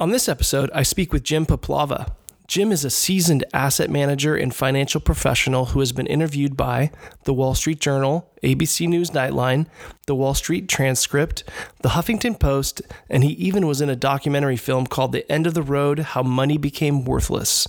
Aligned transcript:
On 0.00 0.08
this 0.08 0.30
episode, 0.30 0.70
I 0.72 0.82
speak 0.82 1.12
with 1.12 1.24
Jim 1.24 1.44
Puplava. 1.44 2.12
Jim 2.46 2.72
is 2.72 2.86
a 2.86 2.90
seasoned 2.90 3.44
asset 3.52 3.90
manager 3.90 4.34
and 4.34 4.54
financial 4.54 4.98
professional 4.98 5.66
who 5.66 5.80
has 5.80 5.92
been 5.92 6.06
interviewed 6.06 6.56
by 6.56 6.90
the 7.24 7.34
Wall 7.34 7.54
Street 7.54 7.80
Journal, 7.80 8.26
ABC 8.42 8.88
News 8.88 9.10
Nightline, 9.10 9.66
the 10.06 10.14
Wall 10.14 10.32
Street 10.32 10.70
Transcript, 10.70 11.44
the 11.82 11.90
Huffington 11.90 12.40
Post, 12.40 12.80
and 13.10 13.22
he 13.22 13.32
even 13.32 13.66
was 13.66 13.82
in 13.82 13.90
a 13.90 13.94
documentary 13.94 14.56
film 14.56 14.86
called 14.86 15.12
The 15.12 15.30
End 15.30 15.46
of 15.46 15.52
the 15.52 15.62
Road 15.62 15.98
How 15.98 16.22
Money 16.22 16.56
Became 16.56 17.04
Worthless. 17.04 17.68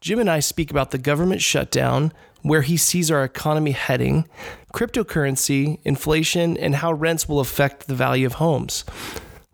Jim 0.00 0.20
and 0.20 0.30
I 0.30 0.40
speak 0.40 0.70
about 0.70 0.90
the 0.90 0.96
government 0.96 1.42
shutdown, 1.42 2.14
where 2.40 2.62
he 2.62 2.78
sees 2.78 3.10
our 3.10 3.24
economy 3.24 3.72
heading, 3.72 4.26
cryptocurrency, 4.72 5.80
inflation, 5.84 6.56
and 6.56 6.76
how 6.76 6.94
rents 6.94 7.28
will 7.28 7.40
affect 7.40 7.88
the 7.88 7.94
value 7.94 8.24
of 8.24 8.34
homes. 8.34 8.86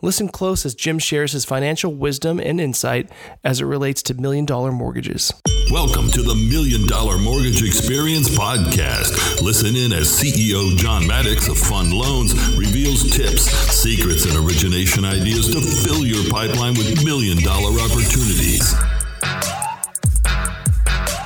Listen 0.05 0.29
close 0.29 0.66
as 0.66 0.75
Jim 0.75 0.98
shares 0.98 1.32
his 1.32 1.46
financial 1.46 1.95
wisdom 1.95 2.39
and 2.39 2.61
insight 2.61 3.09
as 3.42 3.62
it 3.62 3.65
relates 3.65 4.02
to 4.02 4.12
million 4.12 4.45
dollar 4.45 4.70
mortgages. 4.70 5.33
Welcome 5.70 6.11
to 6.11 6.20
the 6.20 6.34
Million 6.34 6.87
Dollar 6.87 7.16
Mortgage 7.16 7.62
Experience 7.62 8.28
Podcast. 8.28 9.41
Listen 9.41 9.75
in 9.75 9.95
as 9.95 10.12
CEO 10.12 10.77
John 10.77 11.06
Maddox 11.06 11.48
of 11.48 11.56
Fund 11.56 11.95
Loans 11.95 12.34
reveals 12.55 13.16
tips, 13.16 13.45
secrets, 13.73 14.27
and 14.27 14.37
origination 14.47 15.06
ideas 15.06 15.48
to 15.55 15.62
fill 15.62 16.05
your 16.05 16.23
pipeline 16.30 16.75
with 16.75 17.02
million 17.02 17.42
dollar 17.42 17.73
opportunities. 17.80 18.75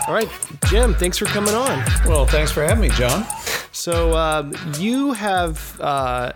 All 0.06 0.14
right, 0.14 0.30
Jim, 0.66 0.94
thanks 0.94 1.18
for 1.18 1.24
coming 1.24 1.54
on. 1.54 1.84
Well, 2.06 2.26
thanks 2.26 2.52
for 2.52 2.62
having 2.62 2.82
me, 2.82 2.90
John. 2.90 3.26
So, 3.72 4.16
um, 4.16 4.54
you 4.78 5.14
have 5.14 5.80
uh, 5.80 6.32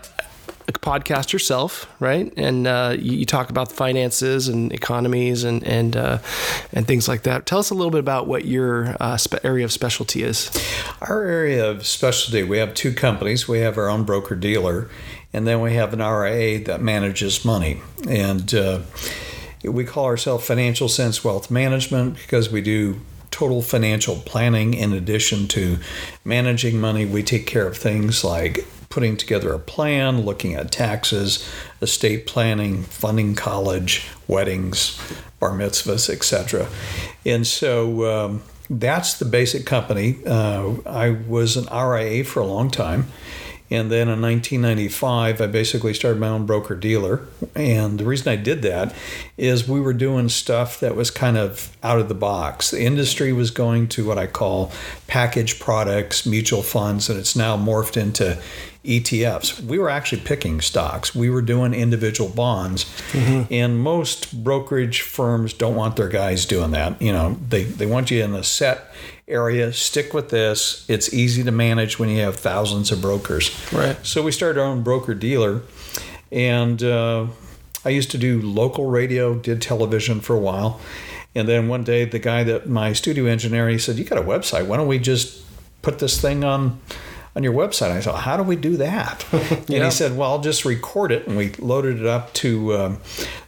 a 0.67 0.71
podcast 0.71 1.33
yourself, 1.33 1.89
right? 1.99 2.33
And 2.37 2.67
uh, 2.67 2.95
you, 2.97 3.17
you, 3.17 3.25
talk 3.25 3.49
about 3.49 3.71
finances 3.71 4.47
and 4.47 4.71
economies 4.71 5.43
and 5.43 5.63
and 5.63 5.95
uh, 5.95 6.19
and 6.71 6.87
things 6.87 7.07
like 7.07 7.23
that. 7.23 7.45
Tell 7.45 7.59
us 7.59 7.69
a 7.69 7.73
little 7.73 7.91
bit 7.91 7.99
about 7.99 8.27
what 8.27 8.45
your 8.45 8.95
uh, 8.99 9.17
spe- 9.17 9.43
area 9.43 9.65
of 9.65 9.71
specialty 9.71 10.23
is. 10.23 10.51
Our 11.01 11.23
area 11.23 11.69
of 11.69 11.85
specialty, 11.85 12.43
we 12.43 12.57
have 12.59 12.73
two 12.73 12.93
companies. 12.93 13.47
We 13.47 13.59
have 13.59 13.77
our 13.77 13.89
own 13.89 14.03
broker 14.03 14.35
dealer, 14.35 14.89
and 15.33 15.47
then 15.47 15.61
we 15.61 15.73
have 15.73 15.93
an 15.93 15.99
RIA 15.99 16.63
that 16.65 16.81
manages 16.81 17.43
money. 17.43 17.81
And 18.07 18.53
uh, 18.53 18.81
we 19.63 19.85
call 19.85 20.05
ourselves 20.05 20.45
Financial 20.45 20.89
Sense 20.89 21.23
Wealth 21.23 21.49
Management 21.49 22.15
because 22.15 22.49
we 22.49 22.61
do 22.61 22.99
total 23.31 23.63
financial 23.63 24.17
planning 24.17 24.75
in 24.75 24.93
addition 24.93 25.47
to 25.49 25.79
managing 26.23 26.79
money. 26.79 27.05
We 27.05 27.23
take 27.23 27.47
care 27.47 27.65
of 27.65 27.75
things 27.75 28.23
like 28.23 28.65
putting 28.93 29.17
together 29.17 29.51
a 29.55 29.59
plan, 29.59 30.21
looking 30.21 30.53
at 30.53 30.71
taxes, 30.71 31.49
estate 31.81 32.27
planning, 32.27 32.83
funding 32.83 33.33
college, 33.33 34.07
weddings, 34.27 35.01
bar 35.39 35.49
mitzvahs, 35.49 36.11
etc. 36.11 36.67
And 37.25 37.47
so 37.47 38.05
um, 38.05 38.43
that's 38.69 39.17
the 39.17 39.25
basic 39.25 39.65
company. 39.65 40.19
Uh, 40.27 40.75
I 40.85 41.09
was 41.09 41.57
an 41.57 41.65
RIA 41.75 42.23
for 42.23 42.39
a 42.39 42.45
long 42.45 42.69
time. 42.69 43.07
And 43.71 43.89
then 43.89 44.07
in 44.07 44.21
1995, 44.21 45.41
I 45.41 45.47
basically 45.47 45.95
started 45.95 46.19
my 46.19 46.27
own 46.27 46.45
broker 46.45 46.75
dealer. 46.75 47.21
And 47.55 47.99
the 47.99 48.05
reason 48.05 48.31
I 48.31 48.35
did 48.35 48.61
that 48.61 48.93
is 49.35 49.67
we 49.67 49.81
were 49.81 49.93
doing 49.93 50.29
stuff 50.29 50.79
that 50.81 50.95
was 50.95 51.09
kind 51.09 51.37
of 51.37 51.75
out 51.81 51.97
of 51.97 52.09
the 52.09 52.13
box. 52.13 52.69
The 52.69 52.83
industry 52.83 53.33
was 53.33 53.49
going 53.49 53.87
to 53.87 54.05
what 54.05 54.19
I 54.19 54.27
call 54.27 54.71
package 55.07 55.59
products, 55.59 56.23
mutual 56.27 56.61
funds, 56.61 57.09
and 57.09 57.17
it's 57.17 57.35
now 57.35 57.57
morphed 57.57 57.97
into 57.97 58.39
ETFs. 58.83 59.61
We 59.61 59.79
were 59.79 59.89
actually 59.89 60.21
picking 60.21 60.59
stocks. 60.59 61.15
We 61.15 61.29
were 61.29 61.41
doing 61.41 61.73
individual 61.73 62.29
bonds. 62.29 62.83
Mm-hmm. 63.11 63.53
And 63.53 63.79
most 63.79 64.43
brokerage 64.43 65.01
firms 65.01 65.53
don't 65.53 65.75
want 65.75 65.95
their 65.95 66.09
guys 66.09 66.45
doing 66.45 66.71
that. 66.71 67.01
You 67.01 67.13
know, 67.13 67.37
they, 67.47 67.63
they 67.63 67.85
want 67.85 68.11
you 68.11 68.23
in 68.23 68.33
a 68.33 68.43
set 68.43 68.91
area, 69.27 69.71
stick 69.71 70.13
with 70.13 70.29
this. 70.29 70.85
It's 70.89 71.13
easy 71.13 71.43
to 71.43 71.51
manage 71.51 71.97
when 71.97 72.09
you 72.09 72.21
have 72.21 72.35
thousands 72.35 72.91
of 72.91 73.01
brokers. 73.01 73.51
Right. 73.71 73.97
So 74.05 74.21
we 74.21 74.31
started 74.31 74.59
our 74.59 74.67
own 74.67 74.83
broker 74.83 75.13
dealer. 75.13 75.61
And 76.31 76.83
uh, 76.83 77.27
I 77.85 77.89
used 77.89 78.11
to 78.11 78.17
do 78.17 78.41
local 78.41 78.89
radio, 78.89 79.35
did 79.35 79.61
television 79.61 80.19
for 80.19 80.35
a 80.35 80.39
while. 80.39 80.81
And 81.35 81.47
then 81.47 81.67
one 81.67 81.83
day, 81.83 82.05
the 82.05 82.19
guy 82.19 82.43
that 82.43 82.67
my 82.67 82.93
studio 82.93 83.25
engineer, 83.25 83.69
he 83.69 83.77
said, 83.77 83.97
You 83.97 84.03
got 84.03 84.19
a 84.19 84.23
website. 84.23 84.67
Why 84.67 84.77
don't 84.77 84.87
we 84.87 84.99
just 84.99 85.41
put 85.81 85.99
this 85.99 86.21
thing 86.21 86.43
on 86.43 86.79
on 87.35 87.43
your 87.43 87.53
website. 87.53 87.89
I 87.89 87.99
thought, 87.99 88.21
how 88.21 88.37
do 88.37 88.43
we 88.43 88.55
do 88.55 88.77
that? 88.77 89.25
and 89.33 89.83
he 89.83 89.91
said, 89.91 90.15
well, 90.15 90.31
I'll 90.31 90.41
just 90.41 90.65
record 90.65 91.11
it. 91.11 91.27
And 91.27 91.35
we 91.35 91.49
loaded 91.53 91.99
it 91.99 92.05
up 92.05 92.31
to 92.35 92.75
um, 92.75 92.97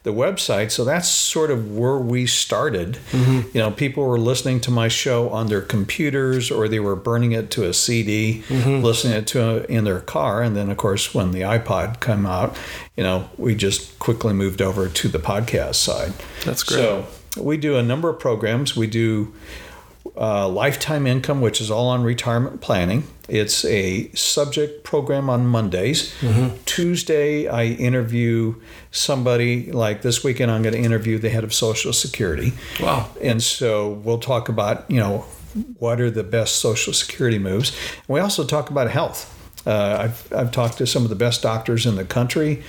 the 0.04 0.12
website. 0.12 0.72
So 0.72 0.84
that's 0.84 1.08
sort 1.08 1.52
of 1.52 1.76
where 1.76 1.98
we 1.98 2.26
started. 2.26 2.98
Mm-hmm. 3.12 3.56
You 3.56 3.62
know, 3.62 3.72
people 3.72 4.04
were 4.04 4.18
listening 4.18 4.60
to 4.62 4.72
my 4.72 4.88
show 4.88 5.30
on 5.30 5.48
their 5.48 5.62
computers 5.62 6.50
or 6.50 6.68
they 6.68 6.80
were 6.80 6.96
burning 6.96 7.34
it 7.34 7.52
to 7.52 7.68
a 7.68 7.74
CD, 7.74 8.44
mm-hmm. 8.48 8.84
listening 8.84 9.14
it 9.14 9.28
to 9.28 9.42
a, 9.42 9.64
in 9.66 9.84
their 9.84 10.00
car. 10.00 10.42
And 10.42 10.56
then, 10.56 10.72
of 10.72 10.78
course, 10.78 11.14
when 11.14 11.32
the 11.32 11.42
iPod 11.42 12.02
came 12.02 12.26
out, 12.26 12.58
you 12.96 13.04
know, 13.04 13.30
we 13.38 13.54
just 13.54 14.00
quickly 14.00 14.34
moved 14.34 14.64
over 14.64 14.90
to 14.90 15.08
the 15.08 15.20
podcast 15.20 15.76
side. 15.76 16.14
That's 16.44 16.64
great. 16.64 16.78
So 16.78 17.06
we 17.38 17.58
do 17.58 17.76
a 17.78 17.84
number 17.84 18.10
of 18.10 18.20
programs. 18.20 18.76
We 18.76 18.88
do 18.88 19.34
uh, 20.18 20.48
lifetime 20.48 21.08
income, 21.08 21.42
which 21.42 21.60
is 21.60 21.70
all 21.70 21.88
on 21.90 22.04
retirement 22.04 22.62
planning. 22.62 23.04
It's 23.28 23.66
a 23.66 24.12
subject 24.12 24.84
program 24.84 25.30
on 25.30 25.48
Mondays. 25.48 26.14
Mm-hmm. 26.22 26.58
Tuesday, 26.66 27.48
I 27.48 27.66
interview 27.66 28.56
somebody 28.92 29.72
like 29.72 30.04
this 30.04 30.24
weekend. 30.24 30.52
I'm 30.52 30.62
going 30.62 30.76
to 30.76 30.82
interview 30.82 31.18
the 31.18 31.30
head 31.30 31.44
of 31.44 31.54
Social 31.54 31.92
Security. 31.92 32.54
Wow! 32.80 33.10
And 33.22 33.42
so 33.42 33.90
we'll 33.90 34.20
talk 34.20 34.48
about 34.50 34.90
you 34.90 35.00
know 35.00 35.26
what 35.80 36.00
are 36.02 36.12
the 36.12 36.24
best 36.24 36.58
Social 36.58 36.94
Security 36.94 37.40
moves. 37.40 37.76
And 38.08 38.14
we 38.14 38.20
also 38.20 38.46
talk 38.46 38.70
about 38.70 38.92
health. 38.92 39.32
Uh, 39.66 39.98
I've, 40.02 40.34
I've 40.34 40.52
talked 40.52 40.78
to 40.78 40.86
some 40.86 41.04
of 41.04 41.10
the 41.10 41.16
best 41.16 41.42
doctors 41.42 41.86
in 41.86 41.96
the 41.96 42.06
country. 42.06 42.64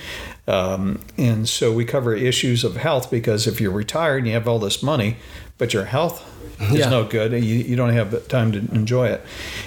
Um, 0.47 1.01
and 1.17 1.47
so 1.47 1.71
we 1.71 1.85
cover 1.85 2.15
issues 2.15 2.63
of 2.63 2.77
health 2.77 3.11
because 3.11 3.45
if 3.45 3.61
you're 3.61 3.71
retired 3.71 4.19
and 4.19 4.27
you 4.27 4.33
have 4.33 4.47
all 4.47 4.57
this 4.57 4.81
money, 4.81 5.17
but 5.57 5.73
your 5.73 5.85
health 5.85 6.25
is 6.59 6.79
yeah. 6.79 6.89
no 6.89 7.03
good. 7.03 7.31
You, 7.31 7.39
you 7.39 7.75
don't 7.75 7.93
have 7.93 8.27
time 8.27 8.51
to 8.51 8.59
enjoy 8.73 9.07
it. 9.07 9.23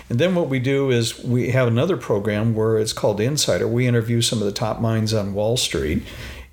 And 0.08 0.18
then 0.18 0.34
what 0.34 0.48
we 0.48 0.58
do 0.58 0.90
is 0.90 1.22
we 1.22 1.50
have 1.50 1.68
another 1.68 1.96
program 1.96 2.54
where 2.54 2.78
it's 2.78 2.92
called 2.92 3.20
Insider. 3.20 3.68
We 3.68 3.86
interview 3.86 4.20
some 4.20 4.40
of 4.40 4.44
the 4.44 4.52
top 4.52 4.80
minds 4.80 5.14
on 5.14 5.34
Wall 5.34 5.56
Street, 5.56 6.02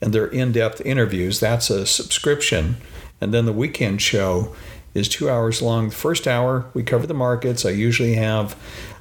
and 0.01 0.13
they're 0.13 0.27
in 0.27 0.51
depth 0.51 0.81
interviews. 0.81 1.39
That's 1.39 1.69
a 1.69 1.85
subscription. 1.85 2.77
And 3.19 3.33
then 3.33 3.45
the 3.45 3.53
weekend 3.53 4.01
show 4.01 4.55
is 4.93 5.09
two 5.09 5.29
hours 5.29 5.61
long. 5.61 5.89
The 5.89 5.95
first 5.95 6.27
hour, 6.27 6.65
we 6.73 6.83
cover 6.83 7.07
the 7.07 7.13
markets. 7.13 7.65
I 7.65 7.71
usually 7.71 8.15
have 8.15 8.55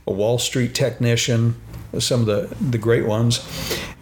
a 0.06 0.12
Wall 0.12 0.38
Street 0.38 0.74
technician, 0.74 1.60
some 1.98 2.20
of 2.20 2.26
the, 2.26 2.54
the 2.62 2.78
great 2.78 3.06
ones. 3.06 3.46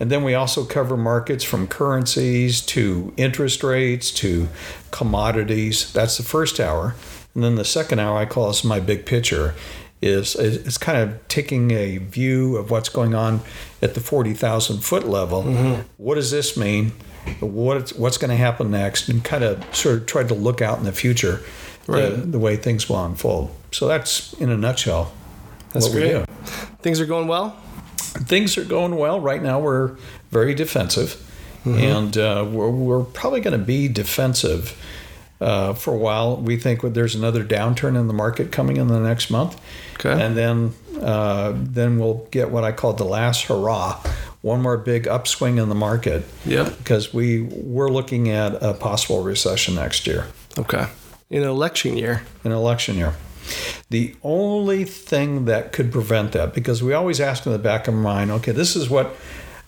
And 0.00 0.10
then 0.10 0.24
we 0.24 0.34
also 0.34 0.64
cover 0.64 0.96
markets 0.96 1.44
from 1.44 1.66
currencies 1.66 2.60
to 2.62 3.12
interest 3.16 3.62
rates 3.62 4.10
to 4.12 4.48
commodities. 4.90 5.92
That's 5.92 6.16
the 6.16 6.22
first 6.22 6.60
hour. 6.60 6.94
And 7.34 7.42
then 7.42 7.56
the 7.56 7.64
second 7.64 7.98
hour 7.98 8.16
I 8.16 8.26
call 8.26 8.48
this 8.48 8.64
my 8.64 8.80
big 8.80 9.06
picture 9.06 9.54
is 10.00 10.36
it's 10.36 10.76
kind 10.76 10.98
of 10.98 11.28
taking 11.28 11.70
a 11.70 11.96
view 11.96 12.56
of 12.56 12.70
what's 12.70 12.88
going 12.88 13.14
on 13.14 13.40
at 13.80 13.94
the 13.94 14.00
40,000 14.00 14.80
foot 14.80 15.08
level. 15.08 15.42
Mm-hmm. 15.42 15.82
What 15.96 16.16
does 16.16 16.30
this 16.30 16.56
mean? 16.56 16.92
What, 17.40 17.90
what's 17.90 18.18
going 18.18 18.30
to 18.30 18.36
happen 18.36 18.70
next? 18.70 19.08
And 19.08 19.24
kind 19.24 19.42
of 19.42 19.64
sort 19.74 19.96
of 19.96 20.06
try 20.06 20.24
to 20.24 20.34
look 20.34 20.60
out 20.60 20.78
in 20.78 20.84
the 20.84 20.92
future 20.92 21.42
right. 21.86 22.10
the, 22.10 22.16
the, 22.16 22.38
way 22.38 22.56
things 22.56 22.88
will 22.88 23.02
unfold. 23.02 23.54
So 23.72 23.88
that's 23.88 24.34
in 24.34 24.50
a 24.50 24.58
nutshell 24.58 25.12
that's 25.72 25.86
what 25.86 25.92
great. 25.92 26.14
we 26.14 26.20
do. 26.20 26.24
Things 26.82 27.00
are 27.00 27.06
going 27.06 27.26
well? 27.26 27.50
Things 27.96 28.56
are 28.58 28.64
going 28.64 28.96
well. 28.96 29.20
Right 29.20 29.42
now 29.42 29.58
we're 29.58 29.96
very 30.30 30.54
defensive. 30.54 31.20
Mm-hmm. 31.64 31.78
And 31.78 32.18
uh, 32.18 32.46
we're, 32.48 32.70
we're 32.70 33.04
probably 33.04 33.40
going 33.40 33.58
to 33.58 33.64
be 33.64 33.88
defensive 33.88 34.78
uh, 35.44 35.74
for 35.74 35.92
a 35.92 35.98
while. 35.98 36.36
We 36.36 36.56
think 36.56 36.80
there's 36.80 37.14
another 37.14 37.44
downturn 37.44 38.00
in 38.00 38.08
the 38.08 38.14
market 38.14 38.50
coming 38.50 38.78
in 38.78 38.88
the 38.88 38.98
next 38.98 39.30
month, 39.30 39.60
okay. 39.94 40.20
and 40.20 40.34
then 40.36 40.72
uh, 41.00 41.52
then 41.54 41.98
we'll 41.98 42.26
get 42.30 42.50
what 42.50 42.64
I 42.64 42.72
call 42.72 42.94
the 42.94 43.04
last 43.04 43.44
hurrah, 43.44 44.02
one 44.40 44.62
more 44.62 44.78
big 44.78 45.06
upswing 45.06 45.58
in 45.58 45.68
the 45.68 45.74
market. 45.74 46.24
Yeah, 46.46 46.70
because 46.78 47.12
we 47.12 47.42
we're 47.42 47.90
looking 47.90 48.30
at 48.30 48.62
a 48.62 48.72
possible 48.72 49.22
recession 49.22 49.74
next 49.74 50.06
year. 50.06 50.26
Okay, 50.58 50.86
in 51.28 51.42
an 51.42 51.48
election 51.48 51.96
year. 51.98 52.22
In 52.42 52.50
An 52.50 52.56
election 52.56 52.96
year. 52.96 53.14
The 53.90 54.16
only 54.22 54.84
thing 54.84 55.44
that 55.44 55.72
could 55.72 55.92
prevent 55.92 56.32
that, 56.32 56.54
because 56.54 56.82
we 56.82 56.94
always 56.94 57.20
ask 57.20 57.44
in 57.44 57.52
the 57.52 57.58
back 57.58 57.86
of 57.86 57.92
our 57.92 58.00
mind, 58.00 58.30
okay, 58.30 58.52
this 58.52 58.74
is 58.74 58.88
what 58.88 59.14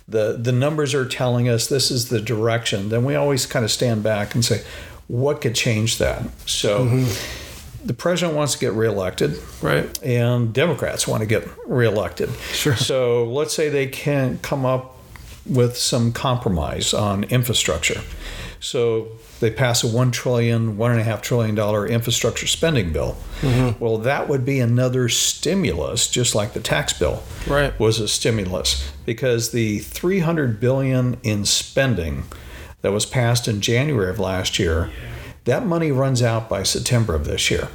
the 0.09 0.39
the 0.41 0.53
numbers 0.53 0.95
are 0.95 1.05
telling 1.07 1.51
us, 1.51 1.67
this 1.67 1.91
is 1.91 2.09
the 2.09 2.21
direction. 2.21 2.89
Then 2.89 3.05
we 3.05 3.15
always 3.15 3.45
kind 3.45 3.67
of 3.67 3.71
stand 3.71 4.03
back 4.03 4.35
and 4.35 4.43
say, 4.43 4.63
what 5.09 5.41
could 5.41 5.55
change 5.55 5.99
that? 5.99 6.23
So 6.47 6.85
mm-hmm. 6.85 7.87
the 7.87 7.95
president 7.95 8.37
wants 8.37 8.55
to 8.55 8.59
get 8.59 8.73
reelected. 8.73 9.39
Right. 9.63 10.03
And 10.03 10.53
Democrats 10.53 11.07
want 11.07 11.21
to 11.23 11.27
get 11.27 11.49
reelected. 11.67 12.31
Sure. 12.53 12.77
So 12.77 13.25
let's 13.25 13.55
say 13.55 13.69
they 13.69 13.87
can 13.87 14.39
come 14.39 14.67
up 14.67 14.97
with 15.45 15.77
some 15.77 16.13
compromise 16.13 16.93
on 16.93 17.25
infrastructure. 17.25 18.01
So 18.59 19.09
they 19.39 19.51
pass 19.51 19.85
a 19.85 19.87
one 19.87 20.11
trillion, 20.11 20.77
one 20.77 20.91
and 20.91 20.99
a 20.99 21.05
half 21.05 21.23
trillion 21.23 21.55
dollar 21.55 21.87
infrastructure 21.87 22.47
spending 22.47 22.93
bill. 22.93 23.17
Well, 23.79 23.99
that 23.99 24.29
would 24.29 24.45
be 24.45 24.61
another 24.61 25.09
stimulus, 25.09 26.09
just 26.09 26.35
like 26.35 26.53
the 26.55 26.61
tax 26.61 26.93
bill 26.93 27.23
Right. 27.47 27.79
was 27.79 28.01
a 28.01 28.09
stimulus, 28.09 28.91
because 29.05 29.53
the 29.53 29.81
300 29.81 30.59
billion 30.59 31.19
in 31.23 31.45
spending 31.45 32.25
that 32.83 32.93
was 32.93 33.07
passed 33.07 33.49
in 33.49 33.61
January 33.61 34.11
of 34.11 34.19
last 34.19 34.59
year, 34.59 34.91
that 35.45 35.67
money 35.67 35.91
runs 35.91 36.23
out 36.23 36.49
by 36.49 36.63
September 36.63 37.15
of 37.15 37.25
this 37.25 37.51
year. 37.51 37.69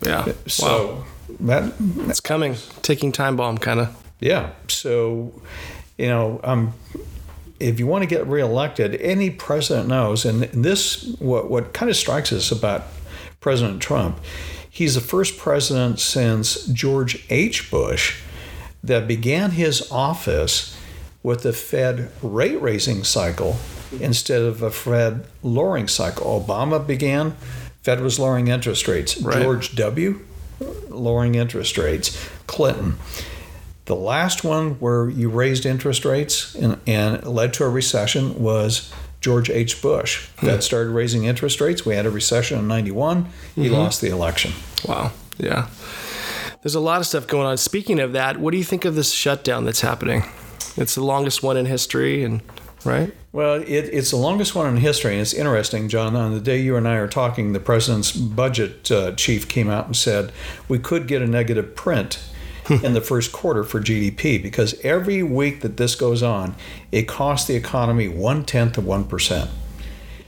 Yeah. 0.00 0.26
wow. 0.26 0.34
So 0.46 1.04
that 1.40 1.72
It's 2.08 2.20
coming. 2.20 2.56
Ticking 2.82 3.12
time 3.12 3.36
bomb, 3.36 3.58
kind 3.58 3.80
of. 3.80 4.04
Yeah. 4.20 4.50
So, 4.68 5.32
you 5.96 6.08
know, 6.08 6.40
um, 6.44 6.74
if 7.60 7.78
you 7.78 7.86
want 7.86 8.02
to 8.02 8.06
get 8.06 8.26
reelected, 8.26 8.94
any 8.96 9.30
president 9.30 9.88
knows, 9.88 10.24
and 10.24 10.42
this 10.44 11.14
what 11.18 11.50
what 11.50 11.72
kind 11.72 11.90
of 11.90 11.96
strikes 11.96 12.32
us 12.32 12.50
about 12.52 12.84
President 13.40 13.82
Trump, 13.82 14.20
he's 14.70 14.94
the 14.94 15.00
first 15.00 15.38
president 15.38 15.98
since 15.98 16.66
George 16.66 17.26
H. 17.30 17.70
Bush 17.70 18.20
that 18.82 19.08
began 19.08 19.52
his 19.52 19.90
office 19.90 20.76
with 21.22 21.42
the 21.42 21.52
Fed 21.52 22.10
rate 22.22 22.60
raising 22.60 23.02
cycle 23.02 23.56
instead 24.00 24.42
of 24.42 24.62
a 24.62 24.70
Fed 24.70 25.26
lowering 25.42 25.88
cycle. 25.88 26.44
Obama 26.44 26.84
began, 26.84 27.32
Fed 27.82 28.00
was 28.00 28.18
lowering 28.18 28.48
interest 28.48 28.88
rates. 28.88 29.20
Right. 29.20 29.42
George 29.42 29.74
W. 29.76 30.24
lowering 30.88 31.34
interest 31.34 31.78
rates. 31.78 32.28
Clinton. 32.46 32.96
The 33.86 33.96
last 33.96 34.44
one 34.44 34.72
where 34.80 35.08
you 35.08 35.30
raised 35.30 35.64
interest 35.64 36.04
rates 36.04 36.54
and, 36.54 36.78
and 36.86 37.24
led 37.26 37.54
to 37.54 37.64
a 37.64 37.68
recession 37.68 38.42
was 38.42 38.92
George 39.20 39.50
H. 39.50 39.80
Bush. 39.80 40.28
Hmm. 40.38 40.46
Fed 40.46 40.62
started 40.62 40.90
raising 40.90 41.24
interest 41.24 41.60
rates. 41.60 41.86
We 41.86 41.94
had 41.94 42.06
a 42.06 42.10
recession 42.10 42.58
in 42.58 42.68
91. 42.68 43.26
He 43.54 43.64
mm-hmm. 43.64 43.74
lost 43.74 44.00
the 44.00 44.08
election. 44.08 44.52
Wow. 44.86 45.12
Yeah. 45.38 45.68
There's 46.62 46.74
a 46.74 46.80
lot 46.80 47.00
of 47.00 47.06
stuff 47.06 47.26
going 47.26 47.46
on. 47.46 47.56
Speaking 47.56 48.00
of 48.00 48.12
that, 48.12 48.38
what 48.38 48.50
do 48.50 48.58
you 48.58 48.64
think 48.64 48.84
of 48.84 48.94
this 48.94 49.12
shutdown 49.12 49.64
that's 49.64 49.80
happening? 49.80 50.24
It's 50.76 50.94
the 50.94 51.04
longest 51.04 51.42
one 51.42 51.56
in 51.56 51.66
history, 51.66 52.24
and 52.24 52.42
right? 52.84 53.12
Well, 53.38 53.62
it, 53.62 53.68
it's 53.68 54.10
the 54.10 54.16
longest 54.16 54.56
one 54.56 54.66
in 54.66 54.78
history, 54.78 55.12
and 55.12 55.20
it's 55.20 55.32
interesting, 55.32 55.88
John. 55.88 56.16
On 56.16 56.34
the 56.34 56.40
day 56.40 56.60
you 56.60 56.74
and 56.74 56.88
I 56.88 56.96
are 56.96 57.06
talking, 57.06 57.52
the 57.52 57.60
president's 57.60 58.10
budget 58.10 58.90
uh, 58.90 59.12
chief 59.12 59.46
came 59.46 59.70
out 59.70 59.86
and 59.86 59.96
said 59.96 60.32
we 60.66 60.80
could 60.80 61.06
get 61.06 61.22
a 61.22 61.26
negative 61.28 61.76
print 61.76 62.18
in 62.82 62.94
the 62.94 63.00
first 63.00 63.30
quarter 63.30 63.62
for 63.62 63.80
GDP 63.80 64.42
because 64.42 64.74
every 64.82 65.22
week 65.22 65.60
that 65.60 65.76
this 65.76 65.94
goes 65.94 66.20
on, 66.20 66.56
it 66.90 67.06
costs 67.06 67.46
the 67.46 67.54
economy 67.54 68.08
one 68.08 68.44
tenth 68.44 68.76
of 68.76 68.84
one 68.84 69.04
percent. 69.04 69.48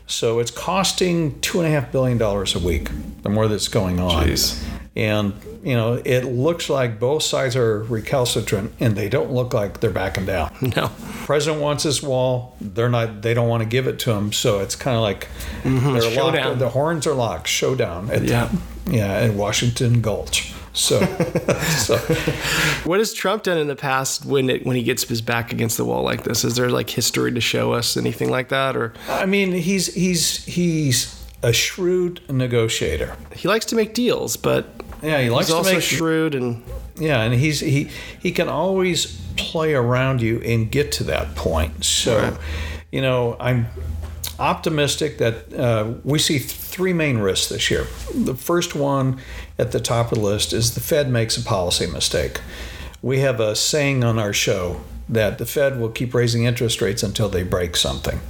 So 0.06 0.38
it's 0.38 0.52
costing 0.52 1.40
two 1.40 1.58
and 1.58 1.66
a 1.66 1.70
half 1.72 1.90
billion 1.90 2.16
dollars 2.16 2.54
a 2.54 2.60
week. 2.60 2.90
The 3.22 3.28
more 3.28 3.48
that's 3.48 3.66
going 3.66 3.98
on, 3.98 4.28
Jeez. 4.28 4.64
And 4.96 5.32
you 5.62 5.75
know 5.75 6.00
it 6.04 6.25
looks 6.25 6.69
like 6.69 6.98
both 6.98 7.22
sides 7.22 7.54
are 7.56 7.84
recalcitrant, 7.84 8.72
and 8.81 8.96
they 8.96 9.08
don't 9.08 9.31
look 9.31 9.54
like 9.54 9.81
they're 9.81 9.90
backing 9.90 10.26
down 10.26 10.52
No. 10.76 10.90
president 11.26 11.62
wants 11.62 11.84
this 11.84 12.02
wall. 12.02 12.56
They're 12.60 12.88
not. 12.88 13.22
They 13.22 13.34
don't 13.34 13.48
want 13.48 13.62
to 13.62 13.69
give 13.69 13.87
it 13.87 13.98
to 14.00 14.12
him. 14.12 14.32
So 14.32 14.58
it's 14.60 14.75
kind 14.76 14.96
of 14.96 15.02
like 15.02 15.28
they're 15.62 15.72
Mm-hmm. 15.72 16.14
Showdown. 16.14 16.46
locked. 16.48 16.58
The 16.58 16.69
horns 16.70 17.06
are 17.06 17.14
locked. 17.14 17.46
Showdown. 17.48 18.10
At, 18.10 18.22
Yeah. 18.25 18.50
Yeah, 18.87 19.12
at 19.12 19.34
Washington 19.34 20.00
Gulch. 20.00 20.52
So, 20.72 21.00
so 21.78 21.96
What 22.84 22.98
has 22.98 23.12
Trump 23.12 23.42
done 23.44 23.58
in 23.58 23.66
the 23.69 23.76
past 23.76 24.25
when 24.25 24.50
it 24.50 24.64
when 24.66 24.75
he 24.76 24.82
gets 24.82 25.04
his 25.08 25.20
back 25.20 25.52
against 25.52 25.76
the 25.76 25.84
wall 25.84 26.02
like 26.02 26.25
this? 26.25 26.44
Is 26.44 26.56
there 26.56 26.69
like 26.70 26.90
history 26.90 27.31
to 27.32 27.40
show 27.40 27.72
us 27.72 27.96
anything 27.96 28.31
like 28.31 28.48
that, 28.48 28.76
or 28.76 28.92
I 29.08 29.26
mean, 29.26 29.52
he's 29.52 29.92
he's 29.94 30.44
he's 30.46 31.16
a 31.42 31.52
shrewd 31.52 32.20
negotiator. 32.28 33.16
he 33.34 33.48
likes 33.48 33.64
to 33.66 33.76
make 33.76 33.94
deals, 33.94 34.37
but 34.37 34.66
Yeah, 35.02 35.20
he 35.23 35.31
likes 35.31 35.47
he's 35.47 35.55
to 35.55 35.58
also 35.58 35.73
make 35.75 35.82
shrewd 35.82 36.35
and 36.35 36.62
Yeah, 36.99 37.23
and 37.23 37.35
he's 37.35 37.61
he 37.61 37.91
he 38.20 38.32
can 38.32 38.49
always 38.49 39.20
play 39.37 39.75
around 39.75 40.20
you 40.20 40.41
and 40.43 40.70
get 40.70 40.93
to 40.93 41.05
that 41.05 41.35
point. 41.35 41.85
So, 41.85 42.19
Right. 42.19 42.35
you 42.93 43.00
know, 43.00 43.37
I'm 43.41 43.67
optimistic 44.38 45.19
that 45.19 45.52
uh, 45.55 45.93
we 46.05 46.19
see 46.19 46.38
th- 46.38 46.50
three 46.50 46.93
main 46.93 47.19
risks 47.19 47.49
this 47.49 47.70
year. 47.70 47.87
The 48.14 48.35
first 48.35 48.75
one 48.75 49.19
at 49.58 49.73
the 49.73 49.81
top 49.81 50.12
of 50.12 50.19
the 50.19 50.25
list 50.25 50.52
is 50.52 50.75
the 50.75 50.81
Fed 50.81 51.11
makes 51.11 51.37
a 51.37 51.43
policy 51.43 51.87
mistake. 51.87 52.41
We 53.02 53.20
have 53.20 53.41
a 53.41 53.55
saying 53.56 54.05
on 54.05 54.19
our 54.19 54.32
show 54.32 54.81
that 55.08 55.38
the 55.38 55.47
Fed 55.47 55.81
will 55.81 55.88
keep 55.88 56.14
raising 56.14 56.44
interest 56.44 56.81
rates 56.81 57.02
until 57.02 57.29
they 57.29 57.43
break 57.43 57.76
something. 57.76 58.20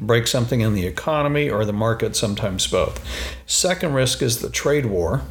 Break 0.00 0.26
something 0.26 0.60
in 0.60 0.74
the 0.74 0.86
economy 0.86 1.48
or 1.48 1.64
the 1.64 1.72
market, 1.72 2.14
sometimes 2.14 2.66
both. 2.66 3.00
Second 3.46 3.94
risk 3.94 4.20
is 4.22 4.40
the 4.40 4.50
trade 4.50 4.86
war. 4.86 5.22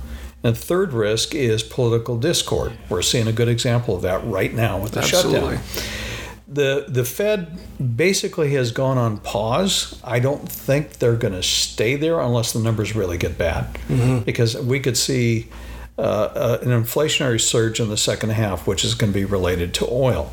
And 0.46 0.56
third 0.56 0.94
risk 0.94 1.34
is 1.34 1.64
political 1.64 2.18
discord. 2.20 2.74
We're 2.88 3.02
seeing 3.02 3.28
a 3.28 3.32
good 3.34 3.48
example 3.48 3.96
of 3.96 4.04
that 4.04 4.24
right 4.26 4.54
now 4.54 4.78
with 4.80 4.92
the 4.92 5.00
Absolutely. 5.00 5.58
shutdown. 5.58 5.64
The 6.48 6.86
the 6.88 7.04
Fed 7.04 7.58
basically 7.98 8.54
has 8.54 8.72
gone 8.72 9.00
on 9.00 9.18
pause. 9.18 10.00
I 10.04 10.20
don't 10.20 10.48
think 10.48 11.00
they're 11.00 11.16
going 11.16 11.34
to 11.34 11.42
stay 11.42 11.96
there 11.96 12.20
unless 12.20 12.54
the 12.54 12.60
numbers 12.60 12.96
really 12.96 13.18
get 13.18 13.40
bad, 13.40 13.66
because 14.24 14.56
we 14.56 14.80
could 14.80 14.96
see 14.98 15.48
uh, 15.98 16.02
uh, 16.02 16.60
an 16.62 16.68
inflationary 16.70 17.42
surge 17.42 17.80
in 17.80 17.90
the 17.90 17.98
second 17.98 18.30
half, 18.30 18.68
which 18.68 18.86
is 18.86 18.94
going 18.94 19.12
to 19.12 19.18
be 19.20 19.26
related 19.26 19.74
to 19.74 19.88
oil. 19.90 20.32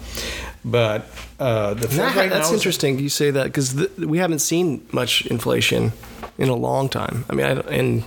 But 0.63 1.07
uh, 1.41 1.73
the 1.73 1.89
Fed 1.89 1.99
That- 1.99 2.17
right 2.17 2.31
that's 2.31 2.49
is- 2.49 2.55
interesting. 2.55 2.99
You 2.99 3.09
say 3.09 3.31
that 3.31 3.45
because 3.45 3.75
we 3.97 4.19
haven't 4.19 4.41
seen 4.41 4.87
much 4.93 5.25
inflation 5.27 5.93
in 6.37 6.51
a 6.51 6.55
long 6.57 6.91
time. 6.91 7.25
I 7.31 7.33
mean, 7.35 7.47
I, 7.47 7.53
and 7.79 8.05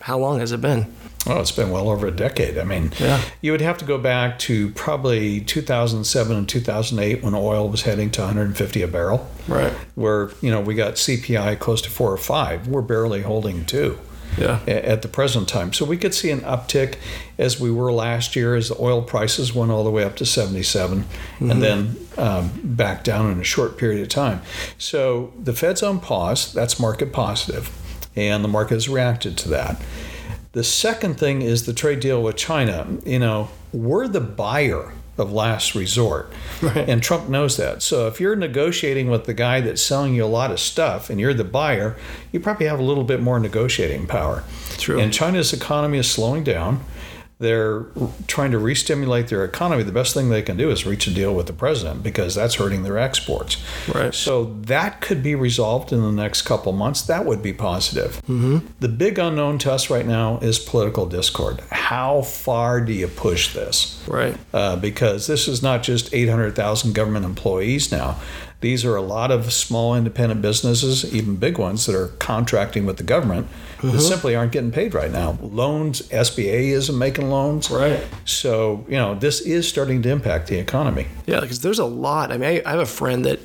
how 0.00 0.16
long 0.18 0.40
has 0.40 0.50
it 0.52 0.62
been? 0.62 0.86
Oh, 1.26 1.40
it's 1.40 1.52
been 1.52 1.70
well 1.70 1.88
over 1.88 2.06
a 2.06 2.10
decade. 2.10 2.58
I 2.58 2.64
mean, 2.64 2.92
Yeah. 2.98 3.20
you 3.40 3.52
would 3.52 3.62
have 3.62 3.78
to 3.78 3.84
go 3.84 3.96
back 3.98 4.38
to 4.40 4.70
probably 4.70 5.40
2007 5.40 6.36
and 6.36 6.48
2008 6.48 7.22
when 7.22 7.34
oil 7.34 7.68
was 7.68 7.82
heading 7.82 8.10
to 8.10 8.20
150 8.22 8.82
a 8.82 8.88
barrel. 8.88 9.26
Right. 9.48 9.72
Where, 9.94 10.30
you 10.42 10.50
know, 10.50 10.60
we 10.60 10.74
got 10.74 10.94
CPI 10.98 11.58
close 11.58 11.80
to 11.82 11.90
four 11.90 12.12
or 12.12 12.18
five. 12.18 12.68
We're 12.68 12.82
barely 12.82 13.22
holding 13.22 13.64
two 13.64 13.98
Yeah. 14.36 14.58
at 14.66 15.00
the 15.00 15.08
present 15.08 15.48
time. 15.48 15.72
So 15.72 15.86
we 15.86 15.96
could 15.96 16.12
see 16.12 16.30
an 16.30 16.40
uptick 16.40 16.96
as 17.38 17.58
we 17.58 17.70
were 17.70 17.90
last 17.92 18.36
year 18.36 18.54
as 18.54 18.68
the 18.68 18.76
oil 18.78 19.00
prices 19.00 19.54
went 19.54 19.70
all 19.70 19.82
the 19.84 19.90
way 19.90 20.04
up 20.04 20.16
to 20.16 20.26
77 20.26 21.06
and 21.40 21.62
then 21.62 21.96
um, 22.18 22.50
back 22.62 23.02
down 23.02 23.30
in 23.30 23.40
a 23.40 23.44
short 23.44 23.78
period 23.78 24.02
of 24.02 24.08
time. 24.08 24.42
So 24.76 25.32
the 25.42 25.52
Fed's 25.54 25.82
on 25.82 26.00
pause. 26.00 26.52
That's 26.52 26.78
market 26.78 27.12
positive, 27.14 27.70
and 28.14 28.44
the 28.44 28.48
market 28.48 28.74
has 28.74 28.88
reacted 28.90 29.36
to 29.38 29.48
that. 29.50 29.80
The 30.54 30.64
second 30.64 31.18
thing 31.18 31.42
is 31.42 31.66
the 31.66 31.72
trade 31.72 32.00
deal 32.00 32.22
with 32.22 32.36
China. 32.36 32.86
You 33.04 33.18
know, 33.18 33.50
we're 33.72 34.08
the 34.08 34.20
buyer 34.20 34.92
of 35.18 35.32
last 35.32 35.74
resort. 35.74 36.32
Right. 36.60 36.88
And 36.88 37.02
Trump 37.02 37.28
knows 37.28 37.56
that. 37.56 37.82
So 37.82 38.08
if 38.08 38.20
you're 38.20 38.36
negotiating 38.36 39.10
with 39.10 39.26
the 39.26 39.34
guy 39.34 39.60
that's 39.60 39.82
selling 39.82 40.14
you 40.14 40.24
a 40.24 40.26
lot 40.26 40.50
of 40.50 40.58
stuff 40.58 41.10
and 41.10 41.20
you're 41.20 41.34
the 41.34 41.44
buyer, 41.44 41.96
you 42.32 42.40
probably 42.40 42.66
have 42.66 42.80
a 42.80 42.82
little 42.82 43.04
bit 43.04 43.20
more 43.20 43.38
negotiating 43.38 44.06
power. 44.06 44.42
True. 44.70 44.98
And 44.98 45.12
China's 45.12 45.52
economy 45.52 45.98
is 45.98 46.10
slowing 46.10 46.42
down. 46.42 46.84
They're 47.38 47.86
trying 48.26 48.52
to 48.52 48.58
re-stimulate 48.58 49.28
their 49.28 49.44
economy. 49.44 49.82
The 49.82 49.92
best 49.92 50.14
thing 50.14 50.30
they 50.30 50.42
can 50.42 50.56
do 50.56 50.70
is 50.70 50.86
reach 50.86 51.06
a 51.06 51.10
deal 51.12 51.34
with 51.34 51.46
the 51.46 51.52
president 51.52 52.02
because 52.02 52.34
that's 52.34 52.54
hurting 52.54 52.84
their 52.84 52.96
exports. 52.96 53.62
Right. 53.92 54.14
So 54.14 54.44
that 54.62 55.00
could 55.00 55.22
be 55.22 55.34
resolved 55.34 55.92
in 55.92 56.00
the 56.00 56.12
next 56.12 56.42
couple 56.42 56.72
months. 56.72 57.02
That 57.02 57.24
would 57.24 57.42
be 57.42 57.52
positive. 57.52 58.22
Mm-hmm. 58.22 58.58
The 58.80 58.88
big 58.88 59.18
unknown 59.18 59.58
to 59.58 59.72
us 59.72 59.90
right 59.90 60.06
now 60.06 60.38
is 60.38 60.58
political 60.58 61.06
discord. 61.06 61.60
How 61.70 62.22
far 62.22 62.80
do 62.80 62.92
you 62.92 63.08
push 63.08 63.52
this? 63.52 64.02
Right. 64.06 64.36
Uh, 64.52 64.76
because 64.76 65.26
this 65.26 65.48
is 65.48 65.62
not 65.62 65.82
just 65.82 66.14
800,000 66.14 66.94
government 66.94 67.24
employees 67.24 67.90
now. 67.90 68.20
These 68.64 68.82
are 68.86 68.96
a 68.96 69.02
lot 69.02 69.30
of 69.30 69.52
small 69.52 69.94
independent 69.94 70.40
businesses, 70.40 71.14
even 71.14 71.36
big 71.36 71.58
ones, 71.58 71.84
that 71.84 71.94
are 71.94 72.08
contracting 72.18 72.86
with 72.86 72.96
the 72.96 73.02
government 73.02 73.46
that 73.82 74.00
simply 74.00 74.34
aren't 74.34 74.52
getting 74.52 74.70
paid 74.70 74.94
right 74.94 75.12
now. 75.12 75.36
Loans, 75.42 76.00
SBA 76.08 76.70
isn't 76.70 76.96
making 76.96 77.28
loans. 77.28 77.70
Right. 77.70 78.02
So, 78.24 78.86
you 78.88 78.96
know, 78.96 79.16
this 79.16 79.42
is 79.42 79.68
starting 79.68 80.00
to 80.00 80.08
impact 80.08 80.46
the 80.46 80.56
economy. 80.56 81.08
Yeah, 81.26 81.40
because 81.40 81.60
there's 81.60 81.78
a 81.78 81.84
lot. 81.84 82.32
I 82.32 82.38
mean, 82.38 82.48
I, 82.48 82.62
I 82.64 82.70
have 82.70 82.80
a 82.80 82.86
friend 82.86 83.26
that 83.26 83.38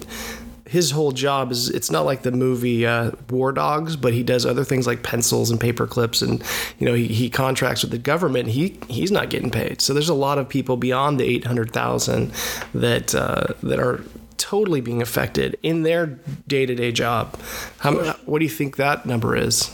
his 0.66 0.92
whole 0.92 1.12
job 1.12 1.52
is 1.52 1.68
it's 1.70 1.92
not 1.92 2.06
like 2.06 2.22
the 2.22 2.32
movie 2.32 2.86
uh, 2.86 3.12
War 3.30 3.52
Dogs, 3.52 3.98
but 3.98 4.14
he 4.14 4.24
does 4.24 4.46
other 4.46 4.64
things 4.64 4.88
like 4.88 5.04
pencils 5.04 5.52
and 5.52 5.60
paper 5.60 5.86
clips, 5.86 6.22
and 6.22 6.42
you 6.78 6.86
know 6.86 6.94
he, 6.94 7.08
he 7.08 7.30
contracts 7.30 7.82
with 7.82 7.92
the 7.92 7.98
government. 7.98 8.48
He 8.48 8.78
he's 8.88 9.12
not 9.12 9.30
getting 9.32 9.52
paid. 9.52 9.82
So 9.82 9.94
there's 9.94 10.08
a 10.08 10.14
lot 10.14 10.38
of 10.38 10.48
people 10.48 10.78
beyond 10.78 11.20
the 11.20 11.26
eight 11.26 11.44
hundred 11.44 11.72
thousand 11.72 12.32
that 12.74 13.14
uh, 13.16 13.48
that 13.64 13.80
are 13.80 14.02
totally 14.40 14.82
being 14.82 15.02
affected 15.02 15.60
in 15.62 15.84
their 15.84 16.08
day 16.48 16.66
to 16.66 16.74
day 16.74 16.92
job. 16.92 17.40
How, 17.80 18.14
what 18.26 18.40
do 18.40 18.46
you 18.46 18.50
think 18.50 18.78
that 18.78 19.06
number 19.06 19.36
is? 19.36 19.70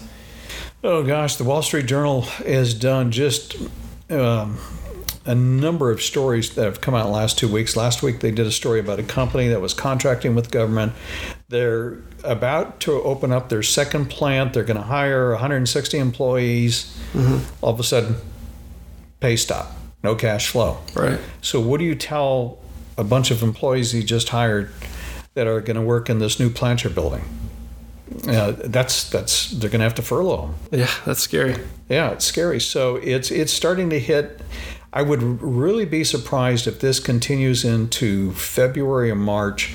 Oh 0.84 1.04
gosh, 1.04 1.38
the 1.38 1.46
Wall 1.46 1.62
Street 1.62 1.86
Journal 1.86 2.22
has 2.22 2.74
done 2.74 3.12
just 3.12 3.56
um, 4.10 4.58
a 5.26 5.34
number 5.34 5.90
of 5.90 6.02
stories 6.02 6.54
that 6.56 6.64
have 6.64 6.82
come 6.82 6.94
out 6.94 7.06
in 7.06 7.12
the 7.12 7.18
last 7.18 7.38
two 7.38 7.48
weeks. 7.52 7.76
Last 7.76 8.04
week 8.04 8.20
they 8.20 8.32
did 8.32 8.46
a 8.46 8.52
story 8.52 8.80
about 8.80 9.00
a 9.00 9.04
company 9.04 9.48
that 9.48 9.62
was 9.62 9.74
contracting 9.74 10.36
with 10.36 10.52
government. 10.52 10.94
They're 11.50 11.98
about 12.24 12.80
to 12.82 12.92
open 12.92 13.32
up 13.32 13.50
their 13.50 13.64
second 13.64 14.10
plant. 14.10 14.54
They're 14.54 14.64
going 14.64 14.78
to 14.78 14.84
hire 14.84 15.32
160 15.32 15.98
employees. 15.98 16.96
All 17.62 17.74
of 17.74 17.80
a 17.80 17.84
sudden, 17.84 18.18
pay 19.20 19.36
stop, 19.36 19.72
no 20.04 20.16
cash 20.16 20.50
flow. 20.50 20.80
Right. 20.94 21.20
So, 21.42 21.60
what 21.60 21.80
do 21.80 21.86
you 21.86 21.96
tell 21.96 22.60
a 22.98 23.04
bunch 23.04 23.32
of 23.32 23.44
employees 23.44 23.92
he 23.92 24.04
just 24.04 24.30
hired 24.30 24.72
that 25.34 25.48
are 25.48 25.62
going 25.62 25.76
to 25.76 25.82
work 25.82 26.10
in 26.10 26.20
this 26.20 26.40
new 26.40 26.50
planter 26.50 26.90
building? 26.90 27.24
Uh, 28.28 28.54
that's 28.66 29.10
that's 29.10 29.52
they're 29.52 29.70
going 29.70 29.80
to 29.80 29.84
have 29.84 29.96
to 29.96 30.02
furlough 30.02 30.54
them. 30.70 30.80
Yeah, 30.80 30.92
that's 31.06 31.22
scary. 31.22 31.56
Yeah, 31.90 32.12
it's 32.12 32.26
scary. 32.26 32.60
So 32.60 32.98
it's 32.98 33.32
it's 33.32 33.52
starting 33.52 33.90
to 33.90 34.00
hit. 34.00 34.42
I 34.94 35.02
would 35.02 35.22
really 35.42 35.86
be 35.86 36.04
surprised 36.04 36.68
if 36.68 36.80
this 36.80 37.00
continues 37.00 37.66
into 37.66 38.32
February 38.34 39.12
or 39.12 39.16
March 39.16 39.74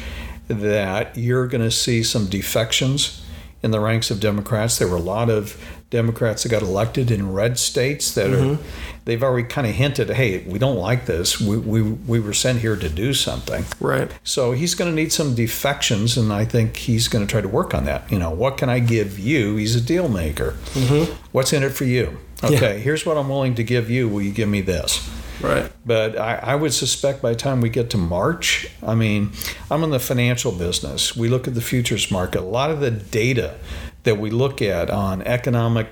that 0.49 1.17
you're 1.17 1.47
going 1.47 1.61
to 1.61 1.71
see 1.71 2.03
some 2.03 2.27
defections 2.27 3.23
in 3.63 3.71
the 3.71 3.81
ranks 3.81 4.11
of 4.11 4.21
Democrats. 4.21 4.79
There 4.79 4.89
were 4.89 4.97
a 4.97 5.01
lot 5.01 5.29
of 5.29 5.63
Democrats 5.91 6.45
that 6.45 6.49
got 6.49 6.63
elected 6.63 7.11
in 7.11 7.33
red 7.33 7.59
states 7.59 8.15
that 8.15 8.31
are 8.31 8.37
mm-hmm. 8.37 8.63
they've 9.05 9.23
already 9.23 9.47
kind 9.47 9.67
of 9.67 9.75
hinted, 9.75 10.09
hey, 10.11 10.39
we 10.45 10.59
don't 10.59 10.77
like 10.77 11.07
this. 11.07 11.41
We, 11.41 11.59
we, 11.59 11.83
we 11.83 12.21
were 12.21 12.33
sent 12.33 12.61
here 12.61 12.77
to 12.77 12.89
do 12.89 13.13
something. 13.13 13.65
Right. 13.81 14.11
So 14.23 14.53
he's 14.53 14.77
going 14.77 14.91
to 14.91 14.95
need 14.95 15.13
some 15.13 15.35
defections, 15.35 16.17
and 16.17 16.33
I 16.33 16.45
think 16.45 16.77
he's 16.77 17.09
going 17.09 17.27
to 17.27 17.31
try 17.31 17.41
to 17.41 17.49
work 17.49 17.75
on 17.75 17.85
that. 17.87 18.11
You 18.11 18.21
know, 18.21 18.31
what 18.31 18.57
can 18.57 18.69
I 18.69 18.79
give 18.79 19.19
you? 19.19 19.57
He's 19.57 19.75
a 19.75 19.81
deal 19.81 20.09
maker. 20.09 20.53
Mm-hmm. 20.75 21.13
What's 21.33 21.53
in 21.53 21.65
it 21.65 21.71
for 21.71 21.85
you? 21.85 22.19
Okay, 22.43 22.81
here's 22.81 23.05
what 23.05 23.19
I'm 23.19 23.29
willing 23.29 23.55
to 23.57 23.65
give 23.65 23.91
you. 23.91 24.09
Will 24.09 24.23
you 24.23 24.33
give 24.33 24.49
me 24.49 24.63
this? 24.63 25.11
Right. 25.43 25.73
But 25.85 26.19
I, 26.19 26.37
I 26.37 26.55
would 26.55 26.73
suspect 26.73 27.23
by 27.23 27.31
the 27.31 27.37
time 27.37 27.61
we 27.61 27.69
get 27.71 27.91
to 27.91 27.99
March, 27.99 28.69
I 28.83 28.95
mean, 28.95 29.33
I'm 29.71 29.83
in 29.83 29.91
the 29.91 29.99
financial 29.99 30.53
business. 30.53 31.17
We 31.17 31.29
look 31.29 31.49
at 31.49 31.55
the 31.55 31.61
futures 31.61 32.11
market. 32.11 32.41
A 32.41 32.45
lot 32.45 32.71
of 32.71 32.81
the 32.81 32.91
data 32.91 33.59
that 34.05 34.19
we 34.19 34.31
look 34.31 34.63
at 34.63 34.91
on 34.91 35.23
economic 35.23 35.89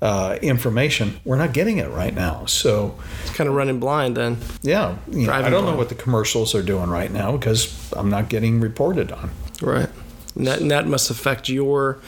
uh, 0.00 0.36
information, 0.42 1.20
we're 1.24 1.36
not 1.36 1.52
getting 1.52 1.78
it 1.78 1.88
right 1.90 2.14
now. 2.14 2.44
So, 2.46 2.98
It's 3.22 3.34
kind 3.34 3.48
of 3.48 3.54
running 3.54 3.78
blind 3.78 4.16
then. 4.16 4.38
yeah, 4.62 4.96
you 5.10 5.26
know, 5.28 5.32
I 5.32 5.48
don't 5.48 5.64
know 5.64 5.76
what 5.76 5.88
the 5.88 5.94
commercials 5.94 6.54
are 6.54 6.62
doing 6.62 6.90
right 6.90 7.10
now 7.12 7.32
because 7.36 7.92
I'm 7.92 8.10
not 8.10 8.28
getting 8.28 8.60
reported 8.60 9.12
on. 9.12 9.30
Right. 9.60 9.88
And 10.34 10.46
that, 10.46 10.60
and 10.60 10.70
that 10.70 10.86
must 10.88 11.10
affect 11.10 11.48
your 11.48 11.98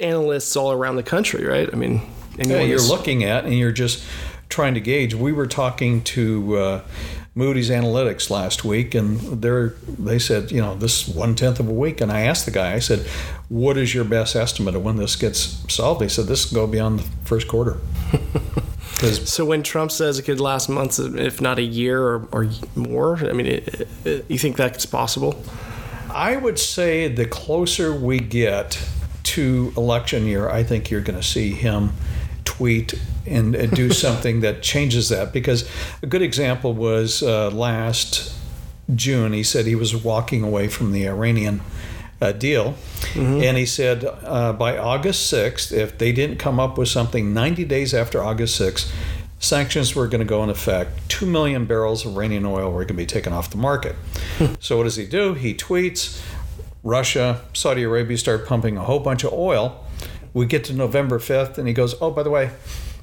analysts 0.00 0.54
all 0.56 0.72
around 0.72 0.96
the 0.96 1.02
country, 1.02 1.44
right? 1.46 1.68
I 1.72 1.76
mean, 1.76 2.02
Yeah, 2.36 2.60
you 2.60 2.68
you're 2.68 2.80
looking 2.80 3.24
at 3.24 3.44
and 3.44 3.54
you're 3.54 3.72
just 3.72 4.04
trying 4.48 4.74
to 4.74 4.80
gauge. 4.80 5.14
We 5.14 5.32
were 5.32 5.46
talking 5.46 6.02
to 6.02 6.56
uh, 6.56 6.80
Moody's 7.38 7.70
Analytics 7.70 8.30
last 8.30 8.64
week, 8.64 8.96
and 8.96 9.20
they're 9.40 9.68
they 9.86 10.18
said, 10.18 10.50
you 10.50 10.60
know, 10.60 10.74
this 10.74 11.06
one 11.06 11.36
tenth 11.36 11.60
of 11.60 11.68
a 11.68 11.72
week. 11.72 12.00
And 12.00 12.10
I 12.10 12.22
asked 12.22 12.46
the 12.46 12.50
guy, 12.50 12.72
I 12.72 12.80
said, 12.80 13.06
"What 13.48 13.78
is 13.78 13.94
your 13.94 14.04
best 14.04 14.34
estimate 14.34 14.74
of 14.74 14.82
when 14.82 14.96
this 14.96 15.14
gets 15.14 15.64
solved?" 15.72 16.02
He 16.02 16.08
said, 16.08 16.26
"This 16.26 16.50
will 16.50 16.66
go 16.66 16.70
beyond 16.70 16.98
the 16.98 17.04
first 17.24 17.46
quarter." 17.46 17.78
So 18.98 19.44
when 19.44 19.62
Trump 19.62 19.92
says 19.92 20.18
it 20.18 20.24
could 20.24 20.40
last 20.40 20.68
months, 20.68 20.98
if 20.98 21.40
not 21.40 21.60
a 21.60 21.62
year 21.62 22.02
or, 22.02 22.28
or 22.32 22.50
more, 22.74 23.16
I 23.18 23.32
mean, 23.32 23.46
it, 23.46 23.88
it, 24.04 24.24
you 24.28 24.38
think 24.38 24.56
that's 24.56 24.86
possible? 24.86 25.40
I 26.10 26.34
would 26.34 26.58
say 26.58 27.06
the 27.06 27.24
closer 27.24 27.94
we 27.94 28.18
get 28.18 28.84
to 29.22 29.72
election 29.76 30.26
year, 30.26 30.48
I 30.48 30.64
think 30.64 30.90
you're 30.90 31.00
going 31.00 31.20
to 31.20 31.24
see 31.24 31.52
him 31.52 31.92
tweet 32.44 32.94
and, 33.28 33.54
and 33.54 33.72
do 33.72 33.90
something 34.06 34.40
that 34.40 34.62
changes 34.62 35.08
that. 35.08 35.32
Because 35.32 35.68
a 36.02 36.06
good 36.06 36.22
example 36.22 36.74
was 36.74 37.22
uh, 37.22 37.50
last 37.50 38.34
June, 38.94 39.32
he 39.32 39.42
said 39.42 39.66
he 39.66 39.74
was 39.74 39.94
walking 39.94 40.42
away 40.42 40.68
from 40.68 40.92
the 40.92 41.06
Iranian 41.06 41.60
uh, 42.20 42.32
deal. 42.32 42.74
And 43.14 43.56
he 43.56 43.66
said 43.66 44.04
uh, 44.04 44.52
by 44.52 44.76
August 44.76 45.32
6th, 45.32 45.72
if 45.72 45.98
they 45.98 46.12
didn't 46.12 46.38
come 46.38 46.58
up 46.58 46.78
with 46.78 46.88
something 46.88 47.32
90 47.32 47.64
days 47.64 47.94
after 47.94 48.22
August 48.22 48.60
6th, 48.60 48.92
sanctions 49.38 49.94
were 49.94 50.08
going 50.08 50.20
to 50.20 50.24
go 50.24 50.42
in 50.42 50.50
effect. 50.50 51.08
Two 51.08 51.26
million 51.26 51.64
barrels 51.64 52.04
of 52.04 52.14
Iranian 52.14 52.44
oil 52.44 52.70
were 52.70 52.80
going 52.80 52.88
to 52.88 52.94
be 52.94 53.06
taken 53.06 53.32
off 53.32 53.50
the 53.50 53.56
market. 53.56 53.94
so 54.60 54.76
what 54.76 54.84
does 54.84 54.96
he 54.96 55.06
do? 55.06 55.34
He 55.34 55.54
tweets, 55.54 56.22
Russia, 56.82 57.42
Saudi 57.52 57.82
Arabia 57.82 58.18
start 58.18 58.46
pumping 58.46 58.76
a 58.76 58.82
whole 58.82 59.00
bunch 59.00 59.24
of 59.24 59.32
oil. 59.32 59.84
We 60.34 60.46
get 60.46 60.64
to 60.64 60.72
November 60.72 61.18
5th, 61.18 61.58
and 61.58 61.66
he 61.66 61.74
goes, 61.74 61.94
Oh, 62.00 62.10
by 62.10 62.22
the 62.22 62.30
way, 62.30 62.50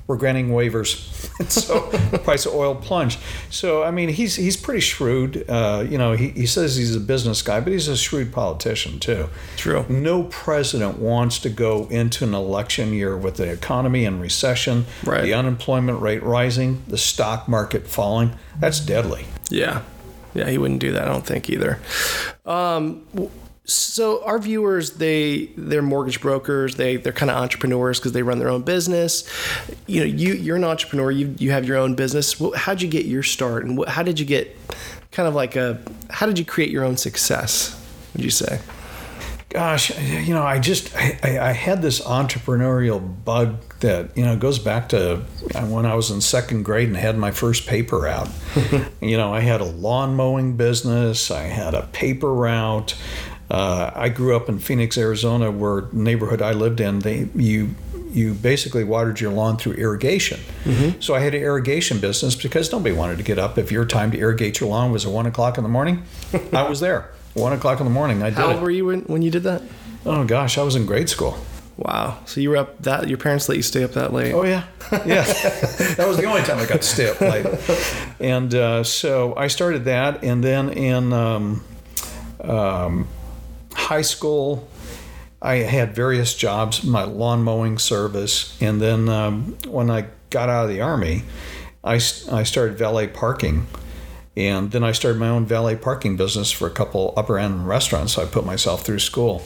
we're 0.07 0.17
granting 0.17 0.49
waivers. 0.49 1.11
And 1.39 1.51
so 1.51 1.89
the 2.11 2.17
price 2.19 2.45
of 2.45 2.53
oil 2.53 2.75
plunged. 2.75 3.19
So, 3.49 3.83
I 3.83 3.91
mean, 3.91 4.07
he's 4.07 4.35
he's 4.37 4.55
pretty 4.55 4.79
shrewd. 4.79 5.43
Uh, 5.49 5.85
you 5.89 5.97
know, 5.97 6.13
he, 6.13 6.29
he 6.29 6.45
says 6.45 6.77
he's 6.77 6.95
a 6.95 6.99
business 7.01 7.41
guy, 7.41 7.59
but 7.59 7.73
he's 7.73 7.89
a 7.89 7.97
shrewd 7.97 8.31
politician, 8.31 8.99
too. 9.01 9.27
True. 9.57 9.85
No 9.89 10.23
president 10.23 10.97
wants 10.99 11.39
to 11.39 11.49
go 11.49 11.87
into 11.89 12.23
an 12.23 12.33
election 12.33 12.93
year 12.93 13.17
with 13.17 13.35
the 13.35 13.51
economy 13.51 14.05
in 14.05 14.21
recession, 14.21 14.85
Right. 15.03 15.23
the 15.23 15.33
unemployment 15.33 16.01
rate 16.01 16.23
rising, 16.23 16.83
the 16.87 16.97
stock 16.97 17.49
market 17.49 17.85
falling. 17.85 18.31
That's 18.57 18.79
deadly. 18.79 19.25
Yeah. 19.49 19.81
Yeah, 20.33 20.49
he 20.49 20.57
wouldn't 20.57 20.79
do 20.79 20.93
that, 20.93 21.01
I 21.03 21.05
don't 21.11 21.25
think 21.25 21.49
either. 21.49 21.79
Um, 22.45 23.01
so 23.65 24.23
our 24.23 24.39
viewers, 24.39 24.91
they 24.91 25.49
they're 25.57 25.81
mortgage 25.81 26.21
brokers. 26.21 26.75
They 26.75 26.97
they're 26.97 27.13
kind 27.13 27.31
of 27.31 27.37
entrepreneurs 27.37 27.99
because 27.99 28.11
they 28.11 28.23
run 28.23 28.39
their 28.39 28.49
own 28.49 28.61
business. 28.61 29.29
You 29.87 30.01
know, 30.01 30.05
you 30.05 30.33
you're 30.33 30.55
an 30.55 30.63
entrepreneur. 30.63 31.11
You 31.11 31.35
you 31.37 31.51
have 31.51 31.65
your 31.65 31.77
own 31.77 31.95
business. 31.95 32.39
Well, 32.39 32.53
how'd 32.55 32.81
you 32.81 32.87
get 32.87 33.05
your 33.05 33.23
start, 33.23 33.65
and 33.65 33.77
what, 33.77 33.89
how 33.89 34.03
did 34.03 34.19
you 34.19 34.25
get 34.25 34.55
kind 35.11 35.27
of 35.27 35.33
like 35.33 35.55
a 35.55 35.81
how 36.09 36.25
did 36.25 36.37
you 36.37 36.45
create 36.45 36.69
your 36.69 36.83
own 36.83 36.97
success? 36.97 37.79
Would 38.13 38.23
you 38.23 38.31
say? 38.31 38.59
gosh, 39.55 39.97
you 40.01 40.33
know, 40.33 40.43
I 40.43 40.59
just 40.59 40.93
I, 40.97 41.17
I 41.23 41.39
I 41.39 41.51
had 41.53 41.81
this 41.81 42.01
entrepreneurial 42.01 43.23
bug 43.23 43.55
that 43.79 44.15
you 44.17 44.25
know 44.25 44.35
goes 44.35 44.59
back 44.59 44.89
to 44.89 45.21
uh, 45.55 45.65
when 45.67 45.85
I 45.85 45.95
was 45.95 46.11
in 46.11 46.19
second 46.19 46.63
grade 46.63 46.89
and 46.89 46.97
had 46.97 47.17
my 47.17 47.31
first 47.31 47.65
paper 47.65 48.05
out. 48.05 48.27
you 49.01 49.15
know, 49.15 49.33
I 49.33 49.39
had 49.39 49.61
a 49.61 49.65
lawn 49.65 50.15
mowing 50.15 50.57
business. 50.57 51.31
I 51.31 51.43
had 51.43 51.73
a 51.73 51.83
paper 51.93 52.33
route. 52.33 52.95
Uh, 53.49 53.91
I 53.93 54.09
grew 54.09 54.35
up 54.35 54.49
in 54.49 54.59
Phoenix, 54.59 54.97
Arizona, 54.97 55.51
where 55.51 55.83
neighborhood 55.91 56.41
I 56.41 56.51
lived 56.53 56.79
in, 56.79 56.99
they 56.99 57.27
you 57.35 57.75
you 58.11 58.33
basically 58.33 58.83
watered 58.83 59.19
your 59.19 59.31
lawn 59.31 59.57
through 59.57 59.73
irrigation. 59.73 60.39
So 61.01 61.13
I 61.13 61.19
had 61.19 61.35
an 61.35 61.41
irrigation 61.41 61.99
business 61.99 62.33
because 62.35 62.71
nobody 62.71 62.95
wanted 62.95 63.17
to 63.17 63.23
get 63.23 63.37
up 63.37 63.57
if 63.57 63.71
your 63.73 63.85
time 63.85 64.11
to 64.11 64.17
irrigate 64.17 64.59
your 64.61 64.69
lawn 64.69 64.91
was 64.91 65.05
at 65.05 65.11
one 65.11 65.25
o'clock 65.25 65.57
in 65.57 65.63
the 65.63 65.69
morning. 65.69 66.03
I 66.53 66.67
was 66.67 66.79
there. 66.79 67.11
One 67.33 67.51
o'clock 67.51 67.81
in 67.81 67.85
the 67.85 67.91
morning. 67.91 68.23
I 68.23 68.29
did 68.29 68.37
How 68.37 68.51
it. 68.51 68.61
were 68.61 68.71
you 68.71 68.85
when, 68.85 69.01
when 69.01 69.21
you 69.21 69.29
did 69.29 69.43
that? 69.43 69.61
Oh 70.05 70.23
gosh, 70.23 70.57
I 70.57 70.63
was 70.63 70.75
in 70.75 70.85
grade 70.85 71.09
school. 71.09 71.37
Wow. 71.77 72.19
So 72.25 72.39
you 72.39 72.49
were 72.51 72.57
up 72.57 72.81
that 72.83 73.09
your 73.09 73.17
parents 73.17 73.49
let 73.49 73.57
you 73.57 73.63
stay 73.63 73.83
up 73.83 73.91
that 73.91 74.13
late. 74.13 74.33
Oh 74.33 74.43
yeah, 74.45 74.63
yeah. 75.05 75.23
that 75.97 76.05
was 76.07 76.15
the 76.15 76.23
only 76.23 76.41
time 76.43 76.57
I 76.59 76.65
got 76.65 76.81
to 76.81 76.87
stay 76.87 77.09
up 77.09 77.19
late. 77.19 77.45
And 78.21 78.55
uh, 78.55 78.83
so 78.85 79.35
I 79.35 79.47
started 79.47 79.83
that, 79.85 80.23
and 80.23 80.41
then 80.41 80.69
in 80.69 81.11
um, 81.11 81.63
um, 82.41 83.07
high 83.75 84.01
school, 84.01 84.67
I 85.41 85.55
had 85.57 85.95
various 85.95 86.33
jobs, 86.33 86.83
my 86.83 87.03
lawn 87.03 87.43
mowing 87.43 87.77
service, 87.77 88.59
and 88.61 88.81
then 88.81 89.09
um, 89.09 89.57
when 89.67 89.91
I 89.91 90.07
got 90.29 90.49
out 90.49 90.65
of 90.65 90.69
the 90.69 90.81
army, 90.81 91.23
I, 91.83 91.95
I 91.95 92.43
started 92.43 92.77
valet 92.77 93.07
parking. 93.07 93.67
And 94.37 94.71
then 94.71 94.83
I 94.83 94.91
started 94.91 95.17
my 95.17 95.29
own 95.29 95.45
valet 95.45 95.77
parking 95.77 96.17
business 96.17 96.51
for 96.51 96.67
a 96.67 96.69
couple 96.69 97.13
upper 97.15 97.39
end 97.39 97.69
restaurants. 97.69 98.17
I 98.17 98.25
put 98.25 98.45
myself 98.45 98.85
through 98.85 98.99
school. 98.99 99.39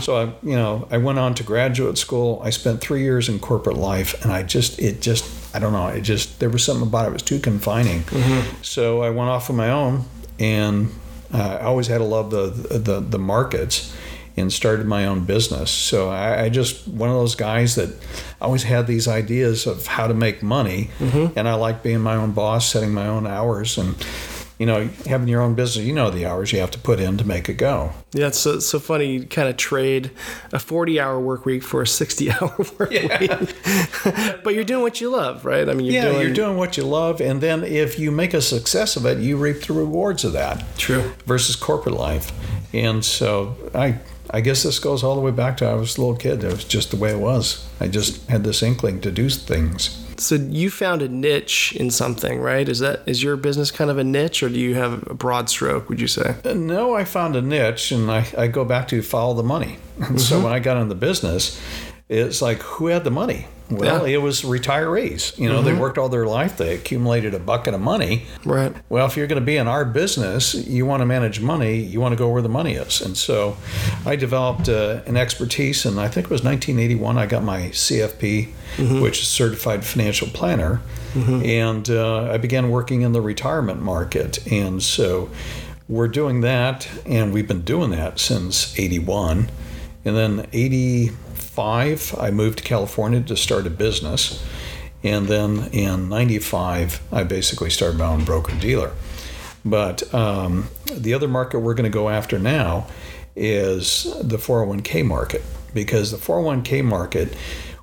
so 0.00 0.16
I, 0.16 0.24
you 0.46 0.54
know, 0.54 0.86
I 0.90 0.98
went 0.98 1.18
on 1.18 1.34
to 1.36 1.42
graduate 1.42 1.96
school. 1.96 2.42
I 2.44 2.50
spent 2.50 2.82
three 2.82 3.00
years 3.00 3.30
in 3.30 3.38
corporate 3.38 3.78
life, 3.78 4.22
and 4.22 4.30
I 4.30 4.42
just, 4.42 4.78
it 4.78 5.00
just, 5.00 5.24
I 5.56 5.60
don't 5.60 5.72
know, 5.72 5.86
it 5.86 6.02
just, 6.02 6.40
there 6.40 6.50
was 6.50 6.62
something 6.62 6.86
about 6.86 7.02
it 7.02 7.04
that 7.06 7.12
was 7.14 7.22
too 7.22 7.38
confining. 7.38 8.02
So 8.60 9.02
I 9.02 9.08
went 9.08 9.30
off 9.30 9.48
on 9.48 9.56
my 9.56 9.70
own, 9.70 10.04
and 10.38 10.90
uh, 11.34 11.58
I 11.60 11.64
always 11.64 11.88
had 11.88 11.98
to 11.98 12.04
love 12.04 12.30
the, 12.30 12.78
the 12.78 13.00
the 13.00 13.18
markets, 13.18 13.92
and 14.36 14.52
started 14.52 14.86
my 14.86 15.06
own 15.06 15.24
business. 15.24 15.70
So 15.70 16.08
I, 16.08 16.44
I 16.44 16.48
just 16.48 16.86
one 16.88 17.08
of 17.10 17.16
those 17.16 17.34
guys 17.34 17.74
that 17.74 17.90
always 18.40 18.62
had 18.64 18.86
these 18.86 19.06
ideas 19.08 19.66
of 19.66 19.86
how 19.86 20.06
to 20.08 20.14
make 20.14 20.42
money, 20.42 20.90
and 21.36 21.48
I 21.48 21.54
like 21.54 21.82
being 21.82 22.00
my 22.00 22.16
own 22.16 22.32
boss, 22.32 22.68
setting 22.70 22.92
my 22.94 23.06
own 23.08 23.26
hours, 23.26 23.78
and 23.78 23.94
you 24.58 24.66
know 24.66 24.88
having 25.06 25.28
your 25.28 25.40
own 25.40 25.54
business. 25.54 25.84
You 25.84 25.92
know 25.92 26.10
the 26.10 26.26
hours 26.26 26.52
you 26.52 26.60
have 26.60 26.70
to 26.72 26.78
put 26.78 27.00
in 27.00 27.16
to 27.18 27.24
make 27.24 27.48
it 27.48 27.54
go. 27.54 27.92
Yeah, 28.12 28.28
it's 28.28 28.38
so, 28.38 28.60
so 28.60 28.78
funny. 28.78 29.12
You 29.12 29.26
kind 29.26 29.48
of 29.48 29.56
trade 29.56 30.10
a 30.52 30.58
40 30.58 31.00
hour 31.00 31.18
work 31.18 31.44
week 31.44 31.62
for 31.62 31.82
a 31.82 31.86
60 31.86 32.30
hour 32.30 32.54
work 32.78 32.90
week. 32.90 33.30
but 34.44 34.54
you're 34.54 34.64
doing 34.64 34.82
what 34.82 35.00
you 35.00 35.10
love, 35.10 35.44
right? 35.44 35.68
I 35.68 35.74
mean, 35.74 35.86
you're 35.86 35.94
yeah, 35.94 36.10
doing. 36.10 36.20
you're 36.20 36.34
doing 36.34 36.56
what 36.56 36.76
you 36.76 36.84
love, 36.84 37.20
and 37.20 37.40
then 37.40 37.64
if 37.64 37.98
you 37.98 38.10
make 38.10 38.34
a 38.34 38.40
success 38.40 38.96
of 38.96 39.06
it, 39.06 39.18
you 39.18 39.36
reap 39.36 39.62
the 39.62 39.72
rewards 39.72 40.24
of 40.24 40.32
that. 40.32 40.64
True. 40.78 41.12
Versus 41.26 41.56
corporate 41.56 41.96
life, 41.96 42.32
and 42.72 43.04
so 43.04 43.56
I. 43.74 43.98
I 44.30 44.40
guess 44.40 44.62
this 44.64 44.78
goes 44.78 45.04
all 45.04 45.14
the 45.14 45.20
way 45.20 45.30
back 45.30 45.58
to 45.58 45.66
I 45.66 45.74
was 45.74 45.96
a 45.96 46.00
little 46.00 46.16
kid. 46.16 46.42
It 46.42 46.50
was 46.50 46.64
just 46.64 46.90
the 46.90 46.96
way 46.96 47.12
it 47.12 47.20
was. 47.20 47.68
I 47.78 47.86
just 47.86 48.26
had 48.28 48.42
this 48.42 48.62
inkling 48.62 49.00
to 49.02 49.12
do 49.12 49.28
things. 49.28 50.03
So 50.16 50.36
you 50.36 50.70
found 50.70 51.02
a 51.02 51.08
niche 51.08 51.74
in 51.76 51.90
something, 51.90 52.40
right? 52.40 52.68
Is 52.68 52.78
that 52.80 53.02
is 53.06 53.22
your 53.22 53.36
business 53.36 53.70
kind 53.70 53.90
of 53.90 53.98
a 53.98 54.04
niche, 54.04 54.42
or 54.42 54.48
do 54.48 54.58
you 54.58 54.74
have 54.74 55.06
a 55.08 55.14
broad 55.14 55.48
stroke? 55.48 55.88
Would 55.88 56.00
you 56.00 56.08
say? 56.08 56.36
No, 56.44 56.94
I 56.94 57.04
found 57.04 57.36
a 57.36 57.42
niche, 57.42 57.92
and 57.92 58.10
I, 58.10 58.26
I 58.36 58.46
go 58.46 58.64
back 58.64 58.88
to 58.88 59.02
follow 59.02 59.34
the 59.34 59.42
money. 59.42 59.78
Mm-hmm. 59.94 60.16
so 60.16 60.42
when 60.42 60.52
I 60.52 60.58
got 60.58 60.76
in 60.76 60.88
the 60.88 60.96
business, 60.96 61.56
it's 62.08 62.42
like 62.42 62.60
who 62.62 62.88
had 62.88 63.04
the 63.04 63.12
money? 63.12 63.46
Well, 63.70 64.06
yeah. 64.06 64.16
it 64.16 64.22
was 64.22 64.42
retirees. 64.42 65.38
You 65.38 65.48
know, 65.48 65.56
mm-hmm. 65.56 65.66
they 65.66 65.74
worked 65.74 65.96
all 65.96 66.10
their 66.10 66.26
life, 66.26 66.58
they 66.58 66.74
accumulated 66.74 67.34
a 67.34 67.38
bucket 67.38 67.74
of 67.74 67.80
money. 67.80 68.26
Right. 68.44 68.74
Well, 68.90 69.06
if 69.06 69.16
you're 69.16 69.26
going 69.26 69.40
to 69.40 69.44
be 69.44 69.56
in 69.56 69.68
our 69.68 69.84
business, 69.84 70.54
you 70.54 70.84
want 70.84 71.00
to 71.00 71.06
manage 71.06 71.40
money, 71.40 71.78
you 71.78 72.00
want 72.00 72.12
to 72.12 72.16
go 72.16 72.28
where 72.28 72.42
the 72.42 72.48
money 72.48 72.74
is. 72.74 73.00
And 73.00 73.16
so 73.16 73.56
I 74.04 74.16
developed 74.16 74.68
uh, 74.68 75.00
an 75.06 75.16
expertise, 75.16 75.86
and 75.86 75.98
I 75.98 76.08
think 76.08 76.26
it 76.26 76.30
was 76.30 76.44
1981, 76.44 77.16
I 77.16 77.26
got 77.26 77.42
my 77.42 77.62
CFP, 77.70 78.48
mm-hmm. 78.76 79.00
which 79.00 79.20
is 79.22 79.28
Certified 79.28 79.84
Financial 79.84 80.28
Planner. 80.28 80.82
Mm-hmm. 81.14 81.44
And 81.44 81.90
uh, 81.90 82.32
I 82.32 82.38
began 82.38 82.70
working 82.70 83.02
in 83.02 83.12
the 83.12 83.22
retirement 83.22 83.80
market. 83.80 84.46
And 84.50 84.82
so 84.82 85.30
we're 85.88 86.08
doing 86.08 86.40
that, 86.42 86.88
and 87.06 87.32
we've 87.32 87.48
been 87.48 87.62
doing 87.62 87.90
that 87.90 88.18
since 88.18 88.78
81. 88.78 89.48
And 90.04 90.16
then 90.16 90.46
80 90.52 91.12
five, 91.54 92.14
I 92.18 92.30
moved 92.30 92.58
to 92.58 92.64
California 92.64 93.20
to 93.22 93.36
start 93.36 93.66
a 93.66 93.70
business. 93.70 94.44
And 95.04 95.28
then 95.28 95.68
in 95.72 96.08
95, 96.08 97.00
I 97.12 97.22
basically 97.24 97.70
started 97.70 97.98
my 97.98 98.06
own 98.06 98.24
broker 98.24 98.56
dealer. 98.58 98.92
But 99.64 100.12
um, 100.12 100.68
the 100.92 101.14
other 101.14 101.28
market 101.28 101.60
we're 101.60 101.74
going 101.74 101.90
to 101.90 101.96
go 101.96 102.08
after 102.08 102.38
now 102.38 102.86
is 103.36 104.04
the 104.20 104.36
401k 104.36 105.06
market 105.06 105.42
because 105.72 106.10
the 106.10 106.16
401k 106.16 106.84
market, 106.84 107.34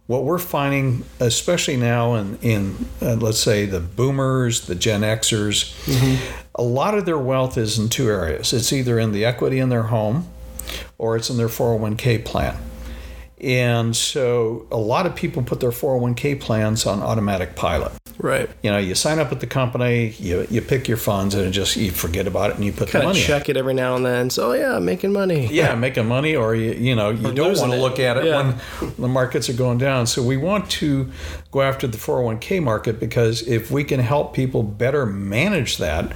what 0.07 0.23
we're 0.25 0.37
finding, 0.37 1.05
especially 1.19 1.77
now 1.77 2.15
in, 2.15 2.37
in 2.41 2.85
uh, 3.01 3.15
let's 3.15 3.39
say 3.39 3.65
the 3.65 3.79
boomers, 3.79 4.67
the 4.67 4.75
Gen 4.75 5.01
Xers, 5.01 5.73
mm-hmm. 5.85 6.43
a 6.55 6.63
lot 6.63 6.97
of 6.97 7.05
their 7.05 7.17
wealth 7.17 7.57
is 7.57 7.79
in 7.79 7.89
two 7.89 8.09
areas. 8.09 8.51
It's 8.51 8.73
either 8.73 8.99
in 8.99 9.11
the 9.11 9.23
equity 9.25 9.59
in 9.59 9.69
their 9.69 9.83
home 9.83 10.29
or 10.97 11.15
it's 11.15 11.29
in 11.29 11.37
their 11.37 11.47
401k 11.47 12.25
plan. 12.25 12.57
And 13.41 13.95
so 13.95 14.67
a 14.71 14.77
lot 14.77 15.07
of 15.07 15.15
people 15.15 15.41
put 15.41 15.61
their 15.61 15.71
401k 15.71 16.39
plans 16.39 16.85
on 16.85 17.01
automatic 17.01 17.55
pilot. 17.55 17.91
Right. 18.19 18.47
You 18.61 18.69
know, 18.69 18.77
you 18.77 18.93
sign 18.93 19.17
up 19.17 19.31
with 19.31 19.39
the 19.39 19.47
company, 19.47 20.09
you, 20.19 20.45
you 20.51 20.61
pick 20.61 20.87
your 20.87 20.97
funds, 20.97 21.33
and 21.33 21.51
just 21.51 21.75
you 21.75 21.89
forget 21.89 22.27
about 22.27 22.51
it, 22.51 22.57
and 22.57 22.65
you 22.65 22.71
put 22.71 22.89
kind 22.89 23.01
the 23.01 23.07
money. 23.07 23.19
check 23.19 23.49
in. 23.49 23.55
it 23.55 23.59
every 23.59 23.73
now 23.73 23.95
and 23.95 24.05
then. 24.05 24.29
So 24.29 24.51
oh, 24.51 24.53
yeah, 24.53 24.77
making 24.77 25.11
money. 25.11 25.47
Yeah, 25.47 25.73
making 25.73 26.07
money, 26.07 26.35
or 26.35 26.53
you 26.53 26.73
you 26.73 26.95
know 26.95 27.09
you 27.09 27.29
or 27.29 27.33
don't 27.33 27.57
want 27.57 27.71
to 27.71 27.79
look 27.79 27.99
at 27.99 28.17
it 28.17 28.25
yeah. 28.25 28.55
when 28.79 28.93
the 28.99 29.07
markets 29.07 29.49
are 29.49 29.53
going 29.53 29.79
down. 29.79 30.05
So 30.05 30.21
we 30.21 30.37
want 30.37 30.69
to 30.71 31.09
go 31.49 31.61
after 31.63 31.87
the 31.87 31.97
401k 31.97 32.61
market 32.61 32.99
because 32.99 33.41
if 33.47 33.71
we 33.71 33.83
can 33.83 34.01
help 34.01 34.35
people 34.35 34.61
better 34.61 35.07
manage 35.07 35.77
that 35.77 36.13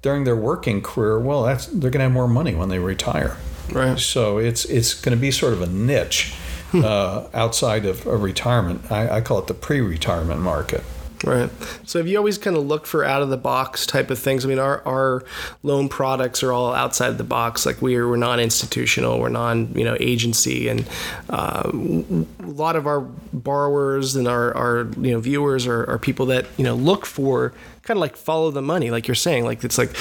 during 0.00 0.22
their 0.22 0.36
working 0.36 0.80
career, 0.80 1.18
well, 1.18 1.42
that's 1.42 1.66
they're 1.66 1.90
going 1.90 1.98
to 1.98 2.04
have 2.04 2.12
more 2.12 2.28
money 2.28 2.54
when 2.54 2.68
they 2.68 2.78
retire. 2.78 3.36
Right. 3.72 3.98
So 3.98 4.38
it's 4.38 4.64
it's 4.66 4.94
going 4.94 5.16
to 5.16 5.20
be 5.20 5.32
sort 5.32 5.54
of 5.54 5.60
a 5.60 5.66
niche 5.66 6.34
uh, 6.84 7.28
outside 7.34 7.84
of, 7.86 8.06
retirement. 8.06 8.90
I, 8.90 9.16
I 9.16 9.20
call 9.20 9.38
it 9.38 9.46
the 9.46 9.54
pre-retirement 9.54 10.40
market. 10.40 10.82
Right. 11.24 11.50
So 11.84 11.98
have 11.98 12.06
you 12.06 12.16
always 12.16 12.38
kind 12.38 12.56
of 12.56 12.64
looked 12.66 12.86
for 12.86 13.04
out 13.04 13.22
of 13.22 13.28
the 13.28 13.36
box 13.36 13.86
type 13.86 14.10
of 14.10 14.18
things? 14.18 14.44
I 14.44 14.48
mean, 14.48 14.60
our, 14.60 14.86
our 14.86 15.24
loan 15.64 15.88
products 15.88 16.44
are 16.44 16.52
all 16.52 16.72
outside 16.72 17.18
the 17.18 17.24
box. 17.24 17.66
Like 17.66 17.82
we 17.82 17.96
are, 17.96 18.08
we're 18.08 18.16
non-institutional, 18.16 19.18
we're 19.18 19.28
non, 19.28 19.74
you 19.74 19.84
know, 19.84 19.96
agency, 19.98 20.68
and 20.68 20.88
uh, 21.28 21.68
a 21.72 22.46
lot 22.46 22.76
of 22.76 22.86
our 22.86 23.00
borrowers 23.00 24.14
and 24.14 24.28
our, 24.28 24.56
our 24.56 24.88
you 25.00 25.10
know 25.10 25.18
viewers 25.18 25.66
are, 25.66 25.88
are 25.90 25.98
people 25.98 26.26
that 26.26 26.46
you 26.56 26.64
know 26.64 26.76
look 26.76 27.04
for 27.04 27.52
kind 27.88 27.96
of 27.96 28.02
like 28.02 28.16
follow 28.16 28.50
the 28.50 28.60
money, 28.60 28.90
like 28.90 29.08
you're 29.08 29.14
saying. 29.14 29.44
Like 29.44 29.64
it's 29.64 29.78
like, 29.78 29.96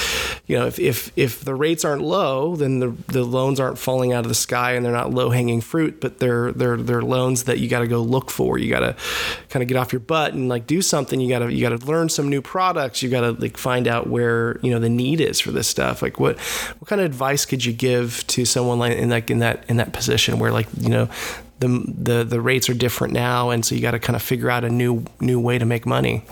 you 0.46 0.60
know, 0.60 0.68
if 0.68 0.78
if 0.78 1.10
if 1.16 1.44
the 1.46 1.56
rates 1.56 1.86
aren't 1.86 2.02
low, 2.02 2.58
then 2.58 2.80
the 2.80 2.90
the 3.08 3.24
loans 3.24 3.62
aren't 3.62 3.80
falling 3.80 4.12
out 4.12 4.26
of 4.26 4.30
the 4.30 4.36
sky 4.36 4.74
and 4.74 4.86
they're 4.86 4.92
not 4.92 5.12
low 5.12 5.30
hanging 5.30 5.62
fruit, 5.62 6.02
but 6.02 6.20
they're 6.20 6.52
they're 6.52 6.76
they're 6.76 7.02
loans 7.02 7.46
that 7.46 7.60
you 7.60 7.70
got 7.70 7.80
to 7.80 7.88
go 7.88 8.02
look 8.02 8.30
for. 8.30 8.58
You 8.58 8.70
got 8.70 8.82
to 8.82 8.96
kind 9.50 9.64
of 9.64 9.70
get 9.70 9.78
off 9.78 9.94
your 9.94 10.02
butt 10.02 10.34
and 10.34 10.50
like 10.50 10.68
do 10.68 10.82
something. 10.82 11.22
You 11.22 11.30
got 11.30 11.40
to 11.40 11.52
you 11.52 11.62
got 11.62 11.80
to 11.80 11.86
learn 11.88 12.10
some 12.10 12.30
new 12.30 12.42
products. 12.42 13.02
You 13.02 13.10
got 13.10 13.22
to 13.22 13.32
like 13.32 13.56
find 13.58 13.88
out 13.88 14.08
where 14.08 14.60
you 14.62 14.70
know 14.70 14.80
the 14.80 14.90
need 14.90 15.22
is 15.22 15.40
for 15.40 15.52
this 15.52 15.70
stuff. 15.70 16.02
Like 16.02 16.20
what 16.20 16.38
what 16.40 16.90
kind 16.90 17.00
of 17.00 17.06
advice 17.06 17.46
could 17.46 17.64
you 17.64 17.72
give 17.72 18.28
to 18.28 18.44
someone 18.44 18.80
like 18.80 18.98
in 18.98 19.10
like 19.10 19.32
in 19.32 19.40
that 19.40 19.64
in 19.70 19.78
that 19.78 19.94
position 19.94 20.40
where 20.40 20.52
like 20.52 20.68
you 20.78 20.90
know 20.90 21.10
the 21.60 21.68
the 21.88 22.24
the 22.24 22.42
rates 22.42 22.70
are 22.70 22.74
different 22.74 23.14
now, 23.14 23.50
and 23.50 23.66
so 23.66 23.76
you 23.76 23.82
got 23.82 23.92
to 23.92 24.00
kind 24.00 24.16
of 24.16 24.22
figure 24.22 24.50
out 24.50 24.64
a 24.64 24.70
new 24.70 25.06
new 25.20 25.40
way 25.40 25.58
to 25.58 25.66
make 25.66 25.86
money. 25.86 26.24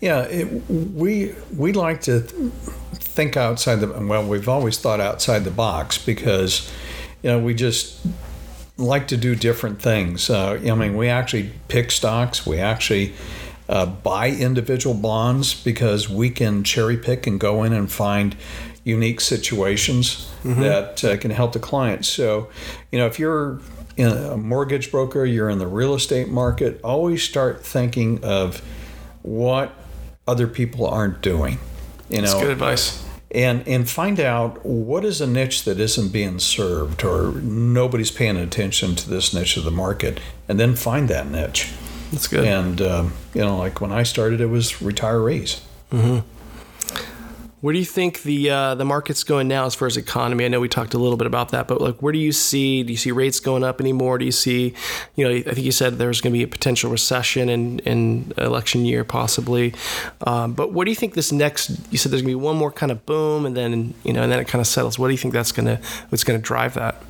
Yeah, 0.00 0.22
it, 0.22 0.46
we 0.68 1.34
we 1.56 1.72
like 1.72 2.00
to 2.02 2.20
think 2.94 3.36
outside 3.36 3.76
the 3.76 3.88
well. 3.88 4.26
We've 4.26 4.48
always 4.48 4.78
thought 4.78 5.00
outside 5.00 5.44
the 5.44 5.50
box 5.50 5.98
because 5.98 6.70
you 7.22 7.30
know 7.30 7.38
we 7.38 7.54
just 7.54 8.06
like 8.76 9.08
to 9.08 9.16
do 9.16 9.34
different 9.34 9.82
things. 9.82 10.30
Uh, 10.30 10.52
I 10.52 10.74
mean, 10.74 10.96
we 10.96 11.08
actually 11.08 11.52
pick 11.66 11.90
stocks. 11.90 12.46
We 12.46 12.58
actually 12.58 13.12
uh, 13.68 13.86
buy 13.86 14.30
individual 14.30 14.94
bonds 14.94 15.52
because 15.52 16.08
we 16.08 16.30
can 16.30 16.64
cherry 16.64 16.96
pick 16.96 17.26
and 17.26 17.38
go 17.38 17.64
in 17.64 17.72
and 17.72 17.90
find 17.90 18.36
unique 18.84 19.20
situations 19.20 20.30
mm-hmm. 20.42 20.62
that 20.62 21.04
uh, 21.04 21.16
can 21.18 21.30
help 21.32 21.52
the 21.52 21.58
client. 21.58 22.06
So, 22.06 22.48
you 22.90 22.98
know, 22.98 23.06
if 23.06 23.18
you're 23.18 23.60
in 23.98 24.06
a 24.06 24.36
mortgage 24.36 24.92
broker, 24.92 25.24
you're 25.24 25.50
in 25.50 25.58
the 25.58 25.66
real 25.66 25.92
estate 25.92 26.28
market, 26.28 26.80
always 26.84 27.22
start 27.22 27.66
thinking 27.66 28.24
of 28.24 28.62
what 29.22 29.74
other 30.26 30.46
people 30.46 30.86
aren't 30.86 31.20
doing. 31.20 31.58
You 32.08 32.18
know, 32.18 32.28
That's 32.28 32.34
good 32.34 32.52
advice. 32.52 33.04
And 33.30 33.66
and 33.66 33.90
find 33.90 34.20
out 34.20 34.64
what 34.64 35.04
is 35.04 35.20
a 35.20 35.26
niche 35.26 35.64
that 35.64 35.78
isn't 35.80 36.12
being 36.12 36.38
served 36.38 37.04
or 37.04 37.32
nobody's 37.32 38.10
paying 38.10 38.36
attention 38.38 38.94
to 38.94 39.10
this 39.10 39.34
niche 39.34 39.56
of 39.58 39.64
the 39.64 39.70
market, 39.70 40.20
and 40.48 40.58
then 40.58 40.76
find 40.76 41.08
that 41.08 41.26
niche. 41.26 41.70
That's 42.12 42.28
good. 42.28 42.44
And 42.44 42.80
um, 42.80 43.12
you 43.34 43.42
know, 43.42 43.58
like 43.58 43.80
when 43.80 43.92
I 43.92 44.04
started, 44.04 44.40
it 44.40 44.46
was 44.46 44.74
retirees. 44.74 45.60
Mm-hmm. 45.92 46.20
Where 47.60 47.72
do 47.72 47.78
you 47.80 47.84
think 47.84 48.22
the 48.22 48.50
uh, 48.50 48.74
the 48.76 48.84
market's 48.84 49.24
going 49.24 49.48
now 49.48 49.66
as 49.66 49.74
far 49.74 49.86
as 49.86 49.96
economy? 49.96 50.44
I 50.44 50.48
know 50.48 50.60
we 50.60 50.68
talked 50.68 50.94
a 50.94 50.98
little 50.98 51.16
bit 51.16 51.26
about 51.26 51.48
that, 51.50 51.66
but 51.66 51.80
like, 51.80 52.00
where 52.00 52.12
do 52.12 52.18
you 52.18 52.30
see? 52.30 52.84
Do 52.84 52.92
you 52.92 52.96
see 52.96 53.10
rates 53.10 53.40
going 53.40 53.64
up 53.64 53.80
anymore? 53.80 54.18
Do 54.18 54.24
you 54.24 54.32
see, 54.32 54.74
you 55.16 55.24
know, 55.24 55.34
I 55.34 55.42
think 55.42 55.58
you 55.58 55.72
said 55.72 55.98
there's 55.98 56.20
going 56.20 56.32
to 56.32 56.38
be 56.38 56.44
a 56.44 56.48
potential 56.48 56.88
recession 56.88 57.48
in 57.48 57.80
in 57.80 58.32
election 58.38 58.84
year 58.84 59.02
possibly, 59.02 59.74
um, 60.24 60.52
but 60.52 60.72
what 60.72 60.84
do 60.84 60.92
you 60.92 60.96
think 60.96 61.14
this 61.14 61.32
next? 61.32 61.70
You 61.90 61.98
said 61.98 62.12
there's 62.12 62.22
going 62.22 62.32
to 62.32 62.38
be 62.38 62.44
one 62.44 62.56
more 62.56 62.70
kind 62.70 62.92
of 62.92 63.04
boom, 63.06 63.44
and 63.44 63.56
then 63.56 63.94
you 64.04 64.12
know, 64.12 64.22
and 64.22 64.30
then 64.30 64.38
it 64.38 64.46
kind 64.46 64.60
of 64.60 64.68
settles. 64.68 64.96
What 64.96 65.08
do 65.08 65.12
you 65.12 65.18
think 65.18 65.34
that's 65.34 65.50
going 65.50 65.66
to 65.66 65.80
what's 66.10 66.22
going 66.22 66.38
to 66.38 66.44
drive 66.44 66.74
that? 66.74 67.02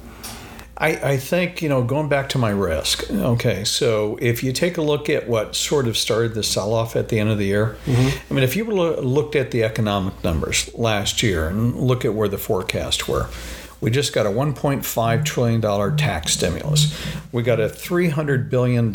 I, 0.81 0.91
I 0.91 1.17
think, 1.17 1.61
you 1.61 1.69
know, 1.69 1.83
going 1.83 2.09
back 2.09 2.29
to 2.31 2.39
my 2.39 2.51
risk, 2.51 3.11
okay, 3.11 3.65
so 3.65 4.17
if 4.21 4.45
you 4.45 4.53
take 4.53 4.79
a 4.79 4.83
look 4.83 5.11
at 5.11 5.29
what 5.29 5.57
sort 5.57 5.89
of 5.89 5.99
started 5.99 6.35
the 6.35 6.45
sell 6.45 6.73
off 6.73 6.95
at 6.95 7.09
the 7.09 7.19
end 7.19 7.31
of 7.31 7.39
the 7.39 7.47
year, 7.47 7.77
mm-hmm. 7.85 8.33
I 8.33 8.35
mean, 8.35 8.45
if 8.45 8.55
you 8.55 8.65
looked 8.65 9.35
at 9.35 9.51
the 9.51 9.65
economic 9.65 10.23
numbers 10.23 10.73
last 10.75 11.21
year 11.21 11.49
and 11.49 11.75
look 11.75 12.05
at 12.05 12.15
where 12.15 12.29
the 12.29 12.39
forecasts 12.39 13.09
were, 13.09 13.29
we 13.81 13.91
just 13.91 14.13
got 14.13 14.25
a 14.25 14.29
$1.5 14.29 15.25
trillion 15.25 15.97
tax 15.97 16.35
stimulus. 16.35 16.97
We 17.33 17.43
got 17.43 17.59
a 17.59 17.67
$300 17.67 18.49
billion 18.49 18.93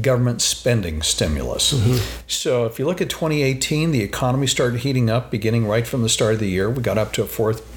government 0.00 0.40
spending 0.40 1.02
stimulus. 1.02 1.74
Mm-hmm. 1.74 2.22
So 2.26 2.64
if 2.64 2.78
you 2.78 2.86
look 2.86 3.02
at 3.02 3.10
2018, 3.10 3.92
the 3.92 4.02
economy 4.02 4.46
started 4.46 4.80
heating 4.80 5.10
up 5.10 5.30
beginning 5.30 5.66
right 5.66 5.86
from 5.86 6.02
the 6.02 6.08
start 6.08 6.34
of 6.34 6.40
the 6.40 6.48
year. 6.48 6.70
We 6.70 6.82
got 6.82 6.96
up 6.96 7.12
to 7.14 7.22
a 7.22 7.26
fourth 7.26 7.75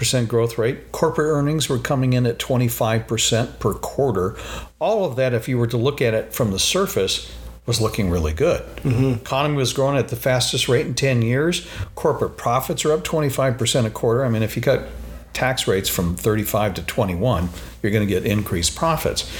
percent 0.00 0.28
growth 0.28 0.56
rate. 0.58 0.90
Corporate 0.90 1.28
earnings 1.28 1.68
were 1.68 1.78
coming 1.78 2.14
in 2.14 2.26
at 2.26 2.38
25% 2.38 3.60
per 3.60 3.74
quarter. 3.74 4.34
All 4.80 5.04
of 5.04 5.14
that, 5.16 5.34
if 5.34 5.46
you 5.46 5.58
were 5.58 5.66
to 5.68 5.76
look 5.76 6.00
at 6.00 6.14
it 6.14 6.32
from 6.32 6.50
the 6.50 6.58
surface, 6.58 7.30
was 7.66 7.82
looking 7.82 8.08
really 8.08 8.32
good. 8.32 8.62
Mm-hmm. 8.78 9.20
Economy 9.20 9.56
was 9.56 9.74
growing 9.74 9.98
at 9.98 10.08
the 10.08 10.16
fastest 10.16 10.68
rate 10.68 10.86
in 10.86 10.94
10 10.94 11.20
years. 11.20 11.68
Corporate 11.94 12.38
profits 12.38 12.84
are 12.86 12.92
up 12.92 13.04
25% 13.04 13.84
a 13.84 13.90
quarter. 13.90 14.24
I 14.24 14.30
mean, 14.30 14.42
if 14.42 14.56
you 14.56 14.62
cut 14.62 14.88
tax 15.34 15.68
rates 15.68 15.88
from 15.90 16.16
35 16.16 16.74
to 16.74 16.82
21, 16.82 17.50
you're 17.82 17.92
going 17.92 18.06
to 18.06 18.12
get 18.12 18.24
increased 18.24 18.74
profits. 18.74 19.30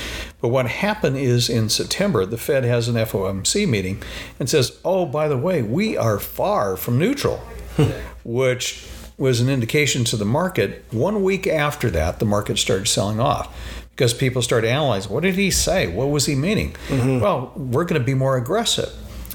But 0.42 0.48
what 0.48 0.66
happened 0.66 1.16
is 1.16 1.48
in 1.48 1.70
September, 1.70 2.26
the 2.26 2.36
Fed 2.36 2.64
has 2.64 2.86
an 2.86 2.96
FOMC 2.96 3.66
meeting 3.66 4.02
and 4.38 4.48
says, 4.48 4.78
oh, 4.84 5.06
by 5.06 5.26
the 5.26 5.38
way, 5.38 5.62
we 5.62 5.96
are 5.96 6.18
far 6.20 6.76
from 6.76 6.98
neutral, 6.98 7.38
which 8.24 8.86
was 9.20 9.40
an 9.40 9.50
indication 9.50 10.02
to 10.02 10.16
the 10.16 10.24
market. 10.24 10.82
One 10.90 11.22
week 11.22 11.46
after 11.46 11.90
that, 11.90 12.18
the 12.18 12.24
market 12.24 12.58
started 12.58 12.88
selling 12.88 13.20
off 13.20 13.54
because 13.90 14.14
people 14.14 14.40
started 14.40 14.68
analyzing 14.68 15.12
what 15.12 15.22
did 15.22 15.34
he 15.34 15.50
say? 15.50 15.86
What 15.86 16.08
was 16.08 16.24
he 16.24 16.34
meaning? 16.34 16.72
Mm-hmm. 16.88 17.20
Well, 17.20 17.52
we're 17.54 17.84
going 17.84 18.00
to 18.00 18.04
be 18.04 18.14
more 18.14 18.38
aggressive. 18.38 18.90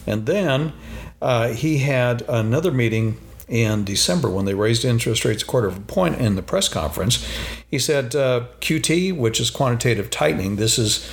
And 0.08 0.26
then 0.26 0.74
uh, 1.22 1.50
he 1.50 1.78
had 1.78 2.24
another 2.24 2.72
meeting 2.72 3.20
in 3.48 3.84
December 3.84 4.28
when 4.28 4.46
they 4.46 4.56
raised 4.56 4.84
interest 4.84 5.24
rates 5.24 5.44
a 5.44 5.46
quarter 5.46 5.68
of 5.68 5.78
a 5.78 5.82
point 5.82 6.16
in 6.16 6.36
the 6.36 6.42
press 6.42 6.68
conference. 6.68 7.24
He 7.70 7.78
said 7.78 8.16
uh, 8.16 8.48
QT, 8.62 9.16
which 9.16 9.40
is 9.40 9.52
quantitative 9.52 10.10
tightening, 10.10 10.56
this 10.56 10.80
is 10.80 11.08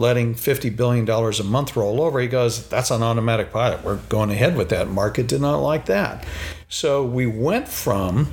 letting 0.00 0.34
$50 0.34 0.74
billion 0.74 1.08
a 1.08 1.44
month 1.44 1.76
roll 1.76 2.00
over. 2.00 2.18
He 2.20 2.26
goes, 2.26 2.68
That's 2.68 2.90
an 2.90 3.02
automatic 3.02 3.52
pilot. 3.52 3.84
We're 3.84 3.96
going 4.08 4.30
ahead 4.30 4.56
with 4.56 4.70
that. 4.70 4.88
Market 4.88 5.28
did 5.28 5.40
not 5.40 5.58
like 5.58 5.86
that. 5.86 6.26
So 6.68 7.04
we 7.04 7.26
went 7.26 7.68
from 7.68 8.32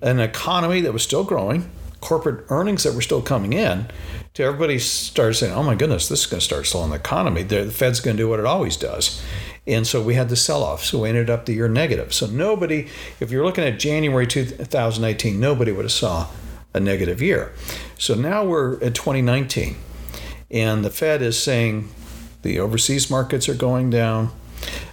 an 0.00 0.18
economy 0.20 0.80
that 0.80 0.92
was 0.92 1.02
still 1.02 1.24
growing, 1.24 1.70
corporate 2.00 2.46
earnings 2.48 2.82
that 2.82 2.94
were 2.94 3.02
still 3.02 3.22
coming 3.22 3.52
in, 3.52 3.88
to 4.34 4.42
everybody 4.42 4.78
started 4.78 5.34
saying, 5.34 5.54
"Oh 5.54 5.62
my 5.62 5.74
goodness, 5.74 6.08
this 6.08 6.20
is 6.20 6.26
going 6.26 6.40
to 6.40 6.44
start 6.44 6.66
slowing 6.66 6.90
the 6.90 6.96
economy. 6.96 7.42
The 7.42 7.70
Fed's 7.70 8.00
going 8.00 8.16
to 8.16 8.22
do 8.22 8.28
what 8.28 8.38
it 8.38 8.44
always 8.44 8.76
does." 8.76 9.22
And 9.66 9.86
so 9.86 10.00
we 10.00 10.14
had 10.14 10.28
the 10.28 10.36
sell-off. 10.36 10.84
So 10.84 11.00
we 11.00 11.08
ended 11.08 11.28
up 11.28 11.46
the 11.46 11.54
year 11.54 11.68
negative. 11.68 12.14
So 12.14 12.26
nobody, 12.26 12.88
if 13.18 13.30
you're 13.30 13.44
looking 13.44 13.64
at 13.64 13.78
January 13.78 14.26
2018, 14.26 15.40
nobody 15.40 15.72
would 15.72 15.84
have 15.84 15.92
saw 15.92 16.28
a 16.72 16.78
negative 16.78 17.20
year. 17.20 17.52
So 17.98 18.14
now 18.14 18.44
we're 18.44 18.74
at 18.74 18.94
2019, 18.94 19.76
and 20.50 20.84
the 20.84 20.90
Fed 20.90 21.22
is 21.22 21.40
saying 21.40 21.88
the 22.42 22.58
overseas 22.58 23.10
markets 23.10 23.48
are 23.48 23.54
going 23.54 23.90
down. 23.90 24.30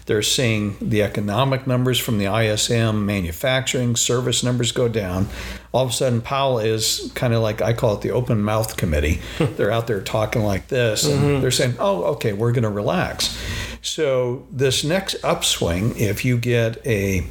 They're 0.06 0.22
seeing 0.22 0.76
the 0.82 1.02
economic 1.02 1.66
numbers 1.66 1.98
from 1.98 2.18
the 2.18 2.26
ISM, 2.26 3.06
manufacturing, 3.06 3.96
service 3.96 4.44
numbers 4.44 4.72
go 4.74 4.90
down. 4.90 5.30
All 5.72 5.86
of 5.86 5.92
a 5.92 5.94
sudden, 5.94 6.22
Powell 6.22 6.60
is 6.60 7.12
kind 7.16 7.34
of 7.34 7.42
like 7.42 7.62
I 7.62 7.74
call 7.74 7.96
it 7.96 8.02
the 8.02 8.12
open 8.12 8.42
mouth 8.44 8.76
committee. 8.76 9.22
they're 9.40 9.72
out 9.72 9.88
there 9.88 10.02
talking 10.02 10.44
like 10.44 10.68
this, 10.68 11.06
and 11.06 11.22
mm-hmm. 11.22 11.42
they're 11.42 11.52
saying, 11.52 11.76
"Oh, 11.80 12.04
okay, 12.16 12.34
we're 12.34 12.52
going 12.52 12.64
to 12.64 12.70
relax." 12.70 13.38
So 13.82 14.46
this 14.52 14.84
next 14.84 15.16
upswing, 15.24 15.98
if 15.98 16.26
you 16.26 16.38
get 16.38 16.86
a 16.86 17.22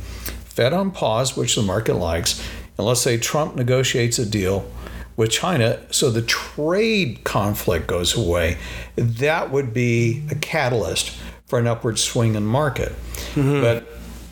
Fed 0.44 0.72
on 0.72 0.90
pause, 0.90 1.37
which 1.37 1.54
the 1.54 1.62
market 1.62 1.94
likes, 1.94 2.42
and 2.78 2.87
let's 2.87 3.00
say 3.00 3.18
Trump 3.18 3.54
negotiates 3.54 4.18
a 4.18 4.26
deal 4.26 4.70
with 5.16 5.31
China, 5.31 5.79
so 5.90 6.11
the 6.11 6.22
trade 6.22 7.25
conflict 7.25 7.87
goes 7.87 8.16
away, 8.16 8.57
that 8.96 9.51
would 9.51 9.75
be 9.75 10.25
a 10.31 10.35
catalyst 10.35 11.16
for 11.46 11.59
an 11.59 11.66
upward 11.66 11.98
swing 11.98 12.35
in 12.35 12.46
market. 12.46 12.92
Mm-hmm. 13.35 13.61
But 13.61 13.87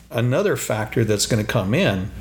another 0.09 0.55
factor 0.55 1.03
that's 1.05 1.25
going 1.25 1.45
to 1.45 1.51
come 1.51 1.73
in 1.73 2.11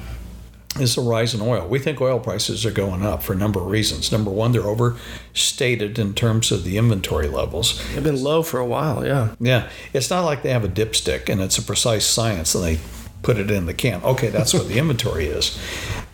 is 0.79 0.95
the 0.95 1.01
rise 1.01 1.35
in 1.35 1.41
oil. 1.41 1.67
We 1.67 1.81
think 1.81 2.01
oil 2.01 2.21
prices 2.21 2.65
are 2.65 2.71
going 2.71 3.03
up 3.03 3.23
for 3.23 3.33
a 3.33 3.37
number 3.37 3.61
of 3.61 3.67
reasons. 3.67 4.13
Number 4.13 4.31
one, 4.31 4.53
they're 4.53 4.63
overstated 4.63 5.99
in 5.99 6.15
terms 6.15 6.53
of 6.53 6.63
the 6.63 6.79
inventory 6.79 7.27
levels. 7.27 7.83
They've 7.93 8.05
been 8.05 8.23
low 8.23 8.43
for 8.43 8.61
a 8.61 8.67
while, 8.67 9.05
yeah. 9.05 9.35
Yeah. 9.41 9.69
It's 9.93 10.11
not 10.11 10.25
like 10.25 10.43
they 10.43 10.51
have 10.51 10.65
a 10.65 10.69
dipstick 10.69 11.29
and 11.29 11.41
it's 11.41 11.59
a 11.59 11.63
precise 11.63 12.07
science 12.07 12.55
and 12.55 12.63
they 12.63 12.79
put 13.23 13.39
it 13.39 13.51
in 13.51 13.67
the 13.67 13.75
can. 13.75 14.03
Okay, 14.03 14.29
that's 14.29 14.55
what 14.55 14.69
the 14.69 14.79
inventory 14.79 15.27
is. 15.27 15.59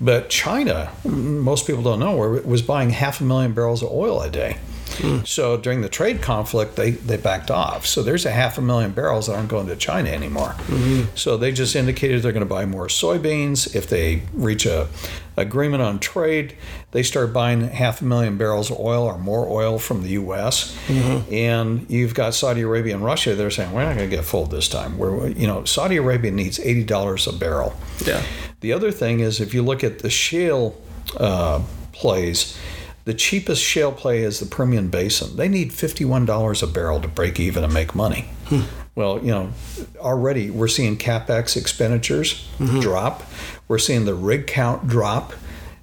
But 0.00 0.28
China, 0.28 0.92
most 1.04 1.66
people 1.66 1.82
don't 1.82 2.00
know, 2.00 2.16
was 2.16 2.62
buying 2.62 2.90
half 2.90 3.20
a 3.20 3.24
million 3.24 3.52
barrels 3.52 3.82
of 3.82 3.90
oil 3.90 4.20
a 4.20 4.30
day. 4.30 4.58
Mm. 4.98 5.26
So 5.26 5.56
during 5.56 5.80
the 5.80 5.88
trade 5.88 6.22
conflict, 6.22 6.76
they, 6.76 6.92
they 6.92 7.16
backed 7.16 7.50
off. 7.50 7.86
So 7.86 8.02
there's 8.02 8.26
a 8.26 8.30
half 8.30 8.58
a 8.58 8.62
million 8.62 8.92
barrels 8.92 9.26
that 9.26 9.34
aren't 9.36 9.48
going 9.48 9.66
to 9.68 9.76
China 9.76 10.10
anymore. 10.10 10.50
Mm-hmm. 10.50 11.16
So 11.16 11.36
they 11.36 11.52
just 11.52 11.76
indicated 11.76 12.22
they're 12.22 12.32
going 12.32 12.40
to 12.40 12.46
buy 12.46 12.66
more 12.66 12.88
soybeans. 12.88 13.74
If 13.74 13.88
they 13.88 14.22
reach 14.32 14.66
a 14.66 14.88
agreement 15.36 15.82
on 15.82 15.98
trade, 15.98 16.56
they 16.92 17.02
start 17.02 17.32
buying 17.32 17.68
half 17.68 18.00
a 18.00 18.04
million 18.04 18.38
barrels 18.38 18.70
of 18.70 18.78
oil 18.80 19.04
or 19.04 19.18
more 19.18 19.48
oil 19.48 19.78
from 19.78 20.02
the 20.02 20.10
U.S. 20.10 20.76
Mm-hmm. 20.86 21.32
And 21.32 21.90
you've 21.90 22.14
got 22.14 22.34
Saudi 22.34 22.62
Arabia 22.62 22.94
and 22.94 23.04
Russia. 23.04 23.34
They're 23.34 23.50
saying 23.50 23.72
we're 23.72 23.84
not 23.84 23.96
going 23.96 24.08
to 24.08 24.16
get 24.16 24.24
full 24.24 24.46
this 24.46 24.68
time. 24.68 24.96
We're 24.98 25.28
you 25.28 25.46
know 25.46 25.64
Saudi 25.64 25.96
Arabia 25.96 26.30
needs 26.30 26.58
eighty 26.60 26.84
dollars 26.84 27.26
a 27.26 27.32
barrel. 27.32 27.74
Yeah. 28.04 28.22
The 28.60 28.72
other 28.72 28.90
thing 28.90 29.20
is 29.20 29.40
if 29.40 29.52
you 29.52 29.62
look 29.62 29.84
at 29.84 30.00
the 30.00 30.10
shale 30.10 30.80
uh, 31.18 31.62
plays 31.92 32.58
the 33.06 33.14
cheapest 33.14 33.62
shale 33.62 33.92
play 33.92 34.22
is 34.22 34.40
the 34.40 34.46
Permian 34.46 34.88
Basin. 34.88 35.36
They 35.36 35.48
need 35.48 35.70
$51 35.70 36.62
a 36.62 36.66
barrel 36.66 37.00
to 37.00 37.08
break 37.08 37.38
even 37.38 37.62
and 37.62 37.72
make 37.72 37.94
money. 37.94 38.28
Hmm. 38.46 38.62
Well, 38.96 39.20
you 39.20 39.30
know, 39.30 39.52
already 39.98 40.50
we're 40.50 40.66
seeing 40.66 40.98
capex 40.98 41.56
expenditures 41.56 42.48
mm-hmm. 42.58 42.80
drop. 42.80 43.22
We're 43.68 43.78
seeing 43.78 44.06
the 44.06 44.14
rig 44.14 44.48
count 44.48 44.88
drop. 44.88 45.34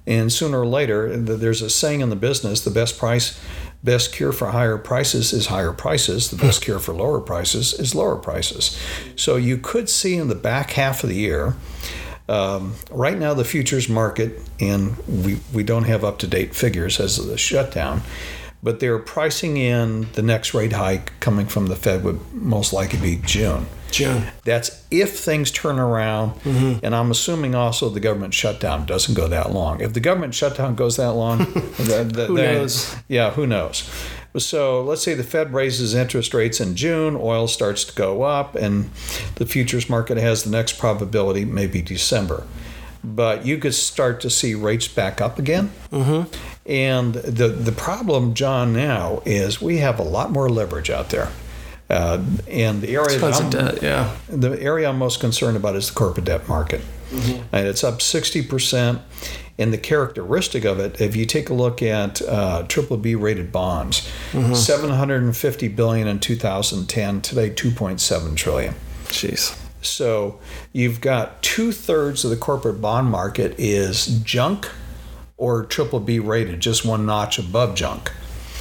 And 0.06 0.30
sooner 0.30 0.60
or 0.60 0.66
later, 0.66 1.16
there's 1.16 1.62
a 1.62 1.70
saying 1.70 2.02
in 2.02 2.10
the 2.10 2.16
business 2.16 2.60
the 2.62 2.70
best 2.70 2.98
price, 2.98 3.40
best 3.82 4.12
cure 4.12 4.32
for 4.32 4.48
higher 4.48 4.76
prices 4.76 5.32
is 5.32 5.46
higher 5.46 5.72
prices. 5.72 6.28
The 6.28 6.36
best 6.36 6.60
cure 6.60 6.78
for 6.78 6.92
lower 6.92 7.20
prices 7.20 7.72
is 7.72 7.94
lower 7.94 8.16
prices. 8.16 8.78
So 9.16 9.36
you 9.36 9.56
could 9.56 9.88
see 9.88 10.16
in 10.16 10.28
the 10.28 10.34
back 10.34 10.72
half 10.72 11.02
of 11.02 11.08
the 11.08 11.16
year, 11.16 11.54
um, 12.28 12.74
right 12.90 13.18
now, 13.18 13.34
the 13.34 13.44
futures 13.44 13.88
market, 13.88 14.40
and 14.58 14.96
we, 15.06 15.40
we 15.52 15.62
don't 15.62 15.84
have 15.84 16.04
up 16.04 16.18
to 16.20 16.26
date 16.26 16.54
figures 16.54 16.98
as 16.98 17.18
of 17.18 17.26
the 17.26 17.36
shutdown, 17.36 18.02
but 18.62 18.80
they're 18.80 18.98
pricing 18.98 19.58
in 19.58 20.10
the 20.12 20.22
next 20.22 20.54
rate 20.54 20.72
hike 20.72 21.18
coming 21.20 21.46
from 21.46 21.66
the 21.66 21.76
Fed 21.76 22.02
would 22.02 22.20
most 22.32 22.72
likely 22.72 22.98
be 22.98 23.16
June. 23.24 23.66
June. 23.90 24.26
That's 24.44 24.84
if 24.90 25.18
things 25.18 25.50
turn 25.50 25.78
around, 25.78 26.32
mm-hmm. 26.40 26.84
and 26.84 26.96
I'm 26.96 27.10
assuming 27.10 27.54
also 27.54 27.88
the 27.90 28.00
government 28.00 28.34
shutdown 28.34 28.86
doesn't 28.86 29.14
go 29.14 29.28
that 29.28 29.52
long. 29.52 29.80
If 29.80 29.92
the 29.92 30.00
government 30.00 30.34
shutdown 30.34 30.74
goes 30.74 30.96
that 30.96 31.12
long, 31.12 31.38
the, 31.78 32.10
the, 32.12 32.26
who 32.26 32.36
knows? 32.36 32.96
Yeah, 33.06 33.30
who 33.30 33.46
knows? 33.46 33.88
So 34.36 34.82
let's 34.82 35.02
say 35.02 35.14
the 35.14 35.22
Fed 35.22 35.52
raises 35.52 35.94
interest 35.94 36.34
rates 36.34 36.60
in 36.60 36.74
June, 36.74 37.16
oil 37.16 37.46
starts 37.46 37.84
to 37.84 37.94
go 37.94 38.22
up, 38.22 38.56
and 38.56 38.90
the 39.36 39.46
futures 39.46 39.88
market 39.88 40.16
has 40.16 40.42
the 40.42 40.50
next 40.50 40.78
probability, 40.78 41.44
maybe 41.44 41.80
December. 41.80 42.44
But 43.04 43.46
you 43.46 43.58
could 43.58 43.74
start 43.74 44.20
to 44.22 44.30
see 44.30 44.54
rates 44.54 44.88
back 44.88 45.20
up 45.20 45.38
again. 45.38 45.70
Mm-hmm. 45.92 46.34
And 46.66 47.14
the, 47.14 47.48
the 47.48 47.70
problem, 47.72 48.34
John, 48.34 48.72
now 48.72 49.22
is 49.24 49.60
we 49.60 49.78
have 49.78 49.98
a 49.98 50.02
lot 50.02 50.32
more 50.32 50.48
leverage 50.48 50.90
out 50.90 51.10
there. 51.10 51.30
Uh, 51.90 52.24
and 52.48 52.80
the 52.80 52.94
area 52.96 53.18
debt, 53.50 53.82
yeah. 53.82 54.16
the 54.28 54.60
area 54.60 54.88
I'm 54.88 54.98
most 54.98 55.20
concerned 55.20 55.56
about 55.56 55.76
is 55.76 55.88
the 55.88 55.94
corporate 55.94 56.24
debt 56.24 56.48
market, 56.48 56.80
mm-hmm. 57.10 57.42
and 57.54 57.68
it's 57.68 57.84
up 57.84 58.00
60 58.00 58.42
percent. 58.46 59.02
And 59.58 59.72
the 59.72 59.78
characteristic 59.78 60.64
of 60.64 60.80
it, 60.80 61.00
if 61.00 61.14
you 61.14 61.26
take 61.26 61.48
a 61.48 61.54
look 61.54 61.80
at 61.80 62.20
uh, 62.22 62.64
triple 62.64 62.96
B 62.96 63.14
rated 63.14 63.52
bonds, 63.52 64.00
mm-hmm. 64.32 64.54
750 64.54 65.68
billion 65.68 66.08
in 66.08 66.18
2010, 66.18 67.20
today 67.20 67.50
2.7 67.50 68.36
trillion. 68.36 68.74
Jeez. 69.04 69.56
So 69.80 70.40
you've 70.72 71.00
got 71.00 71.42
two 71.42 71.70
thirds 71.70 72.24
of 72.24 72.30
the 72.30 72.36
corporate 72.36 72.80
bond 72.80 73.08
market 73.08 73.54
is 73.58 74.06
junk 74.20 74.68
or 75.36 75.64
triple 75.64 76.00
B 76.00 76.18
rated, 76.18 76.60
just 76.60 76.84
one 76.84 77.06
notch 77.06 77.38
above 77.38 77.74
junk. 77.74 78.10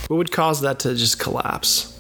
What 0.08 0.18
would 0.18 0.32
cause 0.32 0.62
that 0.62 0.80
to 0.80 0.96
just 0.96 1.20
collapse? 1.20 1.93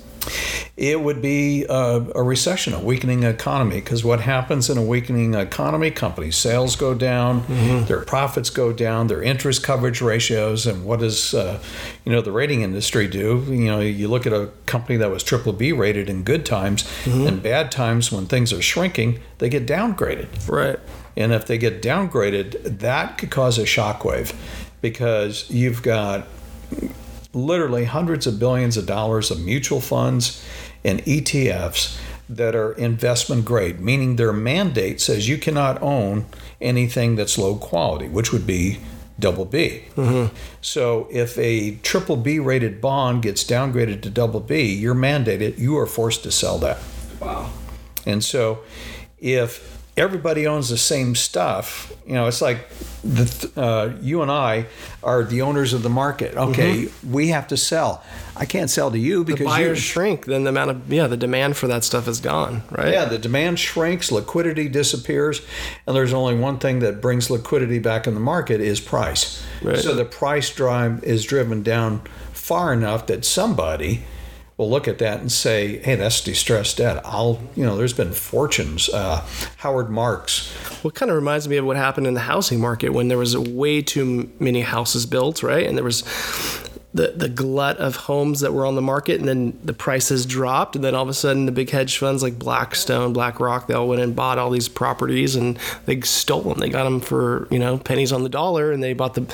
It 0.76 1.02
would 1.02 1.22
be 1.22 1.66
a, 1.70 2.06
a 2.16 2.24
recession, 2.24 2.74
a 2.74 2.80
weakening 2.80 3.22
economy. 3.22 3.80
Because 3.80 4.04
what 4.04 4.22
happens 4.22 4.72
in 4.72 4.78
a 4.78 4.82
weakening 4.82 5.36
economy? 5.36 5.92
Company 5.92 6.32
sales 6.32 6.76
go 6.76 6.96
down, 6.96 7.42
mm-hmm. 7.42 7.86
their 7.86 8.02
profits 8.02 8.50
go 8.50 8.74
down, 8.74 9.06
their 9.06 9.22
interest 9.22 9.62
coverage 9.62 10.02
ratios, 10.02 10.66
and 10.66 10.84
what 10.84 11.00
does 11.00 11.36
uh, 11.36 11.62
you 12.06 12.12
know 12.12 12.22
the 12.22 12.32
rating 12.32 12.62
industry 12.62 13.08
do? 13.08 13.46
You 13.48 13.66
know, 13.66 13.80
you 13.80 14.08
look 14.08 14.26
at 14.26 14.34
a 14.34 14.50
company 14.66 14.98
that 14.98 15.12
was 15.12 15.22
triple 15.22 15.54
B 15.54 15.72
rated 15.72 16.10
in 16.10 16.24
good 16.24 16.44
times, 16.46 16.84
mm-hmm. 17.04 17.28
and 17.28 17.44
bad 17.44 17.72
times 17.72 18.12
when 18.12 18.26
things 18.26 18.52
are 18.52 18.62
shrinking, 18.62 19.20
they 19.38 19.50
get 19.50 19.68
downgraded. 19.68 20.50
Right. 20.50 20.80
And 21.16 21.32
if 21.32 21.46
they 21.46 21.60
get 21.60 21.84
downgraded, 21.84 22.80
that 22.80 23.20
could 23.20 23.30
cause 23.30 23.60
a 23.60 23.64
shockwave 23.64 24.34
because 24.82 25.48
you've 25.52 25.84
got 25.84 26.28
literally 27.34 27.86
hundreds 27.86 28.28
of 28.28 28.40
billions 28.40 28.78
of 28.78 28.86
dollars 28.86 29.32
of 29.32 29.40
mutual 29.40 29.82
funds 29.82 30.44
and 30.84 31.02
ETFs 31.04 31.98
that 32.30 32.56
are 32.56 32.74
investment 32.74 33.46
grade, 33.46 33.80
meaning 33.80 34.16
their 34.16 34.34
mandate 34.34 35.02
says 35.02 35.28
you 35.28 35.38
cannot 35.38 35.82
own 35.82 36.26
anything 36.62 37.16
that's 37.16 37.38
low 37.38 37.56
quality, 37.56 38.08
which 38.08 38.32
would 38.32 38.48
be 38.48 38.80
double 39.20 39.46
B. 39.46 39.84
Mm-hmm. 39.96 40.36
So 40.62 41.08
if 41.12 41.38
a 41.38 41.76
triple 41.78 42.16
B 42.16 42.40
rated 42.40 42.82
bond 42.82 43.22
gets 43.22 43.44
downgraded 43.44 44.02
to 44.04 44.10
double 44.10 44.40
B, 44.40 44.74
you're 44.74 44.96
mandated, 44.96 45.58
you 45.58 45.78
are 45.78 45.86
forced 45.86 46.24
to 46.24 46.32
sell 46.32 46.58
that. 46.60 46.80
Wow. 47.20 47.52
And 48.06 48.24
so 48.24 48.60
if 49.20 49.73
everybody 49.96 50.48
owns 50.48 50.70
the 50.70 50.78
same 50.78 51.16
stuff. 51.16 51.94
You 52.06 52.14
know, 52.14 52.28
it's 52.28 52.42
like 52.42 52.68
the, 53.04 53.52
uh, 53.56 53.94
you 54.02 54.22
and 54.22 54.32
I 54.32 54.66
are 55.04 55.24
the 55.24 55.42
owners 55.42 55.74
of 55.74 55.84
the 55.84 55.90
market. 55.90 56.36
Okay, 56.36 56.86
mm-hmm. 56.86 57.12
we 57.12 57.28
have 57.30 57.48
to 57.50 57.58
sell. 57.58 58.04
I 58.36 58.46
can't 58.46 58.70
sell 58.70 58.90
to 58.90 58.98
you 58.98 59.24
because 59.24 59.40
the 59.40 59.46
buyers 59.46 59.80
shrink. 59.80 60.26
Then 60.26 60.44
the 60.44 60.50
amount 60.50 60.72
of 60.72 60.92
yeah, 60.92 61.08
the 61.08 61.18
demand 61.18 61.56
for 61.58 61.68
that 61.68 61.84
stuff 61.84 62.08
is 62.08 62.20
gone. 62.20 62.64
Right. 62.72 62.94
Yeah, 62.94 63.06
the 63.06 63.20
demand 63.20 63.60
shrinks, 63.60 64.12
liquidity 64.12 64.68
disappears, 64.68 65.42
and 65.86 65.96
there's 65.96 66.14
only 66.14 66.36
one 66.36 66.58
thing 66.58 66.80
that 66.80 67.02
brings 67.02 67.30
liquidity 67.30 67.80
back 67.80 68.08
in 68.08 68.16
the 68.16 68.20
market 68.20 68.60
is 68.62 68.80
price. 68.80 69.46
Right. 69.62 69.78
So 69.78 69.94
the 69.94 70.06
price 70.06 70.54
drive 70.54 71.04
is 71.04 71.24
driven 71.24 71.64
down 71.64 72.02
far 72.34 72.74
enough 72.74 73.08
that 73.08 73.24
somebody 73.24 74.04
will 74.58 74.70
look 74.70 74.88
at 74.88 75.00
that 75.00 75.20
and 75.20 75.32
say, 75.32 75.80
"Hey, 75.80 75.96
that's 75.96 76.22
distressed 76.22 76.78
debt." 76.78 77.02
I'll, 77.06 77.40
you 77.56 77.66
know, 77.66 77.76
there's 77.78 77.94
been 77.94 78.12
fortunes. 78.12 78.90
Uh, 78.90 79.24
Howard 79.58 79.90
Marks. 79.90 80.54
Well, 80.84 80.92
kind 80.92 81.10
of 81.10 81.16
reminds 81.16 81.48
me 81.48 81.58
of 81.58 81.66
what 81.66 81.78
happened 81.78 82.08
in 82.08 82.14
the 82.14 82.22
housing 82.22 82.60
market 82.60 82.90
when 82.90 83.08
there 83.08 83.18
was 83.18 83.38
way 83.38 83.82
too 83.82 84.30
many 84.40 84.62
houses 84.62 85.06
built, 85.06 85.44
right? 85.44 85.66
And 85.66 85.78
there 85.78 85.84
was 85.84 86.04
the 86.94 87.14
the 87.16 87.30
glut 87.30 87.78
of 87.78 87.96
homes 87.96 88.42
that 88.42 88.54
were 88.54 88.66
on 88.66 88.76
the 88.76 88.82
market, 88.82 89.20
and 89.20 89.28
then 89.28 89.58
the 89.64 89.74
prices 89.74 90.26
dropped, 90.26 90.76
and 90.76 90.84
then 90.84 90.94
all 90.94 91.04
of 91.04 91.10
a 91.10 91.14
sudden 91.14 91.46
the 91.46 91.52
big 91.52 91.70
hedge 91.70 91.98
funds 91.98 92.22
like 92.22 92.38
Blackstone, 92.38 93.14
BlackRock, 93.14 93.68
they 93.68 93.74
all 93.74 93.88
went 93.88 94.02
and 94.02 94.16
bought 94.16 94.38
all 94.38 94.50
these 94.50 94.68
properties, 94.68 95.36
and 95.36 95.58
they 95.86 96.00
stole 96.02 96.42
them. 96.42 96.60
They 96.60 96.70
got 96.70 96.84
them 96.84 97.00
for 97.00 97.48
you 97.50 97.60
know 97.60 97.78
pennies 97.78 98.12
on 98.12 98.24
the 98.24 98.30
dollar, 98.30 98.72
and 98.72 98.84
they 98.84 98.94
bought 98.94 99.16
the 99.16 99.26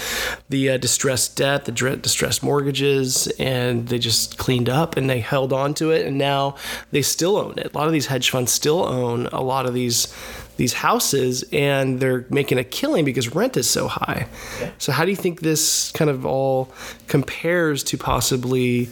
the 0.50 0.72
uh, 0.72 0.78
distressed 0.78 1.36
debt, 1.36 1.66
the 1.66 1.72
distressed 1.72 2.44
mortgages, 2.44 3.28
and 3.40 3.88
they 3.88 4.00
just 4.00 4.38
cleaned 4.38 4.70
up 4.70 4.98
and 4.98 5.10
they 5.10 5.20
held 5.20 5.52
on 5.52 5.74
to 5.76 5.92
it, 5.92 6.06
and 6.06 6.18
now 6.18 6.56
they 6.92 7.02
still 7.02 7.38
own 7.38 7.58
it. 7.58 7.74
A 7.74 7.78
lot 7.78 7.88
of 7.88 7.94
these 7.94 8.08
hedge 8.08 8.30
funds 8.30 8.52
still 8.52 8.86
own 8.86 9.28
a 9.28 9.42
lot 9.42 9.66
of 9.66 9.74
these 9.74 10.14
these 10.60 10.74
houses 10.74 11.46
and 11.54 12.02
they're 12.02 12.26
making 12.30 12.58
a 12.58 12.66
killing 12.66 13.06
because 13.06 13.34
rent 13.34 13.56
is 13.56 13.68
so 13.68 13.88
high. 13.88 14.28
Yeah. 14.60 14.72
So 14.78 14.92
how 14.92 15.06
do 15.06 15.10
you 15.10 15.16
think 15.16 15.40
this 15.40 15.90
kind 15.94 16.12
of 16.12 16.26
all 16.26 16.70
compares 17.08 17.82
to 17.86 17.98
possibly, 17.98 18.90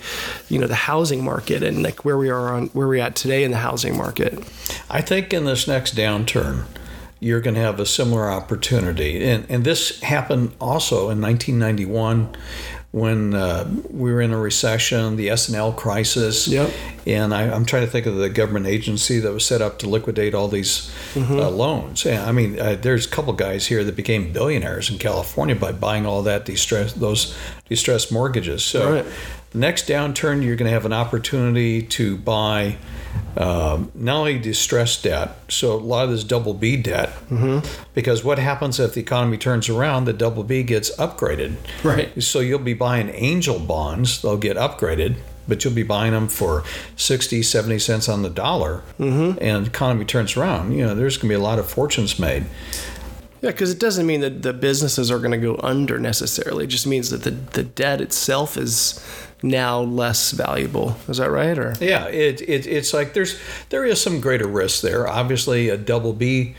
you 0.47 0.59
know, 0.59 0.65
the 0.65 0.75
housing 0.75 1.25
market 1.25 1.63
and 1.63 1.83
like 1.83 2.05
where 2.05 2.17
we 2.17 2.29
are 2.29 2.53
on 2.53 2.67
where 2.67 2.87
we're 2.87 3.03
at 3.03 3.17
today 3.17 3.43
in 3.43 3.51
the 3.51 3.57
housing 3.57 3.97
market? 3.97 4.39
I 4.89 5.01
think 5.01 5.33
in 5.33 5.43
this 5.43 5.67
next 5.67 5.93
downturn, 5.93 6.63
you're 7.19 7.41
going 7.41 7.55
to 7.55 7.61
have 7.61 7.81
a 7.81 7.85
similar 7.85 8.31
opportunity. 8.31 9.21
And, 9.27 9.45
and 9.49 9.65
this 9.65 9.99
happened 9.99 10.53
also 10.61 11.09
in 11.09 11.19
1991 11.19 12.33
when 12.97 13.33
uh, 13.33 13.69
we 13.89 14.11
were 14.11 14.21
in 14.21 14.31
a 14.31 14.37
recession, 14.37 15.15
the 15.15 15.29
S&L 15.29 15.73
crisis. 15.73 16.47
Yep. 16.47 16.71
And 17.05 17.33
I, 17.33 17.43
am 17.43 17.65
trying 17.65 17.85
to 17.85 17.91
think 17.91 18.05
of 18.05 18.15
the 18.15 18.29
government 18.29 18.65
agency 18.65 19.19
that 19.19 19.31
was 19.31 19.45
set 19.45 19.61
up 19.61 19.79
to 19.79 19.89
liquidate 19.89 20.33
all 20.33 20.47
these 20.47 20.91
mm-hmm. 21.13 21.39
uh, 21.39 21.49
loans. 21.49 22.03
Yeah, 22.03 22.27
I 22.27 22.31
mean, 22.31 22.59
uh, 22.59 22.75
there's 22.75 23.05
a 23.05 23.09
couple 23.09 23.31
guys 23.33 23.65
here 23.67 23.83
that 23.83 23.95
became 23.95 24.33
billionaires 24.33 24.89
in 24.89 24.97
California 24.97 25.55
by 25.55 25.71
buying 25.71 26.05
all 26.05 26.23
that 26.23 26.45
distress, 26.45 26.93
those 26.93 27.37
distressed 27.69 28.11
mortgages. 28.11 28.63
So 28.65 28.95
right. 28.95 29.05
Next 29.57 29.87
downturn, 29.87 30.43
you're 30.43 30.55
going 30.55 30.69
to 30.69 30.73
have 30.73 30.85
an 30.85 30.93
opportunity 30.93 31.81
to 31.81 32.17
buy– 32.17 32.77
um, 33.35 33.91
not 33.93 34.17
only 34.17 34.39
distressed 34.39 35.03
debt, 35.03 35.37
so 35.47 35.73
a 35.73 35.77
lot 35.77 36.05
of 36.05 36.11
this 36.11 36.23
double 36.23 36.55
B 36.55 36.75
debt, 36.75 37.09
mm-hmm. 37.29 37.59
because 37.93 38.23
what 38.23 38.39
happens 38.39 38.79
if 38.79 38.95
the 38.95 39.01
economy 39.01 39.37
turns 39.37 39.69
around, 39.69 40.05
the 40.05 40.13
double 40.13 40.43
B 40.43 40.63
gets 40.63 40.95
upgraded. 40.95 41.55
Right. 41.83 42.21
So 42.21 42.39
you'll 42.39 42.59
be 42.59 42.73
buying 42.73 43.09
angel 43.09 43.59
bonds, 43.59 44.23
they'll 44.23 44.37
get 44.37 44.57
upgraded, 44.57 45.17
but 45.47 45.63
you'll 45.63 45.75
be 45.75 45.83
buying 45.83 46.13
them 46.13 46.27
for 46.29 46.63
60, 46.95 47.43
70 47.43 47.77
cents 47.77 48.09
on 48.09 48.23
the 48.23 48.29
dollar, 48.29 48.81
mm-hmm. 48.99 49.37
and 49.39 49.65
the 49.65 49.69
economy 49.69 50.05
turns 50.05 50.35
around. 50.35 50.71
You 50.71 50.87
know, 50.87 50.95
there's 50.95 51.17
going 51.17 51.29
to 51.29 51.37
be 51.37 51.39
a 51.39 51.43
lot 51.43 51.59
of 51.59 51.69
fortunes 51.69 52.17
made. 52.17 52.45
Yeah, 53.41 53.51
because 53.51 53.71
it 53.71 53.79
doesn't 53.79 54.05
mean 54.05 54.21
that 54.21 54.41
the 54.41 54.53
businesses 54.53 55.11
are 55.11 55.19
going 55.19 55.31
to 55.31 55.37
go 55.37 55.59
under 55.61 55.99
necessarily. 55.99 56.63
It 56.63 56.67
just 56.67 56.87
means 56.87 57.11
that 57.11 57.23
the, 57.23 57.31
the 57.31 57.63
debt 57.63 58.01
itself 58.01 58.57
is 58.57 58.99
now 59.43 59.79
less 59.79 60.31
valuable. 60.31 60.95
Is 61.07 61.17
that 61.17 61.29
right? 61.29 61.57
Or 61.57 61.75
yeah, 61.79 62.07
it, 62.07 62.41
it 62.41 62.65
it's 62.65 62.93
like 62.93 63.13
there's 63.13 63.39
there 63.69 63.85
is 63.85 64.01
some 64.01 64.21
greater 64.21 64.47
risk 64.47 64.81
there. 64.81 65.07
Obviously, 65.07 65.69
a 65.69 65.77
double 65.77 66.13
B. 66.13 66.55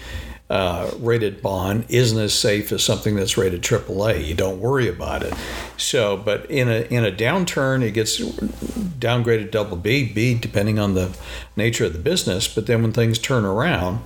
Uh, 0.51 0.91
rated 1.01 1.43
bond 1.43 1.85
isn't 1.91 2.19
as 2.19 2.33
safe 2.33 2.73
as 2.73 2.83
something 2.83 3.17
that's 3.17 3.37
rated 3.37 3.61
AAA. 3.61 4.27
You 4.27 4.35
don't 4.35 4.61
worry 4.61 4.89
about 4.89 5.23
it. 5.23 5.35
So, 5.77 6.17
but 6.17 6.51
in 6.51 6.71
a 6.71 6.87
in 6.89 7.05
a 7.05 7.13
downturn, 7.13 7.83
it 7.83 7.91
gets 7.91 8.19
downgraded 8.19 9.51
double 9.51 9.77
B, 9.77 10.11
B 10.11 10.33
depending 10.33 10.79
on 10.79 10.95
the 10.95 11.15
nature 11.55 11.85
of 11.85 11.93
the 11.93 11.99
business. 11.99 12.49
But 12.49 12.65
then 12.65 12.81
when 12.81 12.93
things 12.93 13.19
turn 13.19 13.45
around, 13.45 14.03